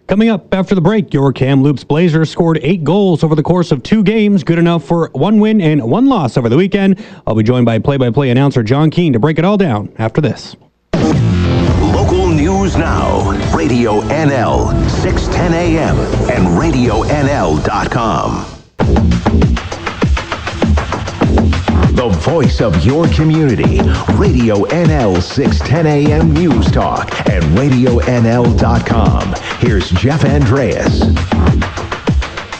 Coming 0.07 0.29
up 0.29 0.53
after 0.53 0.75
the 0.75 0.81
break, 0.81 1.15
your 1.15 1.33
Kamloops 1.33 1.83
Blazers 1.83 2.29
scored 2.29 2.59
eight 2.61 2.83
goals 2.83 3.23
over 3.23 3.33
the 3.33 3.41
course 3.41 3.71
of 3.71 3.81
two 3.81 4.03
games, 4.03 4.43
good 4.43 4.59
enough 4.59 4.83
for 4.83 5.09
one 5.13 5.39
win 5.39 5.59
and 5.59 5.83
one 5.83 6.05
loss 6.05 6.37
over 6.37 6.47
the 6.47 6.57
weekend. 6.57 7.03
I'll 7.25 7.33
be 7.33 7.41
joined 7.41 7.65
by 7.65 7.79
play 7.79 7.97
by 7.97 8.11
play 8.11 8.29
announcer 8.29 8.61
Jon 8.61 8.91
Keen 8.91 9.13
to 9.13 9.19
break 9.19 9.39
it 9.39 9.45
all 9.45 9.57
down 9.57 9.91
after 9.97 10.21
this. 10.21 10.55
Local 10.93 12.29
news 12.29 12.77
now, 12.77 13.31
Radio 13.55 14.01
NL, 14.01 14.89
610 15.01 15.53
a.m., 15.53 15.97
and 16.29 16.45
RadioNL.com. 16.55 18.45
The 21.95 22.09
voice 22.09 22.59
of 22.59 22.85
your 22.85 23.07
community. 23.07 23.79
Radio 24.15 24.65
NL 24.65 25.21
610 25.21 25.87
AM 25.87 26.33
News 26.33 26.69
Talk 26.69 27.09
and 27.29 27.41
RadioNL.com. 27.57 29.33
Here's 29.59 29.89
Jeff 29.91 30.25
Andreas. 30.25 31.03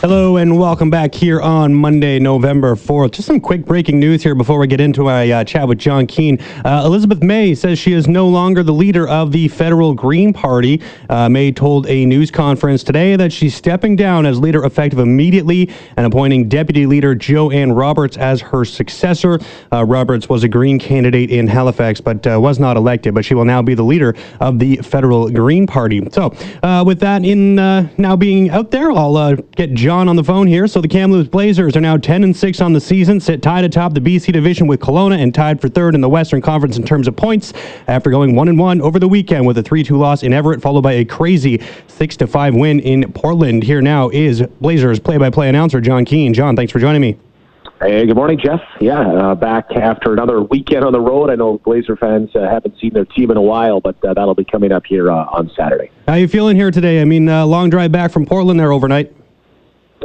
Hello 0.08 0.36
and 0.36 0.56
welcome 0.56 0.88
back 0.88 1.12
here 1.12 1.40
on 1.40 1.74
Monday, 1.74 2.20
November 2.20 2.76
4th. 2.76 3.10
Just 3.10 3.26
some 3.26 3.40
quick 3.40 3.64
breaking 3.64 3.98
news 3.98 4.22
here 4.22 4.36
before 4.36 4.60
we 4.60 4.68
get 4.68 4.80
into 4.80 5.02
my 5.02 5.28
uh, 5.28 5.42
chat 5.42 5.66
with 5.66 5.78
Jon 5.78 6.06
Keen. 6.06 6.40
Uh, 6.64 6.84
Elizabeth 6.86 7.24
May 7.24 7.56
says 7.56 7.76
she 7.76 7.92
is 7.92 8.06
no 8.06 8.28
longer 8.28 8.62
the 8.62 8.72
leader 8.72 9.08
of 9.08 9.32
the 9.32 9.48
federal 9.48 9.94
Green 9.94 10.32
Party. 10.32 10.80
Uh, 11.10 11.28
May 11.28 11.50
told 11.50 11.88
a 11.88 12.06
news 12.06 12.30
conference 12.30 12.84
today 12.84 13.16
that 13.16 13.32
she's 13.32 13.56
stepping 13.56 13.96
down 13.96 14.26
as 14.26 14.38
leader 14.38 14.64
effective 14.64 15.00
immediately 15.00 15.70
and 15.96 16.06
appointing 16.06 16.48
Deputy 16.48 16.86
Leader 16.86 17.16
Jo-Ann 17.16 17.72
Roberts 17.72 18.16
as 18.16 18.40
her 18.40 18.64
successor. 18.64 19.40
Uh, 19.72 19.84
Roberts 19.84 20.28
was 20.28 20.44
a 20.44 20.48
Green 20.48 20.78
candidate 20.78 21.32
in 21.32 21.48
Halifax 21.48 22.00
but 22.00 22.24
uh, 22.28 22.40
was 22.40 22.60
not 22.60 22.76
elected, 22.76 23.12
but 23.12 23.24
she 23.24 23.34
will 23.34 23.44
now 23.44 23.60
be 23.60 23.74
the 23.74 23.82
leader 23.82 24.14
of 24.38 24.60
the 24.60 24.76
federal 24.76 25.28
Green 25.30 25.66
Party. 25.66 26.08
So, 26.12 26.32
uh, 26.62 26.84
with 26.86 27.00
that 27.00 27.24
in 27.24 27.56
now 27.56 28.14
being 28.14 28.50
out 28.50 28.70
there, 28.70 28.92
I'll 28.92 29.34
get 29.34 29.74
John 29.74 29.95
On 29.96 30.14
the 30.14 30.22
phone 30.22 30.46
here. 30.46 30.66
So 30.66 30.82
the 30.82 30.88
Kamloops 30.88 31.30
Blazers 31.30 31.74
are 31.74 31.80
now 31.80 31.96
10 31.96 32.22
and 32.22 32.36
6 32.36 32.60
on 32.60 32.74
the 32.74 32.80
season, 32.80 33.18
sit 33.18 33.40
tied 33.40 33.64
atop 33.64 33.94
the 33.94 34.00
BC 34.00 34.30
division 34.30 34.66
with 34.66 34.78
Kelowna 34.78 35.18
and 35.18 35.34
tied 35.34 35.58
for 35.58 35.70
third 35.70 35.94
in 35.94 36.02
the 36.02 36.08
Western 36.08 36.42
Conference 36.42 36.76
in 36.76 36.84
terms 36.84 37.08
of 37.08 37.16
points 37.16 37.54
after 37.88 38.10
going 38.10 38.36
1 38.36 38.48
and 38.48 38.58
1 38.58 38.82
over 38.82 38.98
the 38.98 39.08
weekend 39.08 39.46
with 39.46 39.56
a 39.56 39.62
3-2 39.62 39.96
loss 39.96 40.22
in 40.22 40.34
Everett 40.34 40.60
followed 40.60 40.82
by 40.82 40.92
a 40.92 41.04
crazy 41.06 41.62
6 41.88 42.16
to 42.18 42.26
5 42.26 42.54
win 42.54 42.78
in 42.80 43.10
Portland. 43.14 43.62
Here 43.62 43.80
now 43.80 44.10
is 44.10 44.42
Blazers 44.60 45.00
play-by-play 45.00 45.48
announcer 45.48 45.80
Jon 45.80 46.04
Keen. 46.04 46.34
Jon, 46.34 46.56
thanks 46.56 46.72
for 46.72 46.78
joining 46.78 47.00
me. 47.00 47.18
Hey, 47.80 48.04
good 48.04 48.16
morning, 48.16 48.38
Jeff. 48.38 48.60
Yeah, 48.82 49.00
uh, 49.00 49.34
back 49.34 49.72
after 49.72 50.12
another 50.12 50.42
weekend 50.42 50.84
on 50.84 50.92
the 50.92 51.00
road. 51.00 51.30
I 51.30 51.36
know 51.36 51.56
Blazer 51.64 51.96
fans 51.96 52.36
uh, 52.36 52.46
haven't 52.50 52.78
seen 52.78 52.92
their 52.92 53.06
team 53.06 53.30
in 53.30 53.38
a 53.38 53.42
while, 53.42 53.80
but 53.80 53.96
uh, 54.04 54.12
that'll 54.12 54.34
be 54.34 54.44
coming 54.44 54.72
up 54.72 54.84
here 54.84 55.10
uh, 55.10 55.24
on 55.24 55.50
Saturday. 55.56 55.90
How 56.06 56.14
you 56.14 56.28
feeling 56.28 56.54
here 56.54 56.70
today? 56.70 57.00
I 57.00 57.06
mean, 57.06 57.30
uh, 57.30 57.46
long 57.46 57.70
drive 57.70 57.92
back 57.92 58.10
from 58.12 58.26
Portland 58.26 58.60
there 58.60 58.72
overnight. 58.72 59.14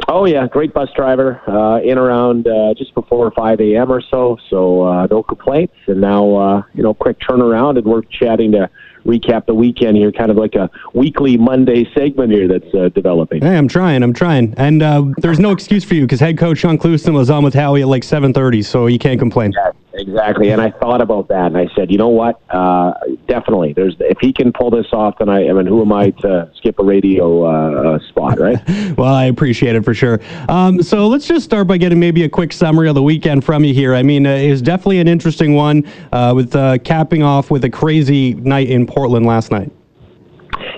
Oh 0.07 0.25
yeah, 0.25 0.47
great 0.47 0.73
bus 0.73 0.89
driver. 0.95 1.41
Uh, 1.47 1.81
in 1.81 1.97
around 1.97 2.47
uh, 2.47 2.73
just 2.73 2.93
before 2.93 3.31
5 3.31 3.59
a.m. 3.61 3.91
or 3.91 4.01
so, 4.01 4.37
so 4.49 4.83
uh, 4.83 5.07
no 5.07 5.23
complaints. 5.23 5.73
And 5.87 6.01
now, 6.01 6.35
uh, 6.35 6.63
you 6.73 6.83
know, 6.83 6.93
quick 6.93 7.19
turnaround, 7.19 7.77
and 7.77 7.85
we're 7.85 8.01
chatting 8.03 8.51
to 8.53 8.69
recap 9.05 9.45
the 9.45 9.53
weekend 9.53 9.97
here, 9.97 10.11
kind 10.11 10.31
of 10.31 10.37
like 10.37 10.55
a 10.55 10.69
weekly 10.93 11.37
Monday 11.37 11.91
segment 11.93 12.31
here 12.31 12.47
that's 12.47 12.73
uh, 12.73 12.89
developing. 12.89 13.41
Hey, 13.41 13.57
I'm 13.57 13.67
trying, 13.67 14.03
I'm 14.03 14.13
trying, 14.13 14.53
and 14.57 14.81
uh, 14.81 15.05
there's 15.17 15.39
no 15.39 15.51
excuse 15.51 15.83
for 15.83 15.95
you 15.95 16.01
because 16.01 16.19
head 16.19 16.37
coach 16.37 16.59
Shaun 16.59 16.77
Clouston 16.77 17.13
was 17.13 17.29
on 17.29 17.43
with 17.43 17.53
Howie 17.53 17.81
at 17.81 17.87
like 17.87 18.03
7:30, 18.03 18.63
so 18.63 18.87
you 18.87 18.99
can't 18.99 19.19
complain. 19.19 19.51
Yeah, 19.51 19.71
exactly, 19.93 20.49
and 20.49 20.61
I 20.61 20.71
thought 20.71 21.01
about 21.01 21.27
that, 21.29 21.47
and 21.47 21.57
I 21.57 21.67
said, 21.75 21.91
you 21.91 21.97
know 21.97 22.09
what? 22.09 22.41
Uh, 22.49 22.93
definitely, 23.27 23.73
there's 23.73 23.95
if 23.99 24.17
he 24.19 24.33
can 24.33 24.51
pull 24.51 24.69
this 24.69 24.87
off, 24.91 25.17
then 25.19 25.29
I, 25.29 25.49
I 25.49 25.53
mean, 25.53 25.65
who 25.65 25.81
am 25.81 25.91
I 25.91 26.11
to 26.11 26.49
skip 26.55 26.79
a 26.79 26.83
radio 26.83 27.45
uh, 27.45 27.95
uh, 27.95 27.99
spot, 28.07 28.39
right? 28.39 28.59
well, 28.97 29.13
I 29.13 29.25
appreciate 29.25 29.75
it 29.75 29.83
for 29.83 29.93
sure. 29.93 30.19
Um, 30.49 30.81
so 30.81 31.07
let's 31.07 31.27
just 31.27 31.45
start 31.45 31.67
by 31.67 31.77
getting 31.77 31.99
maybe 31.99 32.23
a 32.23 32.29
quick 32.29 32.53
summary 32.53 32.89
of 32.89 32.95
the 32.95 33.03
weekend 33.03 33.43
from 33.43 33.63
you 33.63 33.73
here. 33.73 33.95
I 33.95 34.03
mean, 34.03 34.25
uh, 34.25 34.31
it 34.31 34.49
was 34.49 34.61
definitely 34.61 34.99
an 34.99 35.07
interesting 35.07 35.53
one 35.53 35.83
with 36.11 36.53
capping 36.83 37.23
off 37.23 37.51
with 37.51 37.63
a 37.63 37.69
crazy 37.69 38.33
night 38.35 38.69
in 38.69 38.85
Portland 38.85 39.25
last 39.25 39.51
night. 39.51 39.71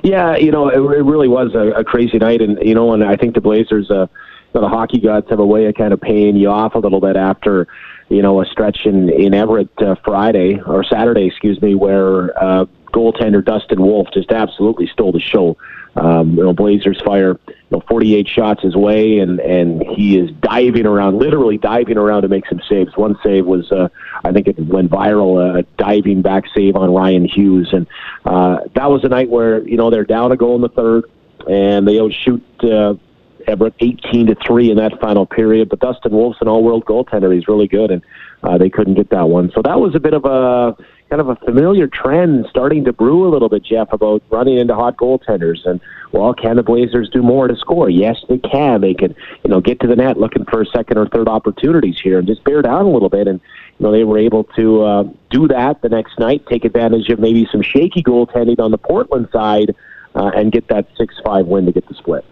Yeah, 0.04 0.36
you 0.36 0.52
know, 0.52 0.68
it, 0.68 0.98
it 0.98 1.04
really 1.04 1.30
was 1.30 1.56
a, 1.56 1.80
a 1.80 1.84
crazy 1.84 2.18
night, 2.18 2.42
and 2.42 2.60
you 2.62 2.76
know, 2.76 2.94
and 2.94 3.04
I 3.04 3.16
think 3.16 3.36
the 3.36 3.42
Blazers, 3.42 3.90
uh, 3.90 4.08
you 4.08 4.08
know, 4.54 4.62
the 4.62 4.68
hockey 4.68 5.00
gods 5.00 5.30
have 5.30 5.40
a 5.40 5.46
way 5.46 5.66
of 5.66 5.76
kind 5.76 5.94
of 5.94 6.02
paying 6.02 6.36
you 6.36 6.50
off 6.50 6.76
a 6.76 6.80
little 6.80 7.00
bit 7.00 7.16
after, 7.16 7.68
you 8.14 8.22
know, 8.22 8.42
a 8.42 8.46
stretch 8.46 8.86
in 8.86 9.10
in 9.10 9.34
Everett 9.34 9.70
uh, 9.82 9.96
Friday 10.04 10.60
or 10.62 10.84
Saturday, 10.84 11.26
excuse 11.26 11.62
me, 11.62 11.76
where 11.76 12.38
uh, 12.42 12.66
goaltender 12.94 13.44
Dustin 13.44 13.82
Wolf 13.82 14.08
just 14.14 14.32
absolutely 14.32 14.88
stole 14.88 15.12
the 15.12 15.20
show. 15.20 15.58
Um, 15.96 16.36
you 16.38 16.44
know, 16.44 16.54
Blazers 16.54 17.00
fire 17.06 17.40
you 17.48 17.56
know 17.70 17.84
48 17.88 18.28
shots 18.28 18.64
his 18.64 18.76
way, 18.76 19.20
and 19.20 19.40
and 19.40 19.84
he 19.96 20.18
is 20.18 20.32
diving 20.42 20.86
around, 20.86 21.20
literally 21.20 21.58
diving 21.58 21.98
around 21.98 22.24
to 22.24 22.28
make 22.28 22.48
some 22.48 22.62
saves. 22.70 22.96
One 22.96 23.18
save 23.24 23.46
was, 23.46 23.72
uh, 23.72 23.90
I 24.24 24.32
think 24.32 24.48
it 24.48 24.60
went 24.60 24.90
viral, 24.90 25.60
a 25.60 25.64
diving 25.78 26.22
back 26.22 26.46
save 26.56 26.76
on 26.76 26.94
Ryan 26.94 27.26
Hughes, 27.26 27.70
and 27.74 27.88
uh, 28.26 28.60
that 28.76 28.90
was 28.90 29.04
a 29.04 29.10
night 29.10 29.30
where 29.30 29.68
you 29.68 29.78
know 29.78 29.90
they're 29.90 30.06
down 30.06 30.32
a 30.32 30.38
goal 30.38 30.56
in 30.56 30.62
the 30.62 30.70
third, 30.70 31.06
and 31.50 31.88
they 31.88 32.00
outshoot. 32.00 32.44
Uh, 32.64 32.96
Everett 33.48 33.74
18 33.80 34.28
to 34.28 34.36
3 34.36 34.72
in 34.72 34.78
that 34.78 35.00
final 35.00 35.26
period. 35.26 35.70
But 35.70 35.80
Dustin 35.80 36.12
Wolf's 36.12 36.40
an 36.42 36.48
all 36.48 36.64
world 36.64 36.86
goaltender. 36.86 37.34
He's 37.34 37.48
really 37.48 37.68
good, 37.68 37.92
and 37.92 38.02
uh, 38.44 38.58
they 38.58 38.70
couldn't 38.70 38.96
get 38.96 39.10
that 39.10 39.30
one. 39.30 39.52
So 39.54 39.62
that 39.62 39.80
was 39.80 39.96
a 39.96 40.00
bit 40.00 40.14
of 40.14 40.26
a 40.26 40.76
kind 41.10 41.22
of 41.22 41.30
a 41.30 41.36
familiar 41.46 41.88
trend 41.88 42.48
starting 42.50 42.84
to 42.86 42.92
brew 42.92 43.28
a 43.28 43.30
little 43.30 43.50
bit, 43.50 43.64
Jeff, 43.64 43.94
about 43.94 44.24
running 44.32 44.58
into 44.58 44.74
hot 44.74 44.98
goaltenders. 44.98 45.66
And 45.66 45.80
well, 46.12 46.34
can 46.34 46.56
the 46.56 46.64
Blazers 46.64 47.10
do 47.10 47.22
more 47.22 47.48
to 47.48 47.56
score? 47.56 47.90
Yes, 47.90 48.18
they 48.28 48.40
can. 48.40 48.82
They 48.82 48.94
could, 48.94 49.16
you 49.44 49.50
know, 49.50 49.62
get 49.62 49.80
to 49.82 49.88
the 49.88 49.96
net 49.96 50.18
looking 50.18 50.46
for 50.46 50.66
second 50.66 50.98
or 50.98 51.08
third 51.08 51.28
opportunities 51.28 52.00
here 52.04 52.18
and 52.18 52.28
just 52.28 52.44
bear 52.44 52.62
down 52.62 52.86
a 52.86 52.90
little 52.90 53.10
bit. 53.10 53.28
And 53.28 53.40
you 53.78 53.86
know, 53.86 53.92
they 53.92 54.04
were 54.04 54.18
able 54.18 54.46
to 54.56 54.84
uh, 54.84 55.04
do 55.30 55.48
that 55.50 55.82
the 55.82 55.90
next 55.90 56.18
night, 56.20 56.46
take 56.48 56.66
advantage 56.66 57.10
of 57.10 57.20
maybe 57.20 57.48
some 57.52 57.62
shaky 57.62 58.02
goaltending 58.02 58.60
on 58.60 58.72
the 58.72 58.78
Portland 58.78 59.28
side, 59.32 59.76
uh, 60.16 60.32
and 60.36 60.52
get 60.52 60.68
that 60.68 60.88
six-five 60.98 61.46
win 61.46 61.66
to 61.66 61.72
get 61.72 61.88
the 61.88 61.96
split. 61.96 62.24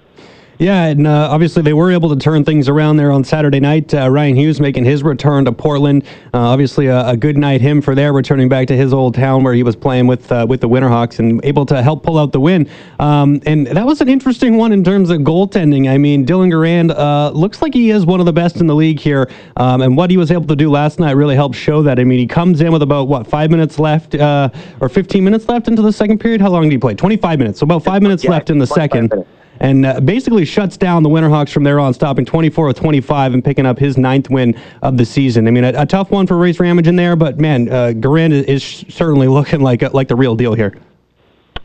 Yeah, 0.62 0.86
and 0.86 1.07
uh, 1.07 1.28
obviously 1.32 1.64
they 1.64 1.74
were 1.74 1.91
able 1.91 2.09
to 2.09 2.16
turn 2.16 2.45
things 2.45 2.70
around 2.70 2.97
there 2.97 3.12
on 3.12 3.24
Saturday 3.24 3.59
night. 3.59 3.91
Uh, 3.95 4.07
Ryan 4.12 4.36
Hughes 4.36 4.62
making 4.62 4.86
his 4.86 5.01
return 5.01 5.43
to 5.45 5.51
Portland. 5.51 6.03
Uh, 6.36 6.39
obviously 6.39 6.86
a, 6.86 7.07
a, 7.07 7.18
good 7.18 7.36
night 7.36 7.62
him 7.62 7.82
for 7.82 7.95
there, 7.95 8.14
returning 8.14 8.47
back 8.47 8.68
to 8.68 8.78
his 8.78 8.93
old 8.93 9.16
town 9.16 9.43
where 9.43 9.55
he 9.55 9.64
was 9.64 9.76
playing 9.76 10.05
with 10.05 10.32
uh, 10.32 10.45
with 10.47 10.62
the 10.62 10.70
Winterhawks 10.70 11.18
and 11.18 11.43
able 11.43 11.66
to 11.66 11.82
help 11.82 12.03
pull 12.03 12.20
out 12.20 12.32
the 12.32 12.39
win. 12.39 12.70
Um, 12.99 13.41
and 13.47 13.66
that 13.66 13.88
was 13.88 14.01
an 14.01 14.07
interesting 14.07 14.55
one 14.55 14.72
in 14.72 14.84
terms 14.84 15.09
of 15.09 15.22
goaltending. 15.22 15.89
I 15.89 15.97
mean, 15.97 16.28
Dylan 16.28 16.51
Garand 16.51 16.95
uh, 16.95 17.32
looks 17.32 17.64
like 17.64 17.74
he 17.74 17.89
is 17.89 18.05
one 18.05 18.20
of 18.20 18.28
the 18.28 18.34
best 18.34 18.57
in 18.57 18.68
the 18.68 18.76
league 18.76 18.99
here, 18.99 19.32
um, 19.57 19.82
and 19.82 19.97
what 19.97 20.12
he 20.12 20.18
was 20.18 20.30
able 20.30 20.45
to 20.45 20.55
do 20.55 20.70
last 20.70 20.99
night 20.99 21.14
really 21.14 21.34
helped 21.34 21.55
show 21.55 21.82
that. 21.82 21.97
I 21.99 22.03
mean, 22.03 22.20
he 22.20 22.28
comes 22.28 22.62
in 22.62 22.72
with 22.72 22.84
about 22.84 23.07
what 23.07 23.26
five 23.26 23.49
minutes 23.49 23.80
left 23.80 24.14
uh, 24.14 24.51
or 24.80 24.89
15 24.89 25.24
minutes 25.24 25.49
left 25.49 25.68
into 25.68 25.82
the 25.82 25.91
second 25.91 26.20
period. 26.20 26.39
How 26.39 26.51
long 26.51 26.62
did 26.62 26.72
he 26.72 26.78
play? 26.78 26.93
25 26.93 27.39
minutes. 27.39 27.59
So 27.62 27.64
about 27.64 27.84
five 27.84 28.03
minutes 28.03 28.24
yeah, 28.24 28.30
left 28.30 28.51
in 28.51 28.59
the 28.59 28.68
second. 28.68 29.09
Minutes 29.09 29.41
and 29.62 29.86
uh, 29.86 29.99
basically 30.01 30.43
shuts 30.43 30.76
down 30.76 31.03
the 31.03 31.09
Winterhawks 31.09 31.53
from 31.53 31.64
there 31.64 31.80
on, 31.80 31.93
stopping 31.93 32.26
24 32.26 32.70
of 32.70 32.76
25 32.76 33.36
and 33.36 33.45
picking 33.45 33.66
up 33.66 33.78
his 33.78 33.97
ninth 33.97 34.30
win 34.30 34.59
of 34.82 34.97
the 34.97 35.05
season. 35.05 35.47
I 35.47 35.51
mean, 35.51 35.64
a, 35.64 35.72
a 35.76 35.86
tough 35.86 36.09
one 36.12 36.28
for 36.28 36.36
Rayce 36.36 36.59
Ramsay 36.59 36.89
in 36.89 36.95
there, 36.95 37.16
but 37.16 37.39
man, 37.39 37.70
uh, 37.70 37.93
Garand 37.95 38.32
is, 38.32 38.45
is, 38.45 38.86
certainly 38.89 39.28
looking 39.30 39.62
like 39.62 39.82
like 39.93 40.07
the 40.07 40.16
real 40.16 40.36
deal 40.36 40.55
here. 40.55 40.76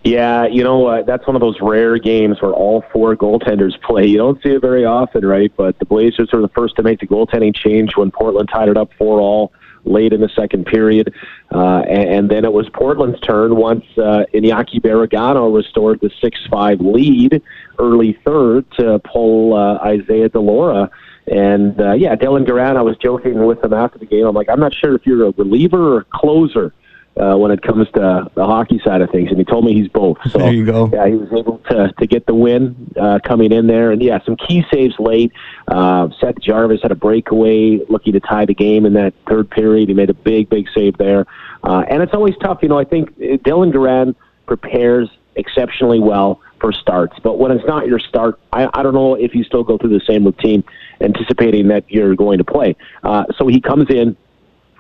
Yeah, 0.05 0.47
you 0.47 0.63
know 0.63 0.87
uh, 0.87 1.03
that's 1.03 1.27
one 1.27 1.35
of 1.35 1.41
those 1.41 1.57
rare 1.61 1.99
games 1.99 2.41
where 2.41 2.53
all 2.53 2.85
four 2.93 3.17
goaltenders 3.17 3.81
play. 3.83 4.07
You 4.07 4.19
don't 4.19 4.41
see 4.43 4.51
it 4.51 4.61
very 4.61 4.85
often, 4.85 5.25
right? 5.25 5.51
But 5.57 5.79
the 5.79 5.85
Blazers 5.87 6.29
were 6.33 6.43
the 6.43 6.49
first 6.49 6.77
to 6.77 6.83
make 6.83 7.01
the 7.01 7.07
goaltending 7.07 7.57
change 7.57 7.97
when 7.97 8.11
Portland 8.11 8.49
tied 8.53 8.69
it 8.69 8.77
up 8.77 8.91
four 8.99 9.21
all 9.21 9.53
late 9.87 10.13
in 10.13 10.21
the 10.21 10.29
second 10.29 10.67
period. 10.67 11.15
Uh, 11.53 11.79
and, 11.89 12.09
and, 12.09 12.31
then 12.31 12.45
it 12.45 12.53
was 12.53 12.69
Portland's 12.71 13.21
turn 13.21 13.57
once 13.57 13.85
uh, 13.99 14.25
Iñaki 14.35 14.81
Baragano 14.81 15.55
restored 15.55 16.01
the 16.01 16.11
6 16.21 16.41
5 16.51 16.81
lead 16.81 17.43
early 17.79 18.19
third 18.25 18.71
to 18.73 18.99
pull 19.01 19.55
uh, 19.55 19.79
Isaiah 19.79 20.29
Delora. 20.29 20.91
And 21.27 21.81
uh, 21.81 21.93
yeah, 21.93 22.15
Dylan 22.17 22.47
Garand, 22.47 22.77
I 22.77 22.83
was 22.83 22.97
joking 22.99 23.47
with 23.47 23.63
him 23.63 23.73
after 23.73 23.99
the 23.99 24.07
game. 24.07 24.27
I'm 24.27 24.35
like, 24.35 24.49
I'm 24.49 24.61
not 24.61 24.75
sure 24.75 24.95
if 24.95 25.07
you're 25.07 25.27
a 25.27 25.31
reliever 25.33 25.95
or 25.95 25.99
a 26.01 26.05
closer 26.05 26.73
uh, 27.21 27.37
when 27.37 27.51
it 27.51 27.63
comes 27.63 27.87
to 27.93 28.31
the 28.35 28.45
hockey 28.45 28.81
side 28.85 29.01
of 29.01 29.11
things, 29.11 29.31
and 29.31 29.39
he 29.39 29.45
told 29.45 29.65
me 29.65 29.75
he's 29.75 29.89
both. 29.89 30.19
So 30.31 30.39
there 30.39 30.53
you 30.53 30.67
go. 30.67 30.91
Yeah, 30.93 31.07
he 31.07 31.15
was 31.15 31.33
able 31.33 31.59
to 31.71 31.93
to 31.99 32.07
get 32.07 32.27
the 32.27 32.35
win 32.35 32.93
uh, 33.01 33.21
coming 33.25 33.53
in 33.53 33.67
there, 33.67 33.91
and 33.91 34.03
yeah, 34.03 34.19
some 34.25 34.37
key 34.37 34.65
saves 34.73 34.95
late. 34.99 35.33
Uh, 35.69 36.09
Seth 36.21 36.41
Jarvis 36.41 36.81
had 36.83 36.93
a 36.93 36.97
breakaway, 36.97 37.81
looking 37.89 38.13
to 38.13 38.21
tie 38.21 38.45
the 38.45 38.55
game 38.55 38.85
in 38.85 38.93
that 38.95 39.15
third 39.29 39.51
period. 39.51 39.89
He 39.89 39.95
made 39.95 40.11
a 40.11 40.15
big, 40.15 40.51
big 40.51 40.67
save 40.75 40.99
there, 40.99 41.27
uh, 41.63 41.85
and 41.89 42.03
it's 42.03 42.13
always 42.13 42.35
tough. 42.43 42.59
You 42.63 42.69
know, 42.69 42.79
I 42.79 42.85
think 42.85 43.17
Dylan 43.19 43.73
Garand 43.73 44.15
prepares 44.47 45.09
exceptionally 45.37 46.01
well 46.01 46.41
for 46.61 46.73
starts, 46.73 47.19
but 47.23 47.39
when 47.39 47.51
it's 47.53 47.67
not 47.67 47.87
your 47.87 47.99
start, 47.99 48.39
I, 48.53 48.69
I 48.73 48.83
don't 48.83 48.95
know 48.95 49.15
if 49.15 49.35
you 49.35 49.45
still 49.45 49.65
go 49.65 49.77
through 49.77 49.99
the 49.99 50.05
same 50.07 50.25
routine, 50.25 50.65
anticipating 51.01 51.69
that 51.69 51.85
you're 51.89 52.15
going 52.15 52.39
to 52.39 52.45
play. 52.45 52.77
Uh, 53.03 53.25
so 53.37 53.47
he 53.47 53.61
comes 53.61 53.91
in 53.91 54.17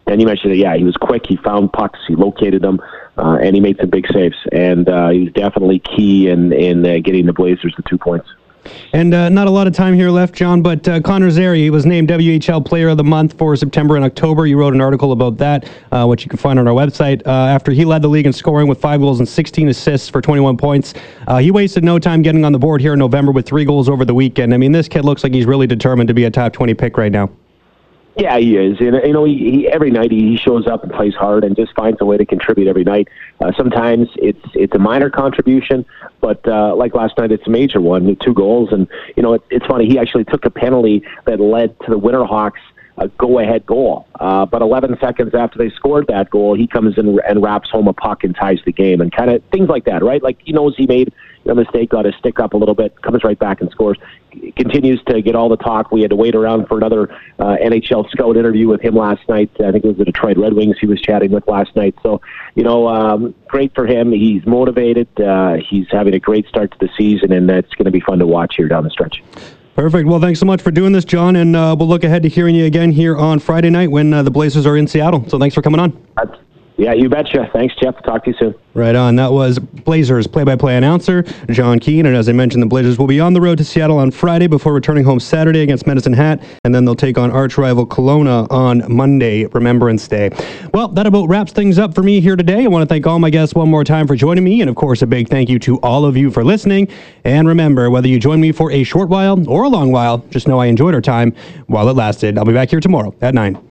and 0.07 0.21
you 0.21 0.27
mentioned 0.27 0.53
that, 0.53 0.57
yeah, 0.57 0.77
he 0.77 0.85
was 0.85 0.97
quick. 0.97 1.27
He 1.27 1.37
found 1.37 1.73
pucks. 1.73 1.99
He 2.07 2.15
located 2.15 2.63
them, 2.63 2.81
uh, 3.19 3.39
and 3.43 3.55
he 3.55 3.61
made 3.61 3.79
some 3.79 3.91
big 3.91 4.07
saves. 4.13 4.37
And 4.53 4.89
uh, 4.89 5.09
he 5.11 5.25
was 5.25 5.33
definitely 5.33 5.81
key 5.81 6.29
in 6.29 6.53
in 6.53 6.85
uh, 6.85 6.99
getting 7.03 7.27
the 7.27 7.33
Blazers 7.33 7.75
the 7.77 7.83
two 7.83 7.99
points. 7.99 8.29
And 8.93 9.15
uh, 9.15 9.29
not 9.29 9.47
a 9.47 9.51
lot 9.51 9.67
of 9.67 9.75
time 9.75 9.95
here 9.95 10.11
left, 10.11 10.35
Jon, 10.35 10.63
but 10.63 10.87
uh, 10.89 11.01
Connor 11.01 11.31
Zary 11.31 11.71
was 11.71 11.87
named 11.87 12.09
WHL 12.09 12.65
Player 12.65 12.89
of 12.89 12.97
the 12.97 13.05
Month 13.05 13.39
for 13.39 13.55
September 13.57 13.97
and 13.97 14.05
October. 14.05 14.47
You 14.47 14.59
wrote 14.59 14.75
an 14.75 14.81
article 14.81 15.13
about 15.13 15.39
that, 15.39 15.71
uh, 15.93 16.07
which 16.07 16.25
you 16.25 16.29
can 16.29 16.39
find 16.39 16.59
on 16.59 16.67
our 16.67 16.75
website. 16.75 17.25
Uh, 17.27 17.31
after 17.31 17.73
he 17.73 17.85
led 17.85 18.03
the 18.03 18.09
league 18.09 18.27
in 18.27 18.33
scoring 18.33 18.69
with 18.69 18.81
five 18.81 19.01
goals 19.01 19.19
and 19.19 19.29
16 19.29 19.69
assists 19.69 20.09
for 20.09 20.21
21 20.21 20.57
points, 20.57 20.95
uh, 21.29 21.39
he 21.39 21.51
wasted 21.51 21.85
no 21.85 21.99
time 21.99 22.23
getting 22.23 22.45
on 22.45 22.53
the 22.53 22.59
board 22.59 22.81
here 22.81 22.95
in 22.95 22.99
November 22.99 23.33
with 23.33 23.47
three 23.47 23.65
goals 23.65 23.89
over 23.89 24.05
the 24.05 24.15
weekend. 24.15 24.55
I 24.55 24.57
mean, 24.57 24.73
this 24.73 24.89
kid 24.89 25.05
looks 25.05 25.23
like 25.23 25.33
he's 25.33 25.47
really 25.47 25.67
determined 25.67 26.09
to 26.09 26.15
be 26.15 26.25
a 26.25 26.31
top 26.31 26.53
20 26.53 26.75
pick 26.75 26.97
right 26.97 27.13
now. 27.13 27.31
Yeah, 28.17 28.39
he 28.39 28.57
is. 28.57 28.79
And, 28.81 28.97
you 29.05 29.13
know, 29.13 29.25
he, 29.25 29.37
he 29.37 29.69
every 29.69 29.91
night 29.91 30.11
he 30.11 30.39
shows 30.39 30.67
up 30.67 30.83
and 30.83 30.91
plays 30.91 31.15
hard 31.15 31.45
and 31.45 31.55
just 31.55 31.75
finds 31.75 32.01
a 32.01 32.07
way 32.07 32.17
to 32.17 32.25
contribute 32.25 32.67
every 32.67 32.85
night. 32.85 33.09
Uh, 33.41 33.53
sometimes 33.59 34.09
it's 34.17 34.41
it's 34.55 34.75
a 34.75 34.79
minor 34.79 35.11
contribution, 35.11 35.85
but 36.23 36.47
uh, 36.49 36.75
like 36.75 36.95
last 36.95 37.19
night, 37.19 37.31
it's 37.31 37.47
a 37.47 37.51
major 37.51 37.79
one, 37.79 38.17
two 38.17 38.33
goals. 38.33 38.73
And 38.73 38.89
you 39.17 39.23
know, 39.23 39.35
it, 39.35 39.43
it's 39.51 39.67
funny. 39.67 39.87
He 39.87 39.99
actually 39.99 40.25
took 40.25 40.47
a 40.47 40.51
penalty 40.51 41.03
that 41.27 41.41
led 41.41 41.79
to 41.81 41.91
the 41.91 41.99
Winterhawks 41.99 42.53
a 42.99 43.09
go-ahead 43.09 43.67
goal. 43.67 44.07
Uh, 44.19 44.47
but 44.47 44.63
11 44.63 44.97
seconds 45.01 45.35
after 45.35 45.59
they 45.59 45.71
scored 45.71 46.07
that 46.09 46.31
goal, 46.31 46.55
he 46.55 46.67
comes 46.67 46.97
in 46.97 47.19
and 47.29 47.43
wraps 47.43 47.71
home 47.71 47.89
a 47.89 47.93
puck 47.93 48.25
and 48.25 48.35
ties 48.35 48.59
the 48.65 48.73
game, 48.73 49.01
and 49.01 49.13
kind 49.13 49.31
of 49.31 49.43
things 49.53 49.69
like 49.69 49.85
that, 49.85 50.03
right? 50.03 50.23
Like 50.23 50.39
he 50.43 50.53
knows 50.53 50.75
he 50.77 50.87
made 50.87 51.13
a 51.47 51.55
mistake, 51.55 51.91
got 51.91 52.05
his 52.05 52.15
stick 52.17 52.41
up 52.41 52.55
a 52.55 52.57
little 52.57 52.75
bit, 52.75 53.01
comes 53.03 53.23
right 53.23 53.39
back 53.39 53.61
and 53.61 53.71
scores. 53.71 53.99
Continues 54.57 55.03
to 55.05 55.23
get 55.23 55.35
all 55.35 55.49
the 55.49 55.57
talk. 55.57 55.93
We 55.93 56.03
had 56.03 56.11
to 56.11 56.17
wait 56.17 56.35
around 56.35 56.69
for 56.69 56.77
another 56.77 57.11
uh, 57.39 57.57
NHL 57.63 58.11
scout 58.11 58.37
interview 58.37 58.69
with 58.69 58.83
him 58.83 58.95
last 58.95 59.27
night. 59.29 59.51
I 59.61 59.73
think 59.73 59.85
it 59.85 59.89
was 59.89 59.97
the 59.97 60.05
Detroit 60.05 60.37
Red 60.37 60.53
Wings 60.53 60.77
he 60.79 60.87
was 60.87 61.01
chatting 61.01 61.31
with 61.31 61.47
last 61.49 61.75
night. 61.75 61.95
So, 62.03 62.21
you 62.55 62.63
know, 62.63 62.87
um, 62.89 63.35
great 63.47 63.75
for 63.75 63.87
him. 63.87 64.13
He's 64.13 64.45
motivated. 64.45 65.09
Uh, 65.19 65.57
he's 65.57 65.87
having 65.91 66.15
a 66.15 66.21
great 66.21 66.47
start 66.49 66.73
to 66.73 66.79
the 66.79 66.91
season, 66.99 67.33
and 67.33 67.51
it's 67.51 67.73
going 67.75 67.87
to 67.87 67.91
be 67.91 68.01
fun 68.01 68.19
to 68.19 68.27
watch 68.27 68.57
here 68.57 68.69
down 68.69 68.85
the 68.85 68.91
stretch. 68.91 69.23
Perfect. 69.77 70.09
Well, 70.09 70.19
thanks 70.21 70.41
so 70.41 70.47
much 70.47 70.63
for 70.63 70.71
doing 70.71 70.93
this, 70.93 71.05
Jon, 71.05 71.37
and 71.37 71.55
uh, 71.55 71.77
we'll 71.79 71.87
look 71.87 72.03
ahead 72.03 72.23
to 72.23 72.31
hearing 72.31 72.55
you 72.55 72.65
again 72.65 72.91
here 72.91 73.15
on 73.15 73.39
Friday 73.39 73.69
night 73.69 73.91
when 73.91 74.11
uh, 74.15 74.23
the 74.23 74.31
Blazers 74.31 74.65
are 74.65 74.79
in 74.79 74.89
Seattle. 74.89 75.29
So 75.29 75.39
thanks 75.39 75.55
for 75.55 75.61
coming 75.61 75.79
on. 75.79 75.93
That's, 76.17 76.33
yeah, 76.77 76.93
you 76.93 77.09
betcha. 77.09 77.49
Thanks, 77.53 77.75
Jeff. 77.83 78.03
Talk 78.03 78.25
to 78.25 78.31
you 78.31 78.37
soon. 78.39 78.55
Right 78.75 78.95
on. 78.95 79.17
That 79.17 79.33
was 79.33 79.59
Blazers 79.59 80.27
play-by-play 80.27 80.77
announcer 80.77 81.23
Jon 81.51 81.79
Keen, 81.79 82.05
and 82.05 82.15
as 82.15 82.29
I 82.29 82.33
mentioned, 82.33 82.63
the 82.63 82.67
Blazers 82.67 82.99
will 82.99 83.07
be 83.07 83.19
on 83.19 83.33
the 83.33 83.41
road 83.41 83.57
to 83.59 83.65
Seattle 83.65 83.97
on 83.97 84.11
Friday 84.11 84.47
before 84.47 84.75
returning 84.75 85.03
home 85.03 85.19
Saturday 85.19 85.63
against 85.63 85.87
Medicine 85.87 86.13
Hat, 86.13 86.43
and 86.65 86.75
then 86.75 86.85
they'll 86.85 86.95
take 86.95 87.17
on 87.17 87.31
arch 87.31 87.57
rival 87.57 87.87
Kelowna 87.87 88.47
on 88.51 88.83
Monday, 88.95 89.47
Remembrance 89.47 90.07
Day. 90.07 90.31
Well, 90.75 90.89
that 90.89 91.07
about 91.07 91.27
wraps 91.29 91.53
things 91.53 91.79
up 91.79 91.95
for 91.95 92.03
me 92.03 92.21
here 92.21 92.37
today. 92.37 92.65
I 92.65 92.67
want 92.67 92.83
to 92.83 92.87
thank 92.87 93.07
all 93.07 93.19
my 93.19 93.31
guests 93.31 93.55
one 93.55 93.71
more 93.71 93.85
time 93.85 94.07
for 94.07 94.15
joining 94.15 94.45
me, 94.45 94.61
and 94.61 94.69
of 94.69 94.77
course, 94.77 95.01
a 95.01 95.07
big 95.07 95.31
thank 95.31 95.49
you 95.49 95.59
to 95.61 95.81
all 95.81 96.05
of 96.05 96.15
you 96.17 96.31
for 96.31 96.45
listening. 96.45 96.89
And 97.25 97.49
remember, 97.49 97.91
whether 97.91 98.09
you 98.09 98.21
join 98.21 98.41
me 98.41 98.53
for 98.53 98.71
a 98.71 98.83
short 98.85 99.09
while 99.09 99.49
or 99.49 99.65
a 99.65 99.69
long 99.69 99.91
while, 99.93 100.19
just 100.29 100.47
know 100.47 100.59
I 100.59 100.67
enjoyed 100.67 100.95
our 100.95 101.01
time 101.01 101.35
while 101.67 101.89
it 101.89 101.97
lasted. 101.97 102.37
I'll 102.37 102.45
be 102.45 102.53
back 102.53 102.69
here 102.69 102.81
tomorrow 102.81 103.15
at 103.23 103.33
nine. 103.33 103.59